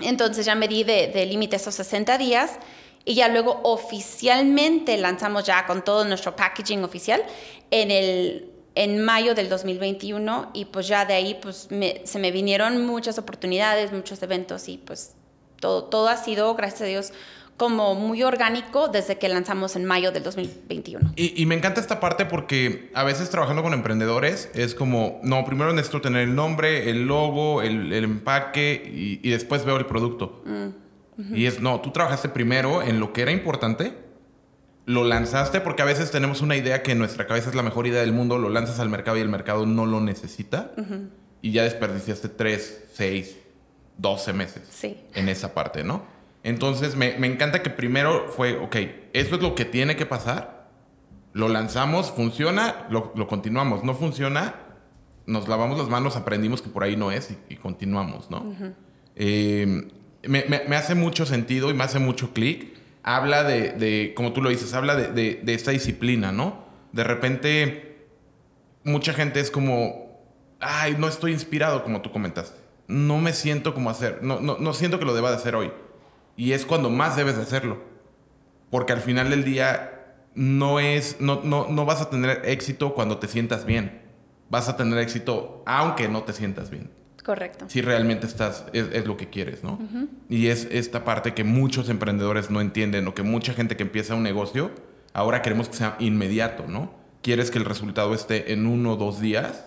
Entonces 0.00 0.46
ya 0.46 0.54
me 0.54 0.68
di 0.68 0.84
de, 0.84 1.08
de 1.08 1.26
límite 1.26 1.56
esos 1.56 1.74
60 1.74 2.18
días 2.18 2.58
y 3.06 3.14
ya 3.14 3.28
luego 3.28 3.60
oficialmente 3.62 4.98
lanzamos 4.98 5.44
ya 5.44 5.64
con 5.64 5.82
todo 5.82 6.04
nuestro 6.04 6.36
packaging 6.36 6.84
oficial 6.84 7.22
en 7.70 7.90
el 7.90 8.50
en 8.74 9.02
mayo 9.02 9.34
del 9.34 9.48
2021 9.48 10.50
y 10.52 10.66
pues 10.66 10.86
ya 10.86 11.06
de 11.06 11.14
ahí 11.14 11.38
pues 11.40 11.68
se 12.04 12.18
me 12.18 12.30
vinieron 12.30 12.84
muchas 12.84 13.18
oportunidades, 13.18 13.90
muchos 13.90 14.22
eventos 14.22 14.68
y 14.68 14.76
pues 14.76 15.14
todo, 15.60 15.84
todo 15.84 16.08
ha 16.08 16.18
sido, 16.18 16.54
gracias 16.54 16.82
a 16.82 16.84
Dios, 16.84 17.12
como 17.56 17.94
muy 17.94 18.22
orgánico 18.22 18.88
desde 18.88 19.16
que 19.16 19.30
lanzamos 19.30 19.76
en 19.76 19.86
mayo 19.86 20.12
del 20.12 20.22
2021. 20.22 21.12
Y, 21.16 21.46
me 21.46 21.54
encanta 21.54 21.80
esta 21.80 22.00
parte 22.00 22.26
porque 22.26 22.90
a 22.92 23.02
veces 23.02 23.30
trabajando 23.30 23.62
con 23.62 23.72
emprendedores 23.72 24.50
es 24.54 24.74
como, 24.74 25.20
no, 25.22 25.42
primero 25.46 25.72
necesito 25.72 26.02
tener 26.02 26.22
el 26.22 26.34
nombre, 26.34 26.90
el 26.90 27.06
logo, 27.06 27.62
el, 27.62 27.92
empaque 27.92 28.82
y, 28.84 29.30
después 29.30 29.64
veo 29.64 29.78
el 29.78 29.86
producto. 29.86 30.42
Mm. 30.44 30.85
Y 31.18 31.46
es, 31.46 31.60
no, 31.60 31.80
tú 31.80 31.92
trabajaste 31.92 32.28
primero 32.28 32.82
en 32.82 33.00
lo 33.00 33.12
que 33.12 33.22
era 33.22 33.30
importante, 33.30 33.96
lo 34.84 35.02
lanzaste 35.04 35.60
porque 35.60 35.82
a 35.82 35.84
veces 35.84 36.10
tenemos 36.10 36.42
una 36.42 36.56
idea 36.56 36.82
que 36.82 36.92
en 36.92 36.98
nuestra 36.98 37.26
cabeza 37.26 37.48
es 37.48 37.56
la 37.56 37.62
mejor 37.62 37.86
idea 37.86 38.00
del 38.00 38.12
mundo, 38.12 38.38
lo 38.38 38.50
lanzas 38.50 38.80
al 38.80 38.88
mercado 38.88 39.16
y 39.16 39.20
el 39.20 39.28
mercado 39.28 39.66
no 39.66 39.86
lo 39.86 40.00
necesita. 40.00 40.72
Y 41.42 41.52
ya 41.52 41.64
desperdiciaste 41.64 42.28
3, 42.28 42.84
6, 42.92 43.36
12 43.98 44.32
meses 44.32 44.62
sí. 44.70 44.98
en 45.14 45.28
esa 45.28 45.54
parte, 45.54 45.84
¿no? 45.84 46.04
Entonces 46.42 46.96
me, 46.96 47.18
me 47.18 47.26
encanta 47.26 47.62
que 47.62 47.70
primero 47.70 48.28
fue, 48.28 48.56
ok, 48.58 48.76
esto 49.12 49.36
es 49.36 49.42
lo 49.42 49.54
que 49.54 49.64
tiene 49.64 49.96
que 49.96 50.06
pasar, 50.06 50.68
lo 51.32 51.48
lanzamos, 51.48 52.12
funciona, 52.12 52.86
lo, 52.88 53.12
lo 53.16 53.26
continuamos, 53.26 53.82
no 53.82 53.94
funciona, 53.94 54.54
nos 55.26 55.48
lavamos 55.48 55.78
las 55.78 55.88
manos, 55.88 56.16
aprendimos 56.16 56.62
que 56.62 56.68
por 56.68 56.84
ahí 56.84 56.96
no 56.96 57.10
es 57.10 57.36
y, 57.48 57.56
continuamos, 57.56 58.30
¿no? 58.30 58.54
eh, 59.16 59.88
me, 60.28 60.76
hace 60.76 60.94
mucho 60.94 61.26
sentido 61.26 61.70
y 61.70 61.74
me 61.74 61.84
hace 61.84 61.98
mucho 61.98 62.32
clic. 62.32 62.74
Habla 63.02 63.44
de, 63.44 64.12
como 64.16 64.32
tú 64.32 64.42
lo 64.42 64.50
dices, 64.50 64.74
habla 64.74 64.96
de, 64.96 65.42
esta 65.46 65.70
disciplina, 65.70 66.32
¿no? 66.32 66.64
De 66.92 67.04
repente, 67.04 68.08
mucha 68.84 69.12
gente 69.12 69.40
es 69.40 69.50
como, 69.50 70.20
ay, 70.60 70.96
no 70.98 71.08
estoy 71.08 71.32
inspirado, 71.32 71.82
como 71.82 72.00
tú 72.02 72.10
comentaste. 72.10 72.58
No 72.88 73.18
me 73.18 73.32
siento 73.32 73.74
como 73.74 73.90
hacer, 73.90 74.20
no, 74.22 74.40
no, 74.40 74.72
siento 74.72 74.98
que 74.98 75.04
lo 75.04 75.14
deba 75.14 75.30
de 75.30 75.36
hacer 75.36 75.54
hoy. 75.54 75.72
Y 76.36 76.52
es 76.52 76.66
cuando 76.66 76.90
más 76.90 77.16
debes 77.16 77.36
de 77.36 77.42
hacerlo. 77.42 77.82
Porque 78.70 78.92
al 78.92 79.00
final 79.00 79.30
del 79.30 79.44
día 79.44 80.16
no 80.34 80.80
es, 80.80 81.20
no, 81.20 81.40
no, 81.42 81.68
no 81.68 81.84
vas 81.84 82.00
a 82.00 82.10
tener 82.10 82.42
éxito 82.44 82.94
cuando 82.94 83.18
te 83.18 83.28
sientas 83.28 83.64
bien. 83.64 84.02
Vas 84.50 84.68
a 84.68 84.76
tener 84.76 84.98
éxito 84.98 85.62
aunque 85.66 86.08
no 86.08 86.24
te 86.24 86.32
sientas 86.32 86.70
bien. 86.70 86.90
Correcto. 87.26 87.64
Si 87.68 87.80
realmente 87.80 88.24
estás, 88.24 88.66
es, 88.72 89.04
lo 89.04 89.16
que 89.16 89.28
quieres, 89.28 89.64
¿no? 89.64 89.80
Y 90.28 90.46
es 90.46 90.68
esta 90.70 91.02
parte 91.02 91.34
que 91.34 91.42
muchos 91.42 91.88
emprendedores 91.88 92.50
no 92.50 92.60
entienden 92.60 93.08
o 93.08 93.16
que 93.16 93.24
mucha 93.24 93.52
gente 93.52 93.76
que 93.76 93.82
empieza 93.82 94.14
un 94.14 94.22
negocio, 94.22 94.70
ahora 95.12 95.42
queremos 95.42 95.68
que 95.68 95.74
sea 95.74 95.96
inmediato, 95.98 96.68
¿no? 96.68 96.94
Quieres 97.22 97.50
que 97.50 97.58
el 97.58 97.64
resultado 97.64 98.14
esté 98.14 98.52
en 98.52 98.68
uno 98.68 98.92
o 98.92 98.96
dos 98.96 99.20
días, 99.20 99.64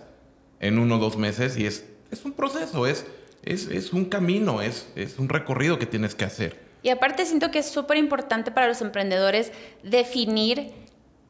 en 0.58 0.78
uno 0.78 0.96
o 0.96 0.98
dos 0.98 1.18
meses 1.18 1.58
y 1.58 1.66
es, 1.66 1.84
es 2.10 2.24
un 2.24 2.32
proceso, 2.32 2.86
es, 2.86 3.04
es, 3.42 3.66
es 3.66 3.92
un 3.92 4.06
camino, 4.06 4.62
es, 4.62 4.90
es 4.96 5.18
un 5.18 5.28
recorrido 5.28 5.78
que 5.78 5.84
tienes 5.84 6.14
que 6.14 6.24
hacer. 6.24 6.58
Y 6.82 6.88
aparte 6.88 7.26
siento 7.26 7.50
que 7.50 7.58
es 7.58 7.68
súper 7.68 7.98
importante 7.98 8.50
para 8.50 8.68
los 8.68 8.80
emprendedores 8.80 9.52
definir 9.82 10.72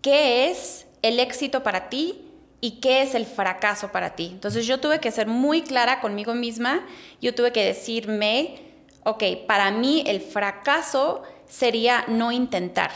qué 0.00 0.48
es 0.48 0.86
el 1.02 1.18
éxito 1.18 1.64
para 1.64 1.88
ti 1.88 2.29
y 2.60 2.80
qué 2.80 3.02
es 3.02 3.14
el 3.14 3.26
fracaso 3.26 3.90
para 3.92 4.14
ti. 4.14 4.30
Entonces 4.32 4.66
yo 4.66 4.80
tuve 4.80 5.00
que 5.00 5.10
ser 5.10 5.26
muy 5.26 5.62
clara 5.62 6.00
conmigo 6.00 6.34
misma, 6.34 6.86
yo 7.20 7.34
tuve 7.34 7.52
que 7.52 7.64
decirme, 7.64 8.60
ok, 9.04 9.24
para 9.46 9.70
mí 9.70 10.04
el 10.06 10.20
fracaso 10.20 11.22
sería 11.46 12.04
no 12.08 12.32
intentar, 12.32 12.90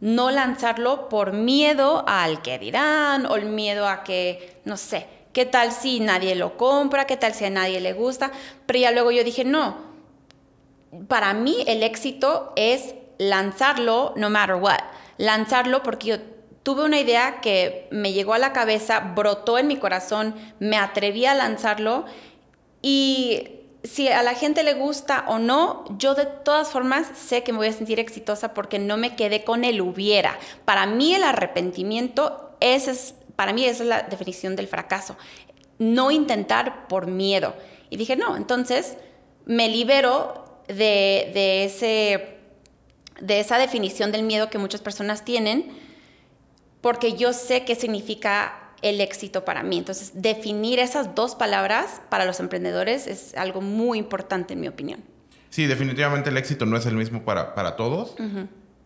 no 0.00 0.30
lanzarlo 0.30 1.08
por 1.08 1.32
miedo 1.32 2.04
al 2.06 2.42
que 2.42 2.58
dirán 2.58 3.26
o 3.26 3.36
el 3.36 3.46
miedo 3.46 3.88
a 3.88 4.02
que, 4.02 4.60
no 4.64 4.76
sé, 4.76 5.06
qué 5.32 5.46
tal 5.46 5.72
si 5.72 6.00
nadie 6.00 6.34
lo 6.34 6.56
compra, 6.56 7.06
qué 7.06 7.16
tal 7.16 7.34
si 7.34 7.44
a 7.44 7.50
nadie 7.50 7.80
le 7.80 7.92
gusta, 7.92 8.32
pero 8.66 8.78
ya 8.78 8.90
luego 8.90 9.10
yo 9.12 9.22
dije, 9.22 9.44
no, 9.44 9.76
para 11.08 11.32
mí 11.34 11.64
el 11.66 11.82
éxito 11.82 12.52
es 12.56 12.94
lanzarlo 13.18 14.12
no 14.16 14.30
matter 14.30 14.56
what, 14.56 14.80
lanzarlo 15.18 15.82
porque 15.82 16.08
yo 16.08 16.16
tuve 16.66 16.82
una 16.82 16.98
idea 16.98 17.40
que 17.40 17.86
me 17.92 18.12
llegó 18.12 18.34
a 18.34 18.38
la 18.38 18.52
cabeza, 18.52 18.98
brotó 18.98 19.56
en 19.56 19.68
mi 19.68 19.76
corazón, 19.76 20.34
me 20.58 20.76
atreví 20.76 21.24
a 21.24 21.32
lanzarlo 21.32 22.06
y 22.82 23.50
si 23.84 24.08
a 24.08 24.20
la 24.24 24.34
gente 24.34 24.64
le 24.64 24.74
gusta 24.74 25.26
o 25.28 25.38
no, 25.38 25.84
yo 25.96 26.16
de 26.16 26.26
todas 26.26 26.70
formas 26.70 27.06
sé 27.16 27.44
que 27.44 27.52
me 27.52 27.58
voy 27.58 27.68
a 27.68 27.72
sentir 27.72 28.00
exitosa 28.00 28.52
porque 28.52 28.80
no 28.80 28.96
me 28.96 29.14
quedé 29.14 29.44
con 29.44 29.62
el 29.62 29.80
hubiera. 29.80 30.40
Para 30.64 30.86
mí 30.86 31.14
el 31.14 31.22
arrepentimiento, 31.22 32.56
es, 32.58 33.14
para 33.36 33.52
mí 33.52 33.64
esa 33.64 33.84
es 33.84 33.88
la 33.88 34.02
definición 34.02 34.56
del 34.56 34.66
fracaso. 34.66 35.16
No 35.78 36.10
intentar 36.10 36.88
por 36.88 37.06
miedo. 37.06 37.54
Y 37.90 37.96
dije, 37.96 38.16
no, 38.16 38.36
entonces 38.36 38.96
me 39.44 39.68
libero 39.68 40.62
de, 40.66 41.62
ese, 41.64 42.38
de 43.20 43.38
esa 43.38 43.56
definición 43.56 44.10
del 44.10 44.24
miedo 44.24 44.50
que 44.50 44.58
muchas 44.58 44.80
personas 44.80 45.24
tienen 45.24 45.85
porque 46.80 47.16
yo 47.16 47.32
sé 47.32 47.64
qué 47.64 47.74
significa 47.74 48.72
el 48.82 49.00
éxito 49.00 49.44
para 49.44 49.62
mí. 49.62 49.78
Entonces, 49.78 50.12
definir 50.14 50.78
esas 50.78 51.14
dos 51.14 51.34
palabras 51.34 52.00
para 52.08 52.24
los 52.24 52.40
emprendedores 52.40 53.06
es 53.06 53.34
algo 53.36 53.60
muy 53.60 53.98
importante, 53.98 54.54
en 54.54 54.60
mi 54.60 54.68
opinión. 54.68 55.00
Sí, 55.50 55.66
definitivamente 55.66 56.30
el 56.30 56.36
éxito 56.36 56.66
no 56.66 56.76
es 56.76 56.86
el 56.86 56.94
mismo 56.94 57.24
para, 57.24 57.54
para 57.54 57.76
todos. 57.76 58.14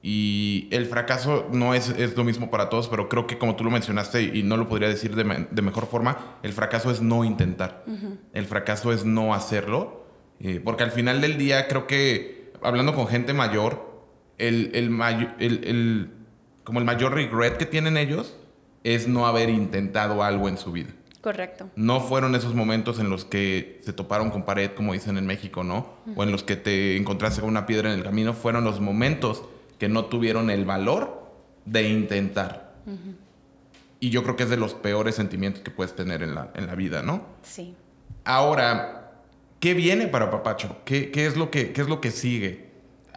Y 0.03 0.69
el 0.71 0.87
fracaso 0.87 1.49
no 1.53 1.75
es, 1.75 1.91
es, 1.91 2.17
lo 2.17 2.25
mismo 2.25 2.51
para 2.51 2.71
todos, 2.71 2.89
pero 2.89 3.09
creo 3.09 3.27
que 3.27 3.37
como 3.37 3.57
tú 3.57 3.65
lo 3.65 3.71
mencionaste 3.71 4.23
y 4.23 4.43
no 4.43 4.57
lo 4.57 4.69
podría 4.69 4.89
decir 4.89 5.15
de, 5.15 5.47
de 5.51 5.63
mejor 5.63 5.87
forma, 5.87 6.39
el 6.43 6.53
fracaso 6.53 6.91
es 6.91 7.03
no 7.03 7.25
intentar. 7.25 7.85
El 8.33 8.47
fracaso 8.47 8.93
es 8.93 9.05
no 9.05 9.35
hacerlo. 9.35 10.01
Eh, 10.43 10.61
porque 10.65 10.85
al 10.85 10.91
final 10.91 11.21
del 11.21 11.37
día 11.37 11.69
creo 11.69 11.87
que 11.87 12.53
hablando 12.63 12.95
con 12.95 13.07
gente 13.07 13.35
mayor, 13.35 14.07
el, 14.39 14.71
el, 14.75 14.99
el, 15.39 15.65
el, 15.65 16.11
como 16.65 16.79
el 16.79 16.85
mayor 16.85 17.15
regret 17.15 17.57
que 17.57 17.67
tienen 17.67 17.97
ellos 17.97 18.37
es 18.85 19.09
no 19.09 19.27
haber 19.27 19.51
intentado 19.51 20.23
algo 20.23 20.49
en 20.49 20.59
su 20.59 20.73
vida. 20.73 20.91
Correcto. 21.21 21.69
No 21.77 22.01
fueron 22.01 22.35
esos 22.35 22.55
momentos 22.55 22.99
en 22.99 23.11
los 23.11 23.27
que 23.27 23.81
se 23.85 23.93
toparon 23.93 24.31
con 24.31 24.45
pared, 24.45 24.71
como 24.71 24.95
dicen 24.95 25.19
en 25.19 25.27
México, 25.27 25.63
¿no? 25.63 25.95
O 26.17 26.23
en 26.23 26.33
los 26.33 26.43
que 26.43 26.57
te 26.57 26.97
encontraste 26.97 27.43
con 27.43 27.51
una 27.51 27.67
piedra 27.67 27.93
en 27.93 27.99
el 27.99 28.05
camino. 28.05 28.33
Fueron 28.33 28.65
los 28.65 28.81
momentos 28.81 29.43
que 29.79 29.89
no 29.91 30.07
tuvieron 30.07 30.49
el 30.49 30.65
valor 30.65 31.31
de 31.67 31.89
intentar. 31.89 32.75
Y 34.01 34.09
yo 34.09 34.23
creo 34.23 34.37
que 34.37 34.45
es 34.45 34.51
de 34.51 34.57
los 34.57 34.73
peores 34.73 35.15
sentimientos 35.15 35.63
que 35.63 35.71
puedes 35.71 35.95
tener 35.95 36.23
en 36.23 36.35
la, 36.35 36.51
en 36.55 36.67
la 36.67 36.75
vida, 36.75 37.03
¿no? 37.03 37.27
Sí. 37.43 37.75
Ahora, 38.25 39.13
¿qué 39.61 39.75
viene 39.75 40.07
para 40.07 40.31
Papacho? 40.31 40.79
¿Qué, 40.87 41.11
qué 41.11 41.27
es, 41.27 41.37
lo 41.37 41.51
que, 41.51 41.73
qué 41.73 41.83
es 41.83 41.89
lo 41.89 42.01
que 42.01 42.11
sigue? 42.11 42.71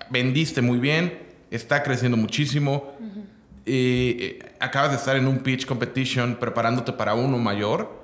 Vendiste 0.10 0.62
muy 0.62 0.80
bien, 0.80 1.20
está 1.52 1.84
creciendo 1.84 2.18
muchísimo. 2.18 2.92
Eh, 3.66 4.40
acabas 4.60 4.92
de 4.92 4.98
estar 4.98 5.16
en 5.16 5.28
un 5.28 5.40
pitch 5.40 5.66
competition 5.66 6.36
preparándote 6.36 6.94
para 6.94 7.14
uno 7.14 7.38
mayor. 7.38 8.04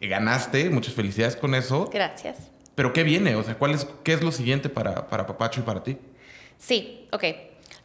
Ganaste, 0.00 0.70
muchas 0.70 0.94
felicidades 0.94 1.36
con 1.36 1.54
eso. 1.54 1.88
Gracias. 1.92 2.36
Pero 2.74 2.92
¿qué 2.92 3.02
viene? 3.02 3.36
O 3.36 3.42
sea, 3.42 3.54
¿cuál 3.56 3.72
es, 3.72 3.86
¿qué 4.02 4.14
es 4.14 4.22
lo 4.22 4.32
siguiente 4.32 4.68
para, 4.68 5.08
para 5.08 5.26
Papacho 5.26 5.60
y 5.60 5.62
para 5.62 5.82
ti? 5.82 5.96
Sí, 6.58 7.08
ok. 7.12 7.24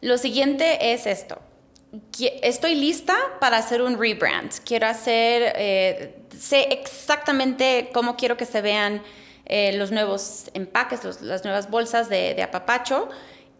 Lo 0.00 0.18
siguiente 0.18 0.92
es 0.92 1.06
esto. 1.06 1.38
Estoy 2.42 2.74
lista 2.74 3.16
para 3.40 3.58
hacer 3.58 3.82
un 3.82 3.98
rebrand. 3.98 4.52
Quiero 4.64 4.86
hacer, 4.86 5.54
eh, 5.56 6.16
sé 6.36 6.68
exactamente 6.72 7.90
cómo 7.92 8.16
quiero 8.16 8.36
que 8.36 8.46
se 8.46 8.60
vean 8.60 9.02
eh, 9.46 9.72
los 9.76 9.90
nuevos 9.90 10.50
empaques, 10.54 11.02
las 11.22 11.44
nuevas 11.44 11.70
bolsas 11.70 12.08
de, 12.08 12.34
de 12.34 12.42
apapacho. 12.42 13.08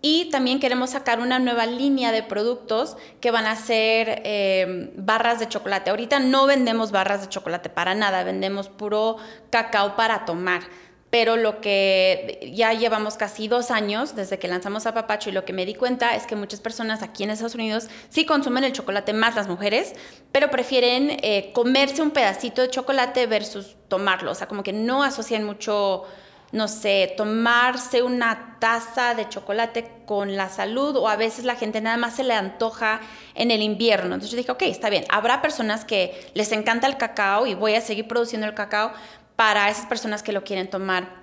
Y 0.02 0.30
también 0.30 0.60
queremos 0.60 0.90
sacar 0.90 1.20
una 1.20 1.38
nueva 1.38 1.66
línea 1.66 2.10
de 2.10 2.22
productos 2.22 2.96
que 3.20 3.30
van 3.30 3.46
a 3.46 3.56
ser 3.56 4.22
eh, 4.24 4.92
barras 4.96 5.40
de 5.40 5.48
chocolate. 5.48 5.90
Ahorita 5.90 6.20
no 6.20 6.46
vendemos 6.46 6.90
barras 6.90 7.20
de 7.20 7.28
chocolate 7.28 7.68
para 7.68 7.94
nada, 7.94 8.24
vendemos 8.24 8.68
puro 8.68 9.16
cacao 9.50 9.96
para 9.96 10.24
tomar. 10.24 10.62
Pero 11.10 11.36
lo 11.36 11.60
que 11.60 12.52
ya 12.54 12.72
llevamos 12.72 13.16
casi 13.16 13.48
dos 13.48 13.72
años 13.72 14.14
desde 14.14 14.38
que 14.38 14.46
lanzamos 14.46 14.86
a 14.86 14.94
Papacho 14.94 15.28
y 15.28 15.32
lo 15.32 15.44
que 15.44 15.52
me 15.52 15.66
di 15.66 15.74
cuenta 15.74 16.14
es 16.14 16.24
que 16.24 16.36
muchas 16.36 16.60
personas 16.60 17.02
aquí 17.02 17.24
en 17.24 17.30
Estados 17.30 17.56
Unidos 17.56 17.88
sí 18.08 18.24
consumen 18.24 18.62
el 18.62 18.72
chocolate 18.72 19.12
más 19.12 19.34
las 19.34 19.48
mujeres, 19.48 19.94
pero 20.30 20.50
prefieren 20.50 21.18
eh, 21.22 21.50
comerse 21.52 22.00
un 22.00 22.12
pedacito 22.12 22.62
de 22.62 22.70
chocolate 22.70 23.26
versus 23.26 23.76
tomarlo. 23.88 24.30
O 24.30 24.34
sea, 24.36 24.46
como 24.46 24.62
que 24.62 24.72
no 24.72 25.02
asocian 25.02 25.42
mucho 25.42 26.04
no 26.52 26.66
sé, 26.66 27.14
tomarse 27.16 28.02
una 28.02 28.56
taza 28.58 29.14
de 29.14 29.28
chocolate 29.28 30.02
con 30.04 30.36
la 30.36 30.48
salud 30.48 30.96
o 30.96 31.08
a 31.08 31.16
veces 31.16 31.44
la 31.44 31.54
gente 31.54 31.80
nada 31.80 31.96
más 31.96 32.16
se 32.16 32.24
le 32.24 32.34
antoja 32.34 33.00
en 33.34 33.50
el 33.50 33.62
invierno. 33.62 34.06
Entonces 34.14 34.30
yo 34.30 34.36
dije, 34.36 34.50
ok, 34.50 34.62
está 34.62 34.90
bien, 34.90 35.04
habrá 35.10 35.42
personas 35.42 35.84
que 35.84 36.30
les 36.34 36.50
encanta 36.52 36.88
el 36.88 36.96
cacao 36.96 37.46
y 37.46 37.54
voy 37.54 37.74
a 37.74 37.80
seguir 37.80 38.08
produciendo 38.08 38.46
el 38.46 38.54
cacao 38.54 38.92
para 39.36 39.70
esas 39.70 39.86
personas 39.86 40.22
que 40.22 40.32
lo 40.32 40.42
quieren 40.42 40.68
tomar 40.68 41.20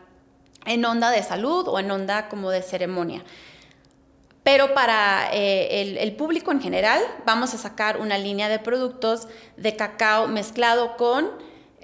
en 0.65 0.83
onda 0.85 1.11
de 1.11 1.21
salud 1.23 1.67
o 1.67 1.79
en 1.79 1.91
onda 1.91 2.29
como 2.29 2.49
de 2.49 2.61
ceremonia. 2.61 3.23
Pero 4.43 4.73
para 4.73 5.29
eh, 5.33 5.97
el 5.99 6.15
público 6.15 6.53
en 6.53 6.61
general 6.61 7.01
vamos 7.25 7.53
a 7.53 7.57
sacar 7.57 7.99
una 7.99 8.17
línea 8.17 8.47
de 8.47 8.59
productos 8.59 9.27
de 9.57 9.75
cacao 9.75 10.29
mezclado 10.29 10.95
con 10.95 11.29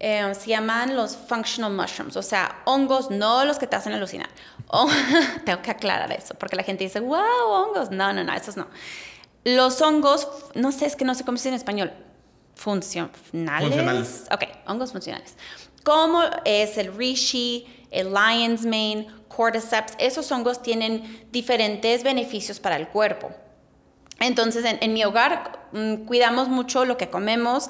eh, 0.05 0.35
se 0.35 0.49
llaman 0.49 0.97
los 0.97 1.15
functional 1.15 1.71
mushrooms, 1.71 2.17
o 2.17 2.21
sea, 2.21 2.61
hongos, 2.65 3.09
no 3.09 3.45
los 3.45 3.57
que 3.57 3.67
te 3.67 3.77
hacen 3.77 3.93
alucinar. 3.93 4.27
tengo 5.45 5.61
que 5.61 5.71
aclarar 5.71 6.11
eso, 6.11 6.35
porque 6.35 6.57
la 6.57 6.63
gente 6.63 6.83
dice, 6.83 6.99
wow, 6.99 7.47
hongos. 7.47 7.89
No, 7.89 8.11
no, 8.11 8.21
no, 8.21 8.33
esos 8.33 8.57
no. 8.57 8.67
Los 9.45 9.81
hongos, 9.81 10.27
no 10.55 10.73
sé, 10.73 10.87
es 10.87 10.97
que 10.97 11.05
no 11.05 11.15
sé 11.15 11.23
cómo 11.23 11.37
se 11.37 11.43
dice 11.43 11.49
en 11.49 11.55
español. 11.55 11.93
Funcionales. 12.55 13.13
funcionales. 13.61 14.25
Ok, 14.29 14.43
hongos 14.67 14.91
funcionales. 14.91 15.37
Como 15.83 16.21
es 16.43 16.77
el 16.77 16.93
reishi, 16.93 17.65
el 17.89 18.13
lion's 18.13 18.65
mane, 18.65 19.07
cordyceps, 19.29 19.93
esos 19.99 20.29
hongos 20.33 20.61
tienen 20.61 21.27
diferentes 21.31 22.03
beneficios 22.03 22.59
para 22.59 22.75
el 22.75 22.89
cuerpo. 22.89 23.31
Entonces, 24.19 24.65
en, 24.65 24.93
mi 24.93 25.05
hogar 25.05 25.62
cuidamos 26.05 26.47
mucho 26.49 26.85
lo 26.85 26.97
que 26.97 27.09
comemos, 27.09 27.69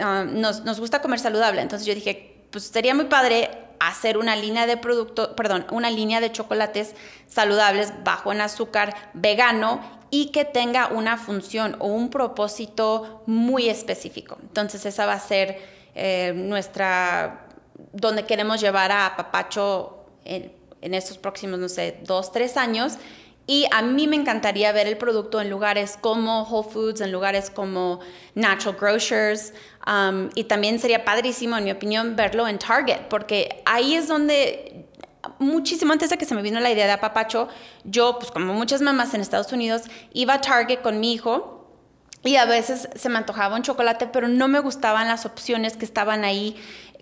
ah, 0.00 0.24
nos, 0.28 0.64
nos, 0.64 0.80
gusta 0.80 1.00
comer 1.00 1.18
saludable. 1.18 1.62
Entonces 1.62 1.86
yo 1.86 1.94
dije, 1.94 2.44
pues 2.50 2.64
sería 2.64 2.94
muy 2.94 3.06
padre 3.06 3.50
hacer 3.80 4.18
una 4.18 4.36
línea 4.36 4.66
de 4.66 4.76
producto, 4.76 5.36
perdón, 5.36 5.66
una 5.70 5.90
línea 5.90 6.20
de 6.20 6.32
chocolates 6.32 6.94
saludables 7.26 7.92
bajo 8.04 8.32
en 8.32 8.40
azúcar, 8.40 8.94
vegano 9.14 9.80
y 10.10 10.30
que 10.30 10.44
tenga 10.44 10.88
una 10.88 11.16
función 11.16 11.76
o 11.78 11.86
un 11.86 12.10
propósito 12.10 13.22
muy 13.26 13.68
específico. 13.68 14.38
Entonces 14.42 14.84
esa 14.86 15.06
va 15.06 15.14
a 15.14 15.20
ser 15.20 15.58
eh, 15.94 16.32
nuestra, 16.34 17.46
donde 17.92 18.24
queremos 18.24 18.60
llevar 18.60 18.90
a 18.90 19.14
Papacho 19.16 20.06
en, 20.24 20.52
en 20.80 20.94
estos 20.94 21.18
próximos, 21.18 21.58
no 21.58 21.68
sé, 21.68 21.98
dos, 22.04 22.32
tres 22.32 22.56
años 22.56 22.98
y 23.50 23.66
a 23.72 23.80
mí 23.80 24.06
me 24.06 24.14
encantaría 24.14 24.70
ver 24.72 24.86
el 24.86 24.98
producto 24.98 25.40
en 25.40 25.48
lugares 25.48 25.96
como 25.98 26.42
Whole 26.42 26.68
Foods, 26.70 27.00
en 27.00 27.10
lugares 27.10 27.48
como 27.48 27.98
Natural 28.34 28.76
Grocers. 28.78 29.54
Um, 29.86 30.28
y 30.34 30.44
también 30.44 30.78
sería 30.78 31.02
padrísimo, 31.02 31.56
en 31.56 31.64
mi 31.64 31.70
opinión, 31.72 32.14
verlo 32.14 32.46
en 32.46 32.58
Target, 32.58 33.08
porque 33.08 33.62
ahí 33.64 33.94
es 33.94 34.06
donde 34.06 34.84
muchísimo 35.38 35.94
antes 35.94 36.10
de 36.10 36.18
que 36.18 36.26
se 36.26 36.34
me 36.34 36.42
vino 36.42 36.60
la 36.60 36.70
idea 36.70 36.84
de 36.84 36.92
apapacho, 36.92 37.48
yo, 37.84 38.18
pues 38.18 38.30
como 38.30 38.52
muchas 38.52 38.82
mamás 38.82 39.14
en 39.14 39.22
Estados 39.22 39.50
Unidos, 39.50 39.84
iba 40.12 40.34
a 40.34 40.40
Target 40.42 40.82
con 40.82 41.00
mi 41.00 41.14
hijo 41.14 41.72
y 42.22 42.36
a 42.36 42.44
veces 42.44 42.90
se 42.94 43.08
me 43.08 43.16
antojaba 43.16 43.56
un 43.56 43.62
chocolate, 43.62 44.08
pero 44.08 44.28
no 44.28 44.48
me 44.48 44.60
gustaban 44.60 45.08
las 45.08 45.24
opciones 45.24 45.78
que 45.78 45.86
estaban 45.86 46.22
ahí. 46.22 46.54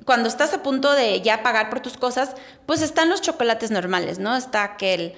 Cuando 0.04 0.28
estás 0.28 0.54
a 0.54 0.62
punto 0.62 0.92
de 0.92 1.22
ya 1.22 1.42
pagar 1.42 1.70
por 1.70 1.80
tus 1.80 1.96
cosas, 1.96 2.36
pues 2.66 2.82
están 2.82 3.08
los 3.08 3.20
chocolates 3.20 3.72
normales, 3.72 4.20
¿no? 4.20 4.36
Está 4.36 4.62
aquel 4.62 5.14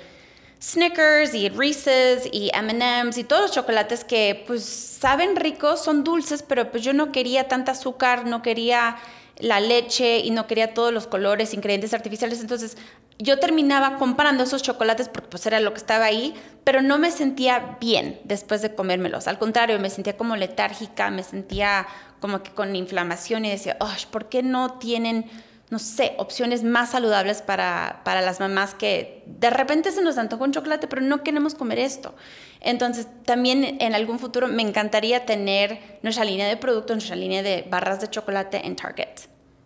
Snickers 0.61 1.35
y 1.35 1.49
Reese's 1.49 2.29
y 2.33 2.51
M&M's 2.53 3.17
y 3.19 3.25
todos 3.25 3.43
los 3.43 3.53
chocolates 3.53 4.05
que 4.05 4.45
pues 4.47 4.65
saben 4.65 5.37
ricos, 5.37 5.85
son 5.85 6.03
dulces, 6.03 6.43
pero 6.43 6.71
pues 6.71 6.83
yo 6.83 6.93
no 6.93 7.13
quería 7.13 7.47
tanta 7.49 7.73
azúcar, 7.73 8.27
no 8.27 8.43
quería 8.43 8.97
la 9.39 9.61
leche 9.61 10.19
y 10.19 10.31
no 10.31 10.49
quería 10.49 10.75
todos 10.75 10.93
los 10.93 11.07
colores, 11.07 11.55
ingredientes 11.55 11.95
artificiales, 11.95 12.41
entonces 12.41 12.77
yo 13.21 13.39
terminaba 13.39 13.97
comprando 13.97 14.45
esos 14.45 14.63
chocolates 14.63 15.09
porque 15.09 15.29
pues 15.29 15.47
era 15.47 15.61
lo 15.61 15.73
que 15.73 15.79
estaba 15.79 16.05
ahí, 16.05 16.35
pero 16.65 16.83
no 16.83 16.99
me 16.99 17.11
sentía 17.11 17.77
bien 17.81 18.21
después 18.25 18.63
de 18.63 18.75
comérmelos. 18.75 19.27
Al 19.27 19.39
contrario, 19.39 19.79
me 19.81 19.91
sentía 19.91 20.17
como 20.17 20.37
letárgica, 20.37 21.11
me 21.11 21.25
sentía 21.25 21.87
como 22.21 22.43
que 22.43 22.53
con 22.53 22.75
inflamación 22.77 23.45
y 23.45 23.51
decía, 23.51 23.77
¿por 24.11 24.29
qué 24.29 24.43
no 24.43 24.79
tienen 24.79 25.29
no 25.71 25.79
sé, 25.79 26.15
opciones 26.17 26.63
más 26.63 26.93
saludables 26.93 27.43
para, 27.43 28.01
para, 28.05 28.23
las 28.23 28.41
mamás 28.41 28.75
que 28.75 29.18
de 29.39 29.51
repente 29.51 29.93
se 29.93 30.03
nos 30.03 30.19
antoja 30.19 30.45
un 30.45 30.53
chocolate, 30.53 30.87
pero 30.89 31.03
no 31.03 31.23
queremos 31.23 31.55
comer 31.55 31.79
esto. 31.79 32.15
Entonces, 32.61 33.07
también 33.25 33.79
en 33.81 33.95
algún 33.95 34.19
futuro 34.19 34.49
me 34.49 34.63
encantaría 34.63 35.27
tener 35.27 35.99
nuestra 36.03 36.25
línea 36.25 36.49
de 36.49 36.57
productos, 36.57 36.97
nuestra 36.97 37.17
línea 37.17 37.43
de 37.43 37.67
barras 37.71 38.01
de 38.01 38.09
chocolate 38.09 38.67
en 38.67 38.77
Target. 38.77 39.09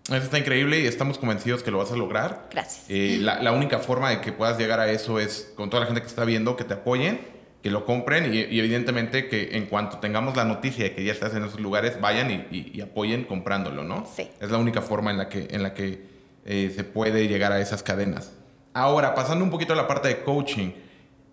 Eso 0.08 0.16
está 0.16 0.38
increíble 0.38 0.80
y 0.80 0.86
estamos 0.86 1.18
convencidos 1.18 1.62
que 1.62 1.70
lo 1.70 1.78
vas 1.78 1.92
a 1.92 1.96
lograr. 1.96 2.48
Gracias. 2.50 2.84
Eh, 2.88 3.18
la, 3.20 3.40
la, 3.40 3.52
única 3.52 3.78
forma 3.78 4.10
de 4.10 4.20
que 4.20 4.32
puedas 4.32 4.58
llegar 4.58 4.80
a 4.80 4.90
eso 4.90 5.20
es 5.20 5.52
con 5.54 5.70
toda 5.70 5.80
la 5.80 5.86
gente 5.86 6.02
que 6.02 6.08
está 6.08 6.24
viendo, 6.24 6.56
que 6.56 6.64
te 6.64 6.74
apoyen 6.74 7.32
que 7.62 7.70
lo 7.70 7.84
compren 7.84 8.34
y, 8.34 8.40
evidentemente 8.40 9.28
que 9.28 9.56
en 9.56 9.66
cuanto 9.66 9.98
tengamos 9.98 10.36
la 10.36 10.44
noticia 10.44 10.84
de 10.84 10.94
que 10.94 11.04
ya 11.04 11.12
estás 11.12 11.34
en 11.34 11.44
esos 11.44 11.60
lugares, 11.60 12.00
vayan 12.00 12.48
y, 12.50 12.80
apoyen 12.80 13.24
comprándolo, 13.24 13.84
¿no? 13.84 14.06
Sí. 14.12 14.28
Es 14.40 14.50
la 14.50 14.58
única 14.58 14.82
forma 14.82 15.12
en 15.12 15.18
la 15.18 15.28
que, 15.28 15.46
en 15.50 15.62
la 15.62 15.72
que 15.72 16.02
eh, 16.44 16.72
se 16.74 16.82
puede 16.82 17.28
llegar 17.28 17.52
a 17.52 17.60
esas 17.60 17.84
cadenas. 17.84 18.32
Ahora, 18.74 19.14
pasando 19.14 19.44
un 19.44 19.50
poquito 19.50 19.72
a 19.72 19.76
la 19.76 19.86
parte 19.86 20.08
de 20.08 20.22
coaching, 20.22 20.72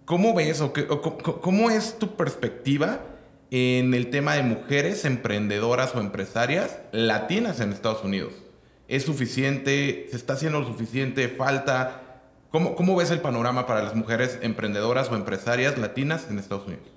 ¿cómo 0.05 0.33
ves 0.33 0.61
o, 0.61 0.73
cómo 0.73 1.69
es 1.69 1.97
tu 1.97 2.15
perspectiva 2.15 2.99
en 3.51 3.93
el 3.93 4.09
tema 4.09 4.35
de 4.35 4.43
mujeres 4.43 5.05
emprendedoras 5.05 5.95
o 5.95 5.99
empresarias 5.99 6.79
latinas 6.91 7.59
en 7.61 7.71
Estados 7.71 8.03
Unidos? 8.03 8.33
¿Es 8.87 9.03
suficiente? 9.03 10.07
¿Se 10.09 10.17
está 10.17 10.33
haciendo 10.33 10.59
lo 10.59 10.67
suficiente? 10.67 11.29
¿Falta? 11.29 12.01
¿Cómo, 12.51 12.75
¿Cómo 12.75 12.95
ves 12.95 13.11
el 13.11 13.21
panorama 13.21 13.67
para 13.67 13.83
las 13.83 13.95
mujeres 13.95 14.39
emprendedoras 14.41 15.09
o 15.09 15.15
empresarias 15.15 15.77
latinas 15.77 16.27
en 16.29 16.39
Estados 16.39 16.65
Unidos? 16.67 16.87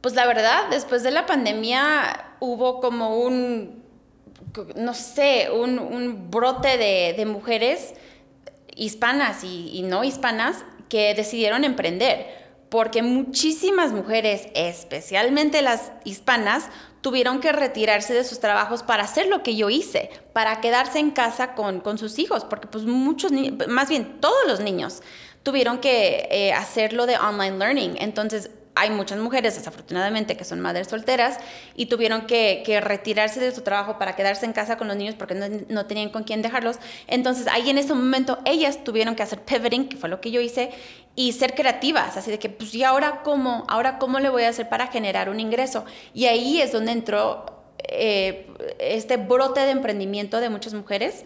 Pues 0.00 0.14
la 0.14 0.26
verdad, 0.26 0.68
después 0.70 1.02
de 1.02 1.10
la 1.10 1.26
pandemia 1.26 2.36
hubo 2.40 2.80
como 2.80 3.18
un, 3.18 3.82
no 4.76 4.94
sé, 4.94 5.48
un, 5.50 5.78
un 5.78 6.30
brote 6.30 6.78
de, 6.78 7.14
de, 7.16 7.26
mujeres 7.26 7.94
hispanas 8.80 9.44
y, 9.44 9.82
no 9.82 10.02
hispanas 10.02 10.64
que 10.88 11.14
decidieron 11.14 11.64
emprender 11.64 12.40
porque 12.70 13.02
muchísimas 13.02 13.92
mujeres, 13.92 14.46
especialmente 14.54 15.60
las 15.60 15.92
hispanas, 16.04 16.68
tuvieron 17.00 17.40
que 17.40 17.52
retirarse 17.52 18.14
de 18.14 18.24
sus 18.24 18.40
trabajos 18.40 18.82
para 18.82 19.02
hacer 19.04 19.26
lo 19.26 19.42
que 19.42 19.56
yo 19.56 19.70
hice, 19.70 20.10
para 20.32 20.60
quedarse 20.60 20.98
en 20.98 21.10
casa 21.10 21.54
con, 21.54 21.80
con 21.80 21.98
sus 21.98 22.18
hijos, 22.18 22.44
porque 22.44 22.68
pues 22.68 22.84
muchos 22.84 23.32
más 23.68 23.88
bien 23.88 24.20
todos 24.20 24.46
los 24.46 24.60
niños 24.60 25.02
tuvieron 25.42 25.78
que 25.78 26.28
eh, 26.30 26.52
hacerlo 26.52 27.06
de 27.06 27.18
online 27.18 27.58
learning. 27.58 27.96
Entonces, 27.98 28.50
hay 28.80 28.88
muchas 28.88 29.18
mujeres, 29.18 29.56
desafortunadamente, 29.56 30.38
que 30.38 30.44
son 30.44 30.58
madres 30.58 30.88
solteras 30.88 31.38
y 31.76 31.86
tuvieron 31.86 32.26
que, 32.26 32.80
retirarse 32.82 33.38
de 33.38 33.54
su 33.54 33.60
trabajo 33.60 33.98
para 33.98 34.16
quedarse 34.16 34.46
en 34.46 34.54
casa 34.54 34.78
con 34.78 34.88
los 34.88 34.96
niños 34.96 35.16
porque 35.18 35.34
no, 35.34 35.84
tenían 35.84 36.08
con 36.08 36.24
quién 36.24 36.40
dejarlos. 36.40 36.78
Entonces, 37.06 37.46
ahí 37.48 37.68
en 37.68 37.76
ese 37.76 37.92
momento, 37.92 38.38
ellas 38.46 38.82
tuvieron 38.82 39.16
que 39.16 39.22
hacer 39.22 39.42
pivoting, 39.42 39.86
que 39.90 39.98
fue 39.98 40.08
lo 40.08 40.22
que 40.22 40.30
yo 40.30 40.40
hice, 40.40 40.70
y 41.14 41.32
ser 41.32 41.54
creativas, 41.54 42.16
así 42.16 42.30
de 42.30 42.38
que, 42.38 42.48
pues, 42.48 42.74
¿y 42.74 42.82
ahora 42.82 43.20
cómo? 43.22 43.66
¿Ahora 43.68 43.98
cómo 43.98 44.18
le 44.18 44.30
voy 44.30 44.44
a 44.44 44.48
hacer 44.48 44.70
para 44.70 44.86
generar 44.86 45.28
un 45.28 45.40
ingreso? 45.40 45.84
Y 46.14 46.24
ahí 46.24 46.62
es 46.62 46.72
donde 46.72 46.92
entró 46.92 47.44
eh, 47.86 48.46
este 48.78 49.18
brote 49.18 49.60
de 49.60 49.72
emprendimiento 49.72 50.40
de 50.40 50.48
muchas 50.48 50.72
mujeres. 50.72 51.24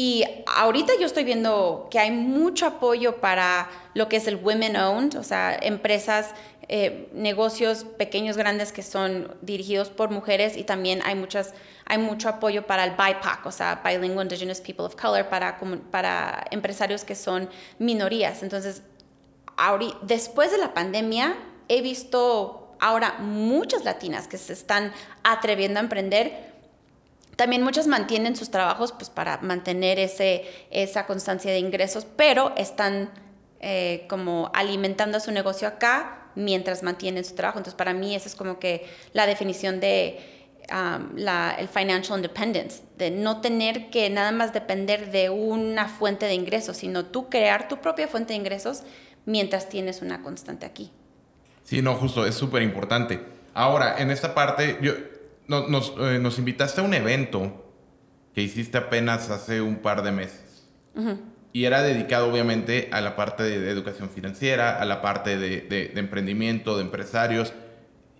Y 0.00 0.22
ahorita 0.46 0.92
yo 1.00 1.06
estoy 1.06 1.24
viendo 1.24 1.88
que 1.90 1.98
hay 1.98 2.12
mucho 2.12 2.66
apoyo 2.66 3.16
para 3.16 3.68
lo 3.94 4.08
que 4.08 4.18
es 4.18 4.28
el 4.28 4.36
women 4.36 4.76
owned, 4.76 5.16
o 5.18 5.24
sea, 5.24 5.58
empresas 5.60 6.34
eh, 6.68 7.08
negocios 7.12 7.82
pequeños, 7.82 8.36
grandes 8.36 8.70
que 8.70 8.84
son 8.84 9.34
dirigidos 9.42 9.90
por 9.90 10.10
mujeres 10.10 10.56
y 10.56 10.62
también 10.62 11.02
hay, 11.04 11.16
muchas, 11.16 11.52
hay 11.84 11.98
mucho 11.98 12.28
apoyo 12.28 12.64
para 12.64 12.84
el 12.84 12.92
BIPOC, 12.92 13.46
o 13.46 13.50
sea, 13.50 13.82
Bilingual 13.84 14.26
Indigenous 14.26 14.60
People 14.60 14.84
of 14.84 14.94
Color, 14.94 15.28
para, 15.28 15.58
para 15.90 16.46
empresarios 16.52 17.02
que 17.02 17.16
son 17.16 17.50
minorías. 17.80 18.44
Entonces, 18.44 18.82
después 20.02 20.52
de 20.52 20.58
la 20.58 20.74
pandemia, 20.74 21.36
he 21.66 21.82
visto 21.82 22.76
ahora 22.78 23.16
muchas 23.18 23.84
latinas 23.84 24.28
que 24.28 24.38
se 24.38 24.52
están 24.52 24.92
atreviendo 25.24 25.80
a 25.80 25.82
emprender. 25.82 26.56
También 27.38 27.62
muchas 27.62 27.86
mantienen 27.86 28.34
sus 28.34 28.50
trabajos 28.50 28.90
pues, 28.90 29.10
para 29.10 29.38
mantener 29.42 30.00
ese, 30.00 30.44
esa 30.72 31.06
constancia 31.06 31.52
de 31.52 31.60
ingresos, 31.60 32.04
pero 32.16 32.52
están 32.56 33.10
eh, 33.60 34.06
como 34.08 34.50
alimentando 34.54 35.20
su 35.20 35.30
negocio 35.30 35.68
acá 35.68 36.30
mientras 36.34 36.82
mantienen 36.82 37.24
su 37.24 37.36
trabajo. 37.36 37.60
Entonces, 37.60 37.78
para 37.78 37.94
mí, 37.94 38.16
esa 38.16 38.26
es 38.26 38.34
como 38.34 38.58
que 38.58 38.88
la 39.12 39.24
definición 39.28 39.78
de 39.78 40.18
el 40.68 41.68
financial 41.68 42.18
independence, 42.18 42.82
de 42.96 43.12
no 43.12 43.40
tener 43.40 43.88
que 43.90 44.10
nada 44.10 44.32
más 44.32 44.52
depender 44.52 45.12
de 45.12 45.30
una 45.30 45.86
fuente 45.88 46.26
de 46.26 46.34
ingresos, 46.34 46.78
sino 46.78 47.04
tú 47.04 47.30
crear 47.30 47.68
tu 47.68 47.76
propia 47.76 48.08
fuente 48.08 48.32
de 48.32 48.40
ingresos 48.40 48.82
mientras 49.26 49.68
tienes 49.68 50.02
una 50.02 50.22
constante 50.24 50.66
aquí. 50.66 50.90
Sí, 51.62 51.82
no, 51.82 51.94
justo, 51.94 52.26
es 52.26 52.34
súper 52.34 52.62
importante. 52.62 53.22
Ahora, 53.54 53.96
en 53.98 54.10
esta 54.10 54.34
parte, 54.34 54.76
yo, 54.82 54.94
nos, 55.48 55.94
eh, 55.98 56.18
nos, 56.20 56.38
invitaste 56.38 56.80
a 56.80 56.84
un 56.84 56.94
evento 56.94 57.64
que 58.34 58.42
hiciste 58.42 58.78
apenas 58.78 59.30
hace 59.30 59.60
un 59.60 59.76
par 59.76 60.02
de 60.02 60.12
meses. 60.12 60.66
Y 61.52 61.64
era 61.64 61.82
dedicado 61.82 62.30
obviamente 62.30 62.88
a 62.92 63.00
la 63.00 63.16
parte 63.16 63.42
de, 63.44 63.70
educación 63.70 64.10
financiera, 64.10 64.80
a 64.80 64.84
la 64.84 65.00
parte 65.00 65.38
de, 65.38 65.92
emprendimiento, 65.94 66.76
de 66.76 66.82
empresarios 66.82 67.52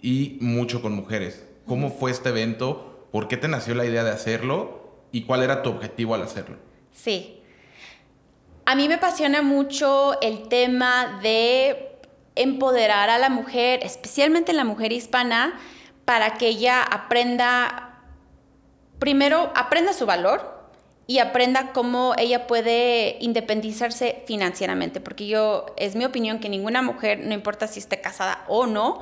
y 0.00 0.38
mucho 0.40 0.80
con 0.80 0.94
mujeres. 0.94 1.44
¿Cómo 1.66 1.90
fue 1.90 2.10
este 2.10 2.30
evento? 2.30 3.08
¿Por 3.12 3.28
qué 3.28 3.36
te 3.36 3.48
nació 3.48 3.74
la 3.74 3.84
idea 3.84 4.04
de 4.04 4.10
hacerlo? 4.10 5.04
¿Y 5.12 5.22
cuál 5.22 5.42
era 5.42 5.62
tu 5.62 5.70
objetivo 5.70 6.14
al 6.14 6.22
hacerlo? 6.22 6.56
Sí. 6.92 7.40
A 8.64 8.74
mí 8.74 8.88
me 8.88 8.94
apasiona 8.94 9.42
mucho 9.42 10.20
el 10.20 10.48
tema 10.48 11.20
de 11.22 11.98
empoderar 12.36 13.10
a 13.10 13.18
la 13.18 13.28
mujer, 13.28 13.80
especialmente 13.82 14.52
la 14.52 14.64
mujer 14.64 14.92
hispana, 14.92 15.58
para 16.08 16.38
que 16.38 16.48
ella 16.48 16.82
aprenda, 16.82 18.00
primero, 18.98 19.52
aprenda 19.54 19.92
su 19.92 20.06
valor, 20.06 20.56
y 21.06 21.18
aprenda 21.18 21.72
cómo 21.74 22.14
ella 22.16 22.46
puede 22.46 23.18
independizarse 23.20 24.22
financieramente, 24.26 25.02
porque 25.02 25.26
yo, 25.26 25.66
es 25.76 25.96
mi 25.96 26.06
opinión 26.06 26.38
que 26.38 26.48
ninguna 26.48 26.80
mujer, 26.80 27.20
no 27.26 27.34
importa 27.34 27.66
si 27.66 27.78
esté 27.78 28.00
casada 28.00 28.42
o 28.48 28.66
no, 28.66 29.00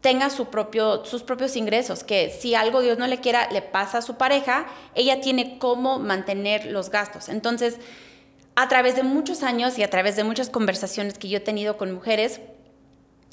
tenga 0.00 0.30
su 0.30 0.46
propio, 0.46 1.04
sus 1.04 1.22
propios 1.22 1.54
ingresos, 1.54 2.02
que 2.02 2.30
si 2.30 2.54
algo 2.54 2.80
Dios 2.80 2.96
no 2.96 3.06
le 3.06 3.18
quiera, 3.20 3.50
le 3.50 3.60
pasa 3.60 3.98
a 3.98 4.02
su 4.02 4.16
pareja, 4.16 4.66
ella 4.94 5.20
tiene 5.20 5.58
cómo 5.58 5.98
mantener 5.98 6.64
los 6.64 6.88
gastos. 6.88 7.28
Entonces, 7.28 7.76
a 8.56 8.68
través 8.68 8.96
de 8.96 9.02
muchos 9.02 9.42
años 9.42 9.78
y 9.78 9.82
a 9.82 9.90
través 9.90 10.16
de 10.16 10.24
muchas 10.24 10.48
conversaciones 10.48 11.18
que 11.18 11.28
yo 11.28 11.36
he 11.36 11.40
tenido 11.40 11.76
con 11.76 11.92
mujeres, 11.92 12.40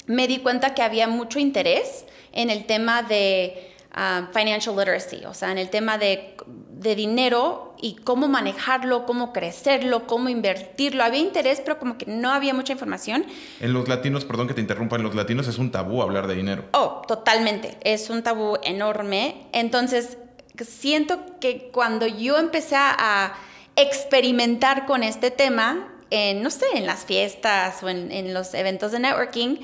me 0.06 0.26
di 0.26 0.38
cuenta 0.38 0.74
que 0.74 0.82
había 0.82 1.08
mucho 1.08 1.38
interés 1.38 2.04
en 2.32 2.50
el 2.50 2.66
tema 2.66 3.02
de 3.02 3.72
ah, 3.92 4.28
financial 4.32 4.76
literacy, 4.76 5.24
o 5.24 5.34
sea, 5.34 5.52
en 5.52 5.58
el 5.58 5.70
tema 5.70 5.98
de 5.98 6.36
de 6.78 6.94
dinero 6.94 7.74
y 7.80 7.96
cómo 7.96 8.28
manejarlo, 8.28 9.06
cómo 9.06 9.32
crecerlo, 9.32 10.06
cómo 10.06 10.28
invertirlo. 10.28 11.02
Había 11.02 11.20
interés, 11.20 11.60
pero 11.64 11.78
como 11.78 11.96
que 11.96 12.06
no 12.06 12.30
había 12.30 12.52
mucha 12.52 12.72
información. 12.72 13.24
En 13.60 13.72
los 13.72 13.88
latinos, 13.88 14.24
perdón 14.24 14.46
que 14.46 14.54
te 14.54 14.60
interrumpa, 14.60 14.96
en 14.96 15.02
los 15.02 15.14
latinos 15.14 15.48
es 15.48 15.58
un 15.58 15.70
tabú 15.70 16.02
hablar 16.02 16.26
de 16.26 16.34
dinero. 16.34 16.64
Oh, 16.72 17.02
totalmente. 17.08 17.78
Es 17.82 18.10
un 18.10 18.22
tabú 18.22 18.58
enorme. 18.62 19.46
Entonces, 19.52 20.18
siento 20.60 21.20
que 21.40 21.70
cuando 21.72 22.06
yo 22.06 22.36
empecé 22.38 22.76
a 22.76 23.34
experimentar 23.74 24.86
con 24.86 25.02
este 25.02 25.30
tema, 25.30 25.92
en, 26.10 26.42
no 26.42 26.50
sé, 26.50 26.66
en 26.74 26.86
las 26.86 27.04
fiestas 27.04 27.82
o 27.82 27.88
en, 27.88 28.12
en 28.12 28.34
los 28.34 28.52
eventos 28.54 28.92
de 28.92 29.00
networking, 29.00 29.56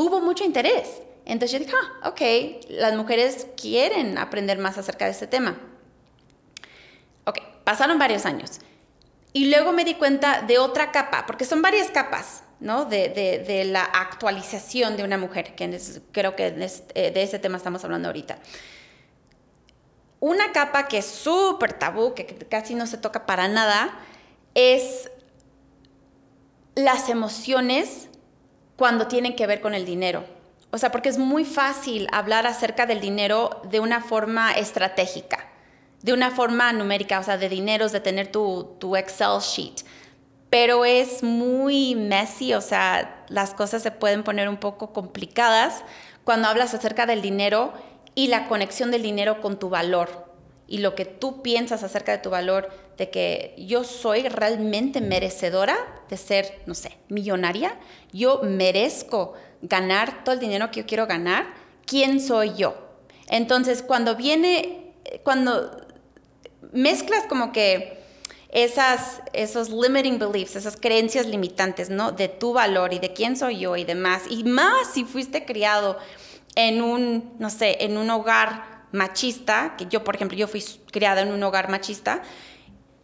hubo 0.00 0.20
mucho 0.20 0.44
interés. 0.44 1.02
Entonces 1.26 1.52
yo 1.52 1.64
dije, 1.64 1.76
ah, 1.76 2.08
ok, 2.08 2.20
las 2.70 2.94
mujeres 2.96 3.46
quieren 3.56 4.18
aprender 4.18 4.58
más 4.58 4.78
acerca 4.78 5.04
de 5.04 5.12
este 5.12 5.26
tema. 5.26 5.58
Ok, 7.24 7.38
pasaron 7.64 7.98
varios 7.98 8.26
años. 8.26 8.60
Y 9.32 9.50
luego 9.50 9.72
me 9.72 9.84
di 9.84 9.94
cuenta 9.94 10.42
de 10.42 10.58
otra 10.58 10.90
capa, 10.90 11.24
porque 11.26 11.44
son 11.44 11.62
varias 11.62 11.90
capas, 11.90 12.42
¿no? 12.58 12.84
De, 12.84 13.62
la 13.66 13.84
actualización 13.84 14.96
de 14.96 15.04
una 15.04 15.18
mujer, 15.18 15.54
que 15.54 15.80
creo 16.10 16.34
que 16.34 16.46
eh, 16.94 17.10
de 17.12 17.22
ese 17.22 17.38
tema 17.38 17.58
estamos 17.58 17.84
hablando 17.84 18.08
ahorita. 18.08 18.38
Una 20.18 20.52
capa 20.52 20.88
que 20.88 20.98
es 20.98 21.06
súper 21.06 21.74
tabú, 21.74 22.14
que 22.14 22.26
casi 22.26 22.74
no 22.74 22.86
se 22.86 22.98
toca 22.98 23.24
para 23.24 23.46
nada, 23.46 24.00
es 24.54 25.10
las 26.74 27.08
emociones 27.08 28.09
cuando 28.80 29.06
tienen 29.06 29.36
que 29.36 29.46
ver 29.46 29.60
con 29.60 29.74
el 29.74 29.84
dinero. 29.84 30.24
O 30.72 30.78
sea, 30.78 30.90
porque 30.90 31.10
es 31.10 31.18
muy 31.18 31.44
fácil 31.44 32.08
hablar 32.12 32.46
acerca 32.46 32.86
del 32.86 33.00
dinero 33.00 33.60
de 33.70 33.78
una 33.78 34.00
forma 34.00 34.52
estratégica 34.52 35.50
de 36.02 36.12
una 36.12 36.30
forma 36.30 36.72
numérica, 36.72 37.20
o 37.20 37.22
sea, 37.22 37.36
de 37.36 37.48
dineros, 37.48 37.92
de 37.92 38.00
tener 38.00 38.32
tu, 38.32 38.76
tu 38.78 38.96
Excel 38.96 39.40
sheet. 39.40 39.84
Pero 40.48 40.84
es 40.84 41.22
muy 41.22 41.94
messy, 41.94 42.54
o 42.54 42.60
sea, 42.60 43.24
las 43.28 43.54
cosas 43.54 43.82
se 43.82 43.90
pueden 43.90 44.24
poner 44.24 44.48
un 44.48 44.56
poco 44.56 44.92
complicadas 44.92 45.84
cuando 46.24 46.48
hablas 46.48 46.74
acerca 46.74 47.06
del 47.06 47.22
dinero 47.22 47.72
y 48.14 48.28
la 48.28 48.48
conexión 48.48 48.90
del 48.90 49.02
dinero 49.02 49.40
con 49.40 49.58
tu 49.58 49.68
valor 49.68 50.29
y 50.70 50.78
lo 50.78 50.94
que 50.94 51.04
tú 51.04 51.42
piensas 51.42 51.82
acerca 51.82 52.12
de 52.12 52.18
tu 52.18 52.30
valor, 52.30 52.70
de 52.96 53.10
que 53.10 53.54
yo 53.58 53.82
soy 53.82 54.22
realmente 54.28 55.00
merecedora 55.00 55.76
de 56.08 56.16
ser, 56.16 56.62
no 56.64 56.74
sé, 56.74 56.96
millonaria, 57.08 57.76
yo 58.12 58.40
merezco 58.44 59.34
ganar 59.62 60.22
todo 60.22 60.32
el 60.32 60.40
dinero 60.40 60.70
que 60.70 60.80
yo 60.80 60.86
quiero 60.86 61.08
ganar, 61.08 61.52
¿quién 61.86 62.20
soy 62.20 62.54
yo? 62.54 62.76
Entonces, 63.28 63.82
cuando 63.82 64.14
viene, 64.14 64.92
cuando 65.24 65.72
mezclas 66.72 67.26
como 67.26 67.50
que 67.50 67.98
esas, 68.50 69.22
esos 69.32 69.70
limiting 69.70 70.20
beliefs, 70.20 70.54
esas 70.54 70.76
creencias 70.76 71.26
limitantes, 71.26 71.90
¿no? 71.90 72.12
De 72.12 72.28
tu 72.28 72.52
valor 72.52 72.94
y 72.94 73.00
de 73.00 73.12
quién 73.12 73.36
soy 73.36 73.58
yo 73.58 73.76
y 73.76 73.82
demás. 73.82 74.22
Y 74.30 74.44
más 74.44 74.92
si 74.92 75.04
fuiste 75.04 75.44
criado 75.44 75.98
en 76.54 76.80
un, 76.80 77.34
no 77.40 77.50
sé, 77.50 77.78
en 77.80 77.96
un 77.96 78.08
hogar 78.10 78.69
machista, 78.92 79.74
que 79.76 79.86
yo, 79.86 80.04
por 80.04 80.16
ejemplo, 80.16 80.36
yo 80.36 80.48
fui 80.48 80.62
criada 80.90 81.22
en 81.22 81.32
un 81.32 81.42
hogar 81.42 81.68
machista, 81.68 82.22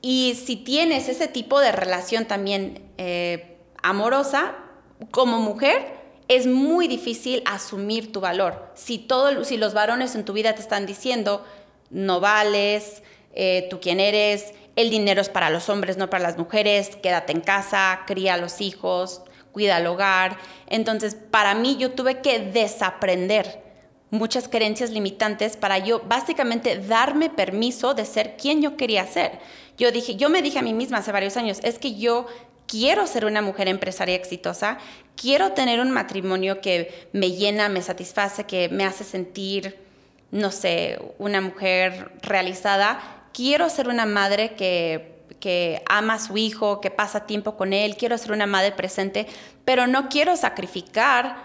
y 0.00 0.34
si 0.34 0.56
tienes 0.56 1.08
ese 1.08 1.28
tipo 1.28 1.60
de 1.60 1.72
relación 1.72 2.26
también 2.26 2.92
eh, 2.98 3.56
amorosa, 3.82 4.54
como 5.10 5.40
mujer, 5.40 5.96
es 6.28 6.46
muy 6.46 6.88
difícil 6.88 7.42
asumir 7.46 8.12
tu 8.12 8.20
valor. 8.20 8.70
Si, 8.74 8.98
todo, 8.98 9.44
si 9.44 9.56
los 9.56 9.74
varones 9.74 10.14
en 10.14 10.24
tu 10.24 10.32
vida 10.32 10.54
te 10.54 10.62
están 10.62 10.86
diciendo, 10.86 11.44
no 11.90 12.20
vales, 12.20 13.02
eh, 13.32 13.66
tú 13.70 13.80
quién 13.80 14.00
eres, 14.00 14.52
el 14.76 14.90
dinero 14.90 15.20
es 15.20 15.28
para 15.28 15.50
los 15.50 15.68
hombres, 15.68 15.96
no 15.96 16.10
para 16.10 16.22
las 16.22 16.36
mujeres, 16.36 16.96
quédate 16.96 17.32
en 17.32 17.40
casa, 17.40 18.00
cría 18.06 18.34
a 18.34 18.38
los 18.38 18.60
hijos, 18.60 19.22
cuida 19.52 19.78
el 19.78 19.86
hogar. 19.86 20.36
Entonces, 20.68 21.14
para 21.14 21.54
mí 21.54 21.76
yo 21.78 21.92
tuve 21.92 22.20
que 22.20 22.38
desaprender 22.38 23.65
muchas 24.16 24.48
creencias 24.48 24.90
limitantes 24.90 25.56
para 25.56 25.78
yo 25.78 26.00
básicamente 26.00 26.78
darme 26.78 27.30
permiso 27.30 27.94
de 27.94 28.04
ser 28.04 28.36
quien 28.36 28.62
yo 28.62 28.76
quería 28.76 29.06
ser. 29.06 29.38
Yo 29.78 29.92
dije, 29.92 30.16
yo 30.16 30.28
me 30.28 30.42
dije 30.42 30.58
a 30.58 30.62
mí 30.62 30.72
misma 30.72 30.98
hace 30.98 31.12
varios 31.12 31.36
años, 31.36 31.60
es 31.62 31.78
que 31.78 31.94
yo 31.94 32.26
quiero 32.66 33.06
ser 33.06 33.24
una 33.24 33.42
mujer 33.42 33.68
empresaria 33.68 34.16
exitosa, 34.16 34.78
quiero 35.14 35.52
tener 35.52 35.80
un 35.80 35.90
matrimonio 35.90 36.60
que 36.60 37.08
me 37.12 37.32
llena, 37.32 37.68
me 37.68 37.82
satisface, 37.82 38.44
que 38.44 38.68
me 38.70 38.84
hace 38.84 39.04
sentir, 39.04 39.78
no 40.30 40.50
sé, 40.50 40.98
una 41.18 41.40
mujer 41.40 42.10
realizada 42.22 43.16
quiero 43.36 43.68
ser 43.68 43.88
una 43.88 44.06
madre 44.06 44.54
que, 44.54 45.26
que 45.40 45.82
ama 45.86 46.14
a 46.14 46.18
su 46.18 46.38
hijo, 46.38 46.80
que 46.80 46.90
pasa 46.90 47.26
tiempo 47.26 47.54
con 47.58 47.74
él, 47.74 47.98
quiero 47.98 48.16
ser 48.16 48.32
una 48.32 48.46
madre 48.46 48.72
presente, 48.72 49.26
pero 49.66 49.86
no 49.86 50.08
quiero 50.08 50.36
sacrificar 50.36 51.36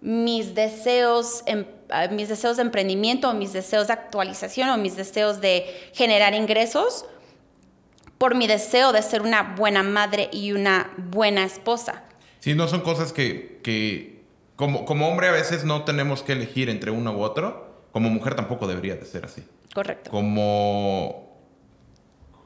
mis 0.00 0.56
deseos, 0.56 1.44
ah, 1.48 1.62
mis 2.10 2.28
deseos 2.28 2.56
de 2.56 2.62
emprendimiento, 2.62 3.30
o 3.30 3.34
mis 3.34 3.52
deseos 3.52 3.86
de 3.86 3.92
actualización 3.92 4.70
o 4.70 4.76
mis 4.76 4.96
deseos 4.96 5.40
de 5.40 5.66
generar 5.92 6.34
ingresos 6.34 7.04
por 8.18 8.34
mi 8.34 8.46
deseo 8.46 8.92
de 8.92 9.02
ser 9.02 9.22
una 9.22 9.54
buena 9.56 9.82
madre 9.82 10.28
y 10.32 10.52
una 10.52 10.92
buena 10.96 11.44
esposa. 11.44 12.04
Sí, 12.40 12.54
no 12.54 12.68
son 12.68 12.80
cosas 12.80 13.12
que, 13.12 13.60
que 13.62 14.22
como, 14.56 14.84
como 14.84 15.08
hombre 15.08 15.28
a 15.28 15.32
veces 15.32 15.64
no 15.64 15.84
tenemos 15.84 16.22
que 16.22 16.32
elegir 16.32 16.70
entre 16.70 16.90
uno 16.90 17.12
u 17.16 17.20
otro. 17.20 17.66
Como 17.92 18.10
mujer 18.10 18.34
tampoco 18.34 18.66
debería 18.66 18.96
de 18.96 19.04
ser 19.04 19.24
así. 19.24 19.42
Correcto. 19.74 20.10
Como, 20.10 21.38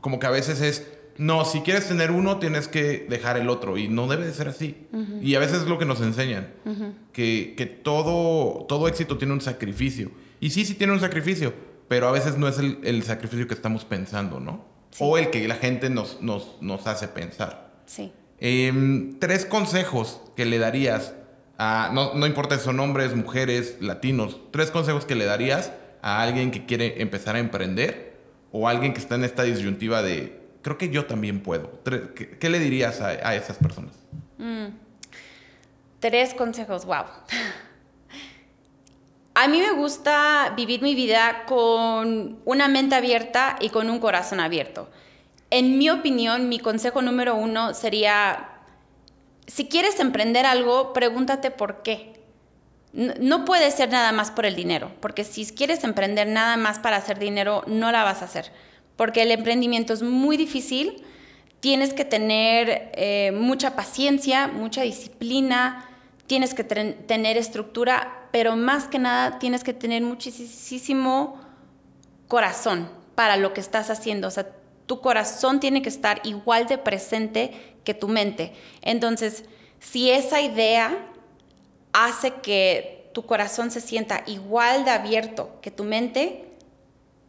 como 0.00 0.18
que 0.18 0.26
a 0.26 0.30
veces 0.30 0.60
es, 0.60 0.86
no, 1.18 1.44
si 1.44 1.60
quieres 1.60 1.86
tener 1.86 2.10
uno 2.10 2.38
tienes 2.38 2.66
que 2.68 3.06
dejar 3.08 3.36
el 3.36 3.48
otro 3.48 3.76
y 3.76 3.88
no 3.88 4.06
debe 4.06 4.26
de 4.26 4.32
ser 4.32 4.48
así. 4.48 4.86
Y 5.20 5.34
a 5.34 5.38
veces 5.38 5.62
es 5.62 5.68
lo 5.68 5.78
que 5.78 5.84
nos 5.84 6.00
enseñan, 6.00 6.48
que, 7.12 7.54
que, 7.56 7.66
todo, 7.66 8.64
todo 8.66 8.88
éxito 8.88 9.18
tiene 9.18 9.34
un 9.34 9.40
sacrificio. 9.40 10.10
Y 10.40 10.50
sí, 10.50 10.64
sí 10.64 10.74
tiene 10.74 10.92
un 10.92 11.00
sacrificio, 11.00 11.52
pero 11.88 12.08
a 12.08 12.12
veces 12.12 12.38
no 12.38 12.48
es 12.48 12.58
el, 12.58 12.78
el 12.84 13.02
sacrificio 13.02 13.46
que 13.46 13.54
estamos 13.54 13.84
pensando, 13.84 14.40
¿no? 14.40 14.64
O 14.98 15.18
el 15.18 15.30
que 15.30 15.46
la 15.46 15.56
gente 15.56 15.90
nos, 15.90 16.20
nos, 16.22 16.56
nos 16.60 16.86
hace 16.86 17.08
pensar. 17.08 17.70
Sí. 17.86 18.12
Em, 18.38 19.18
tres 19.18 19.44
consejos 19.44 20.20
que 20.34 20.46
le 20.46 20.58
darías 20.58 21.14
a, 21.58 21.90
no, 21.92 22.14
no 22.14 22.26
importa 22.26 22.56
si 22.56 22.64
son 22.64 22.80
hombres, 22.80 23.14
mujeres, 23.14 23.76
latinos, 23.80 24.40
tres 24.50 24.70
consejos 24.70 25.04
que 25.04 25.14
le 25.14 25.26
darías 25.26 25.72
a 26.00 26.22
alguien 26.22 26.50
que 26.50 26.64
quiere 26.64 27.02
empezar 27.02 27.36
a 27.36 27.38
emprender 27.38 28.16
o 28.50 28.66
alguien 28.66 28.94
que 28.94 29.00
está 29.00 29.16
en 29.16 29.24
esta 29.24 29.42
disyuntiva 29.42 30.02
de, 30.02 30.39
creo 30.62 30.78
que 30.78 30.90
yo 30.90 31.06
también 31.06 31.42
puedo. 31.42 31.82
¿Qué, 31.84 32.48
le 32.48 32.58
dirías 32.58 33.00
a, 33.00 33.08
a 33.08 33.34
esas 33.34 33.56
personas? 33.58 33.94
Mm. 34.38 34.66
Tres 36.00 36.34
consejos, 36.34 36.84
wow. 36.86 37.04
A 39.34 39.48
mí 39.48 39.58
me 39.60 39.72
gusta 39.72 40.52
vivir 40.56 40.82
mi 40.82 40.94
vida 40.94 41.44
con 41.46 42.40
una 42.44 42.68
mente 42.68 42.94
abierta 42.94 43.56
y 43.60 43.70
con 43.70 43.88
un 43.88 44.00
corazón 44.00 44.40
abierto. 44.40 44.90
En 45.50 45.78
mi 45.78 45.88
opinión, 45.88 46.48
mi 46.48 46.58
consejo 46.58 47.00
número 47.00 47.34
uno 47.34 47.74
sería, 47.74 48.50
si 49.46 49.66
quieres 49.68 49.98
emprender 49.98 50.46
algo, 50.46 50.92
pregúntate 50.92 51.50
por 51.50 51.82
qué. 51.82 52.20
No 52.92 53.44
puede 53.44 53.70
ser 53.70 53.90
nada 53.90 54.12
más 54.12 54.30
por 54.30 54.46
el 54.46 54.56
dinero, 54.56 54.90
porque 55.00 55.24
si 55.24 55.46
quieres 55.46 55.84
emprender 55.84 56.26
nada 56.26 56.56
más 56.56 56.78
para 56.78 56.96
hacer 56.96 57.18
dinero, 57.18 57.62
no 57.66 57.92
la 57.92 58.04
vas 58.04 58.22
a 58.22 58.26
hacer, 58.26 58.52
porque 59.00 59.22
el 59.22 59.30
emprendimiento 59.30 59.94
es 59.94 60.02
muy 60.02 60.36
difícil, 60.36 61.02
tienes 61.60 61.94
que 61.94 62.04
tener 62.04 62.92
eh, 62.92 63.32
mucha 63.34 63.74
paciencia, 63.74 64.46
mucha 64.46 64.82
disciplina, 64.82 65.88
tienes 66.26 66.52
que 66.52 66.64
tener 66.64 67.38
estructura, 67.38 68.28
pero 68.30 68.56
más 68.56 68.88
que 68.88 68.98
nada 68.98 69.38
tienes 69.38 69.64
que 69.64 69.72
tener 69.72 70.02
muchísimo 70.02 71.40
corazón 72.28 72.90
para 73.14 73.38
lo 73.38 73.54
que 73.54 73.62
estás 73.62 73.88
haciendo. 73.88 74.28
O 74.28 74.30
sea, 74.30 74.50
tu 74.84 75.00
corazón 75.00 75.60
tiene 75.60 75.80
que 75.80 75.88
estar 75.88 76.20
igual 76.24 76.66
de 76.66 76.76
presente 76.76 77.52
que 77.84 77.94
tu 77.94 78.06
mente. 78.06 78.52
Entonces, 78.82 79.44
si 79.78 80.10
esa 80.10 80.42
idea 80.42 81.06
hace 81.94 82.34
que 82.42 83.08
tu 83.14 83.24
corazón 83.24 83.70
se 83.70 83.80
sienta 83.80 84.24
igual 84.26 84.84
de 84.84 84.90
abierto 84.90 85.58
que 85.62 85.70
tu 85.70 85.84
mente, 85.84 86.49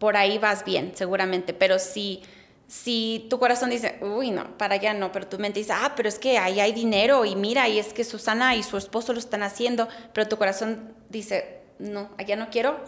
por 0.02 0.18
ahí 0.18 0.40
vas 0.40 0.66
bien, 0.66 0.94
seguramente. 0.96 1.54
Pero 1.54 1.78
si, 1.78 2.24
si 2.68 3.28
tu 3.30 3.38
corazón 3.38 3.70
dice, 3.70 4.00
uy, 4.02 4.32
no, 4.32 4.58
para 4.58 4.74
allá 4.74 4.96
no, 4.96 5.12
pero 5.12 5.28
tu 5.28 5.38
mente 5.38 5.60
dice, 5.60 5.74
ah, 5.74 5.94
pero 5.96 6.10
es 6.10 6.18
que 6.18 6.40
ahí 6.40 6.60
hay 6.60 6.72
dinero 6.72 7.24
y 7.24 7.36
mira, 7.36 7.70
y 7.70 7.78
es 7.78 7.94
que 7.94 8.04
Susana 8.04 8.56
y 8.56 8.64
su 8.64 8.78
esposo 8.78 9.14
lo 9.14 9.20
están 9.20 9.44
haciendo, 9.44 9.88
pero 10.12 10.28
tu 10.28 10.38
corazón 10.38 10.96
dice, 11.10 11.60
no, 11.78 12.10
allá 12.18 12.36
no 12.36 12.50
quiero, 12.50 12.84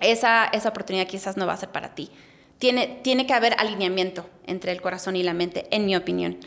esa, 0.00 0.46
esa 0.46 0.70
oportunidad 0.70 1.06
quizás 1.06 1.36
no 1.36 1.46
va 1.46 1.52
a 1.52 1.58
ser 1.58 1.68
para 1.68 1.94
ti. 1.94 2.10
Tiene, 2.58 3.00
tiene 3.02 3.26
que 3.26 3.34
haber 3.34 3.54
alineamiento 3.58 4.26
entre 4.46 4.72
el 4.72 4.80
corazón 4.80 5.16
y 5.16 5.22
la 5.22 5.34
mente, 5.34 5.66
en 5.70 5.84
mi 5.84 5.96
opinión. 5.96 6.38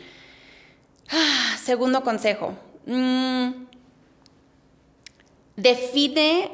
Ah, 1.10 1.56
segundo 1.62 2.02
consejo. 2.02 2.54
Mm, 2.86 3.50
define, 5.54 6.50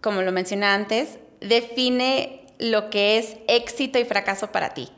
como 0.00 0.22
lo 0.22 0.30
mencioné 0.30 0.66
antes, 0.66 1.18
define 1.40 2.43
lo 2.58 2.90
que 2.90 3.18
es 3.18 3.36
éxito 3.48 3.98
y 3.98 4.04
fracaso 4.04 4.52
para 4.52 4.74
ti. 4.74 4.88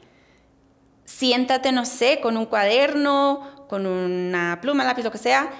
Siéntate, 1.04 1.72
no 1.72 1.84
sé, 1.84 2.20
con 2.20 2.36
un 2.36 2.46
cuaderno, 2.46 3.66
con 3.68 3.86
una 3.86 4.58
pluma, 4.60 4.84
lápiz, 4.84 5.02
lo 5.02 5.12
que 5.12 5.18
sea, 5.18 5.50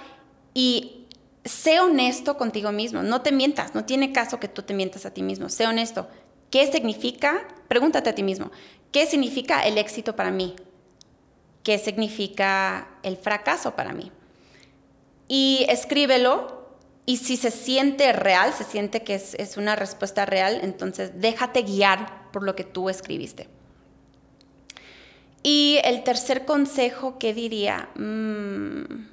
y 0.54 1.06
sé 1.44 1.80
honesto 1.80 2.36
contigo 2.36 2.72
mismo. 2.72 3.02
No 3.02 3.22
te 3.22 3.32
mientas, 3.32 3.74
no 3.74 3.84
tiene 3.84 4.12
caso 4.12 4.40
que 4.40 4.48
tú 4.48 4.62
te 4.62 4.74
mientas 4.74 5.06
a 5.06 5.12
ti 5.12 5.22
mismo. 5.22 5.48
Sé 5.48 5.66
honesto. 5.66 6.08
¿Qué 6.50 6.70
significa? 6.70 7.46
Pregúntate 7.68 8.10
a 8.10 8.14
ti 8.14 8.22
mismo. 8.22 8.50
¿Qué 8.92 9.06
significa 9.06 9.66
el 9.66 9.78
éxito 9.78 10.16
para 10.16 10.30
mí? 10.30 10.56
¿Qué 11.62 11.78
significa 11.78 12.88
el 13.02 13.16
fracaso 13.16 13.74
para 13.74 13.92
mí? 13.92 14.12
Y 15.28 15.66
escríbelo 15.68 16.55
y 17.08 17.18
si 17.18 17.36
se 17.36 17.52
siente 17.52 18.12
real, 18.12 18.52
se 18.52 18.64
siente 18.64 19.04
que 19.04 19.14
es, 19.14 19.56
una 19.56 19.76
respuesta 19.76 20.26
real, 20.26 20.58
entonces 20.62 21.12
déjate 21.14 21.62
guiar 21.62 22.32
por 22.32 22.42
lo 22.42 22.56
que 22.56 22.64
tú 22.64 22.90
escribiste. 22.90 23.48
Y 25.44 25.78
el 25.84 26.02
tercer 26.02 26.44
consejo 26.44 27.16
que 27.18 27.32
diría, 27.32 27.90
mm, 27.94 29.06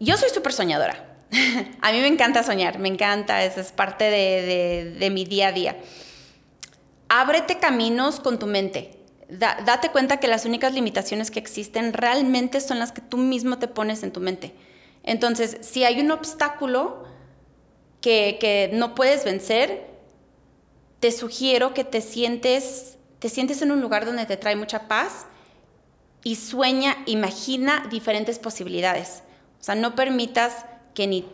yo 0.00 0.16
soy 0.16 0.30
súper 0.30 0.52
soñadora. 0.52 1.16
a 1.80 1.92
mí 1.92 2.00
me 2.00 2.08
encanta 2.08 2.42
soñar, 2.42 2.80
me 2.80 2.88
encanta, 2.88 3.44
eso 3.44 3.60
es 3.60 3.70
parte 3.70 4.10
de, 4.10 5.10
mi 5.10 5.24
día 5.24 5.48
a 5.48 5.52
día. 5.52 5.76
Ábrete 7.08 7.60
caminos 7.60 8.18
con 8.18 8.40
tu 8.40 8.48
mente. 8.48 8.98
date 9.28 9.90
cuenta 9.90 10.16
que 10.16 10.26
las 10.26 10.44
únicas 10.44 10.74
limitaciones 10.74 11.30
que 11.30 11.38
existen 11.38 11.92
realmente 11.92 12.60
son 12.60 12.80
las 12.80 12.90
que 12.90 13.00
tú 13.00 13.16
mismo 13.16 13.60
te 13.60 13.68
pones 13.68 14.02
en 14.02 14.10
tu 14.10 14.18
mente. 14.18 14.52
Entonces, 15.02 15.58
si 15.60 15.84
hay 15.84 16.00
un 16.00 16.10
obstáculo 16.10 17.04
que, 18.00 18.38
que 18.40 18.70
no 18.72 18.94
puedes 18.94 19.24
vencer, 19.24 19.90
te 21.00 21.12
sugiero 21.12 21.74
que 21.74 21.84
te 21.84 22.00
sientes, 22.00 22.98
te 23.18 23.28
sientes 23.28 23.62
en 23.62 23.72
un 23.72 23.80
lugar 23.80 24.04
donde 24.04 24.26
te 24.26 24.36
trae 24.36 24.56
mucha 24.56 24.86
paz 24.86 25.26
y 26.22 26.36
sueña, 26.36 26.98
imagina 27.06 27.86
diferentes 27.90 28.38
posibilidades. 28.38 29.22
O 29.60 29.64
sea, 29.64 29.74
no 29.74 29.94
permitas 29.94 30.66
que 30.94 31.06
ni, 31.06 31.24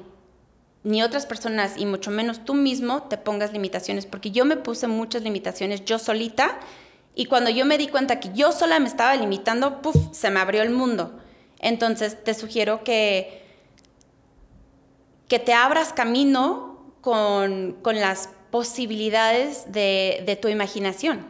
ni 0.84 1.02
otras 1.02 1.26
personas 1.26 1.76
y 1.76 1.86
mucho 1.86 2.10
menos 2.10 2.44
tú 2.44 2.54
mismo 2.54 3.02
te 3.04 3.18
pongas 3.18 3.52
limitaciones, 3.52 4.06
porque 4.06 4.30
yo 4.30 4.44
me 4.44 4.56
puse 4.56 4.86
muchas 4.86 5.22
limitaciones 5.22 5.84
yo 5.84 5.98
solita 5.98 6.60
y 7.16 7.26
cuando 7.26 7.50
yo 7.50 7.64
me 7.64 7.78
di 7.78 7.88
cuenta 7.88 8.20
que 8.20 8.30
yo 8.34 8.52
sola 8.52 8.78
me 8.78 8.88
estaba 8.88 9.16
limitando, 9.16 9.82
puff, 9.82 9.96
se 10.12 10.30
me 10.30 10.38
abrió 10.38 10.62
el 10.62 10.70
mundo. 10.70 11.18
Entonces 11.58 12.22
te 12.22 12.34
sugiero 12.34 12.84
que, 12.84 13.45
que 15.28 15.38
te 15.38 15.52
abras 15.52 15.92
camino 15.92 16.94
con, 17.00 17.76
las 17.84 18.30
posibilidades 18.50 19.72
de, 19.72 20.38
tu 20.40 20.48
imaginación. 20.48 21.26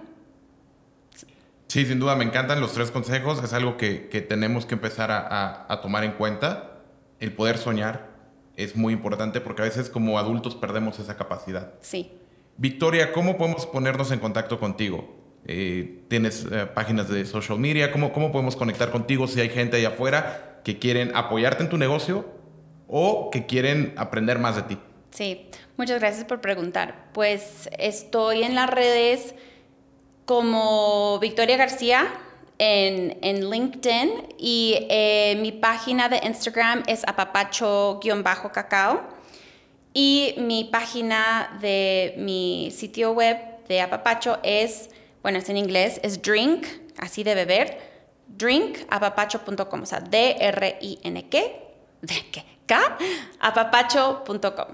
Sí, 1.66 1.84
sin 1.84 1.99
duda, 1.99 2.14
me 2.16 2.24
encantan 2.24 2.61
los 2.61 2.72
tres 2.72 2.90
consejos. 2.90 3.42
Es 3.42 3.53
algo 3.53 3.76
que, 3.76 4.26
tenemos 4.28 4.66
que 4.66 4.74
empezar 4.74 5.11
a 5.11 5.80
tomar 5.82 6.05
en 6.05 6.12
cuenta. 6.12 6.72
El 7.18 7.32
poder 7.32 7.59
soñar, 7.59 8.16
es 8.57 8.74
muy 8.74 8.94
importante 8.94 9.40
porque 9.40 9.62
a 9.62 9.64
veces 9.66 9.90
como 9.90 10.18
adultos 10.18 10.55
perdemos 10.55 10.99
esa 10.99 11.16
capacidad. 11.16 11.74
Sí. 11.80 12.11
Victoria, 12.57 13.12
¿cómo 13.12 13.36
podemos 13.36 13.66
ponernos 13.66 14.11
en 14.11 14.18
contacto 14.18 14.59
contigo? 14.59 15.14
Eh, 15.44 16.05
¿Tienes 16.09 16.47
eh, 16.51 16.66
páginas 16.74 17.09
de 17.09 17.24
social 17.26 17.59
media? 17.59 17.92
¿Cómo, 17.92 18.12
¿Cómo 18.12 18.32
podemos 18.32 18.57
conectar 18.57 18.90
contigo 18.90 19.28
si 19.28 19.40
hay 19.40 19.51
gente 19.51 19.76
allá 19.76 19.88
afuera 19.88 20.61
que 20.64 20.78
quieren 20.78 21.14
apoyarte 21.14 21.62
en 21.62 21.68
tu 21.68 21.76
negocio 21.76 22.24
o 22.89 23.30
que 23.30 23.47
quieren 23.47 23.95
aprender 23.97 24.39
más 24.39 24.57
de 24.57 24.62
ti? 24.62 24.78
Sí, 25.11 25.49
muchas 25.76 26.01
gracias 26.01 26.24
por 26.24 26.41
preguntar. 26.41 27.07
Pues 27.12 27.68
estoy 27.78 28.43
en 28.43 28.55
las 28.55 28.68
redes 28.70 29.34
como 30.24 31.18
Victoria 31.20 31.57
García, 31.57 32.09
en, 32.59 33.18
en 33.22 33.51
LinkedIn 33.51 34.34
y 34.39 34.87
eh, 34.89 35.37
mi 35.41 35.53
página 35.53 36.09
de 36.09 36.20
Instagram 36.24 36.82
es 36.87 37.05
apapacho-cacao 37.05 39.03
y 39.93 40.34
mi 40.39 40.64
página 40.64 41.59
de 41.61 42.14
mi 42.18 42.70
sitio 42.74 43.12
web 43.12 43.39
de 43.68 43.80
apapacho 43.80 44.39
es, 44.43 44.91
bueno, 45.22 45.39
es 45.39 45.49
en 45.49 45.57
inglés, 45.57 46.01
es 46.03 46.20
drink, 46.22 46.66
así 46.99 47.24
de 47.24 47.34
beber, 47.34 47.78
drinkapapacho.com, 48.28 49.82
o 49.82 49.87
sea, 49.87 50.01
D-R-I-N-K, 50.01 51.39
apapacho.com. 53.40 54.66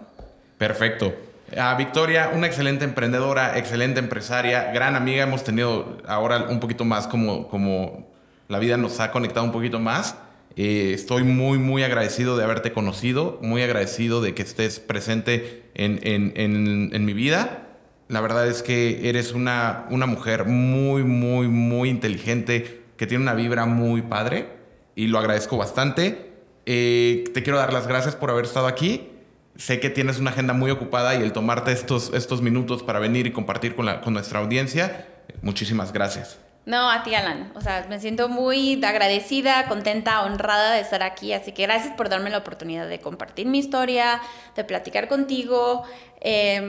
Perfecto. 0.59 1.15
A 1.57 1.75
Victoria, 1.75 2.31
una 2.33 2.47
excelente 2.47 2.85
emprendedora, 2.85 3.59
excelente 3.59 4.01
empresaria, 4.01 4.73
gran 4.73 4.97
amiga. 4.97 5.25
Hemos 5.25 5.45
tenido 5.45 5.99
ahora 6.07 6.47
un 6.49 6.61
poquito 6.61 6.85
más 6.85 7.07
como, 7.07 7.49
como 7.49 8.07
la 8.49 8.59
vida 8.59 8.77
nos 8.77 9.01
ha 9.01 9.11
conectado 9.11 9.45
un 9.45 9.53
poquito 9.53 9.79
más. 9.79 10.17
Eh, 10.57 10.93
estoy 10.95 11.25
muy, 11.25 11.59
muy 11.59 11.83
agradecido 11.83 12.37
de 12.37 12.45
haberte 12.45 12.73
conocido, 12.73 13.39
muy 13.43 13.63
agradecido 13.63 14.21
de 14.23 14.35
que 14.35 14.43
estés 14.43 14.81
presente 14.81 15.71
en, 15.75 16.01
en, 16.03 16.33
en, 16.37 16.91
en 16.93 17.05
mi 17.05 17.13
vida. 17.13 17.69
La 18.09 18.21
verdad 18.21 18.47
es 18.47 18.63
que 18.63 19.09
eres 19.09 19.33
una, 19.33 19.87
una 19.91 20.07
mujer 20.07 20.45
muy, 20.45 21.03
muy, 21.03 21.49
muy 21.49 21.89
inteligente, 21.89 22.83
que 22.97 23.07
tiene 23.07 23.23
una 23.23 23.35
vibra 23.35 23.67
muy 23.67 24.03
padre 24.03 24.49
y 24.95 25.07
lo 25.07 25.19
agradezco 25.19 25.57
bastante. 25.57 26.32
Eh, 26.67 27.25
te 27.35 27.43
quiero 27.43 27.59
dar 27.59 27.73
las 27.73 27.87
gracias 27.87 28.17
por 28.17 28.31
haber 28.31 28.45
estado 28.45 28.67
aquí. 28.67 29.09
Sé 29.57 29.81
que 29.81 29.91
tienes 29.91 30.19
una 30.19 30.31
agenda 30.31 30.55
muy 30.55 30.71
ocupada 30.71 31.15
y 31.15 31.23
el 31.23 31.33
tomarte 31.33 31.73
estos, 31.73 32.13
estos 32.15 32.41
minutos 32.41 32.83
para 32.83 32.99
venir 32.99 33.27
y 33.27 33.33
compartir 33.33 33.75
con, 33.75 33.87
la, 33.87 34.01
con 34.01 34.15
nuestra 34.15 34.41
audiencia, 34.41 35.09
muchísimas 35.43 35.93
gracias. 35.93 36.42
No, 36.65 36.91
a 36.91 37.03
ti, 37.03 37.15
Alan. 37.15 37.51
O 37.57 37.61
sea, 37.61 37.87
me 37.89 37.99
siento 37.99 38.29
muy 38.29 38.83
agradecida, 38.85 39.67
contenta, 39.67 40.23
honrada 40.23 40.75
de 40.75 40.81
estar 40.81 41.03
aquí. 41.03 41.33
Así 41.33 41.53
que 41.53 41.63
gracias 41.63 41.95
por 41.97 42.09
darme 42.09 42.31
la 42.31 42.39
oportunidad 42.39 42.89
de 42.89 43.01
compartir 43.01 43.47
mi 43.47 43.59
historia, 43.59 44.21
de 44.55 44.63
platicar 44.63 45.09
contigo. 45.09 45.83
Eh, 46.21 46.61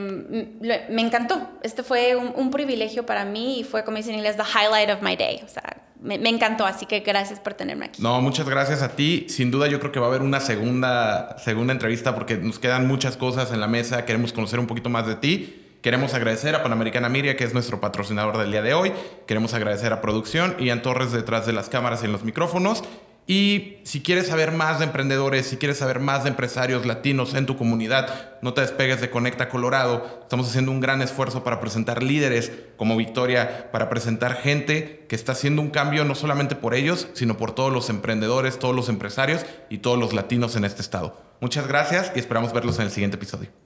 me 0.90 1.00
encantó. 1.00 1.48
Este 1.62 1.84
fue 1.84 2.16
un, 2.16 2.32
un, 2.34 2.50
privilegio 2.50 3.06
para 3.06 3.24
mí 3.24 3.60
y 3.60 3.64
fue, 3.64 3.84
como 3.84 3.96
dicen 3.96 4.14
en 4.14 4.18
inglés, 4.18 4.36
the 4.36 4.42
highlight 4.42 4.90
of 4.90 5.00
my 5.00 5.14
day. 5.14 5.40
O 5.44 5.48
sea, 5.48 5.76
me, 6.00 6.18
me, 6.18 6.28
encantó. 6.28 6.66
Así 6.66 6.86
que 6.86 7.00
gracias 7.00 7.38
por 7.38 7.54
tenerme 7.54 7.86
aquí. 7.86 8.02
No, 8.02 8.20
muchas 8.20 8.48
gracias 8.48 8.82
a 8.82 8.96
ti. 8.96 9.26
Sin 9.28 9.52
duda, 9.52 9.68
yo 9.68 9.78
creo 9.78 9.92
que 9.92 10.00
va 10.00 10.06
a 10.06 10.08
haber 10.08 10.22
una 10.22 10.40
segunda, 10.40 11.38
segunda 11.38 11.72
entrevista 11.72 12.16
porque 12.16 12.36
nos 12.36 12.58
quedan 12.58 12.88
muchas 12.88 13.16
cosas 13.16 13.52
en 13.52 13.60
la 13.60 13.68
mesa. 13.68 14.04
Queremos 14.04 14.32
conocer 14.32 14.58
un 14.58 14.66
poquito 14.66 14.90
más 14.90 15.06
de 15.06 15.14
ti. 15.14 15.63
Queremos 15.84 16.14
agradecer 16.14 16.54
a 16.54 16.62
Panamericana 16.62 17.10
Miria, 17.10 17.36
que 17.36 17.44
es 17.44 17.52
nuestro 17.52 17.78
patrocinador 17.78 18.38
del 18.38 18.50
día 18.50 18.62
de 18.62 18.72
hoy. 18.72 18.90
Queremos 19.26 19.52
agradecer 19.52 19.92
a 19.92 20.00
Producción 20.00 20.56
a 20.58 20.80
Torres 20.80 21.12
detrás 21.12 21.44
de 21.44 21.52
las 21.52 21.68
cámaras 21.68 22.00
y 22.00 22.06
en 22.06 22.12
los 22.12 22.24
micrófonos. 22.24 22.82
Y 23.26 23.76
si 23.82 24.00
quieres 24.00 24.28
saber 24.28 24.50
más 24.50 24.78
de 24.78 24.86
emprendedores, 24.86 25.44
si 25.44 25.58
quieres 25.58 25.76
saber 25.76 26.00
más 26.00 26.24
de 26.24 26.30
empresarios 26.30 26.86
latinos 26.86 27.34
en 27.34 27.44
tu 27.44 27.58
comunidad, 27.58 28.38
no 28.40 28.54
te 28.54 28.62
despegues 28.62 29.02
de 29.02 29.10
Conecta 29.10 29.50
Colorado. 29.50 30.20
Estamos 30.22 30.48
haciendo 30.48 30.70
un 30.70 30.80
gran 30.80 31.02
esfuerzo 31.02 31.44
para 31.44 31.60
presentar 31.60 32.02
líderes 32.02 32.50
como 32.78 32.96
Victoria, 32.96 33.70
para 33.70 33.90
presentar 33.90 34.36
gente 34.36 35.04
que 35.06 35.16
está 35.16 35.32
haciendo 35.32 35.60
un 35.60 35.68
cambio 35.68 36.06
no 36.06 36.14
solamente 36.14 36.56
por 36.56 36.74
ellos, 36.74 37.08
sino 37.12 37.36
por 37.36 37.54
todos 37.54 37.70
los 37.70 37.90
emprendedores, 37.90 38.58
todos 38.58 38.74
los 38.74 38.88
empresarios 38.88 39.44
y 39.68 39.78
todos 39.78 39.98
los 39.98 40.14
latinos 40.14 40.56
en 40.56 40.64
este 40.64 40.80
estado. 40.80 41.20
Muchas 41.42 41.68
gracias 41.68 42.10
y 42.16 42.20
esperamos 42.20 42.54
verlos 42.54 42.78
en 42.78 42.86
el 42.86 42.90
siguiente 42.90 43.18
episodio. 43.18 43.63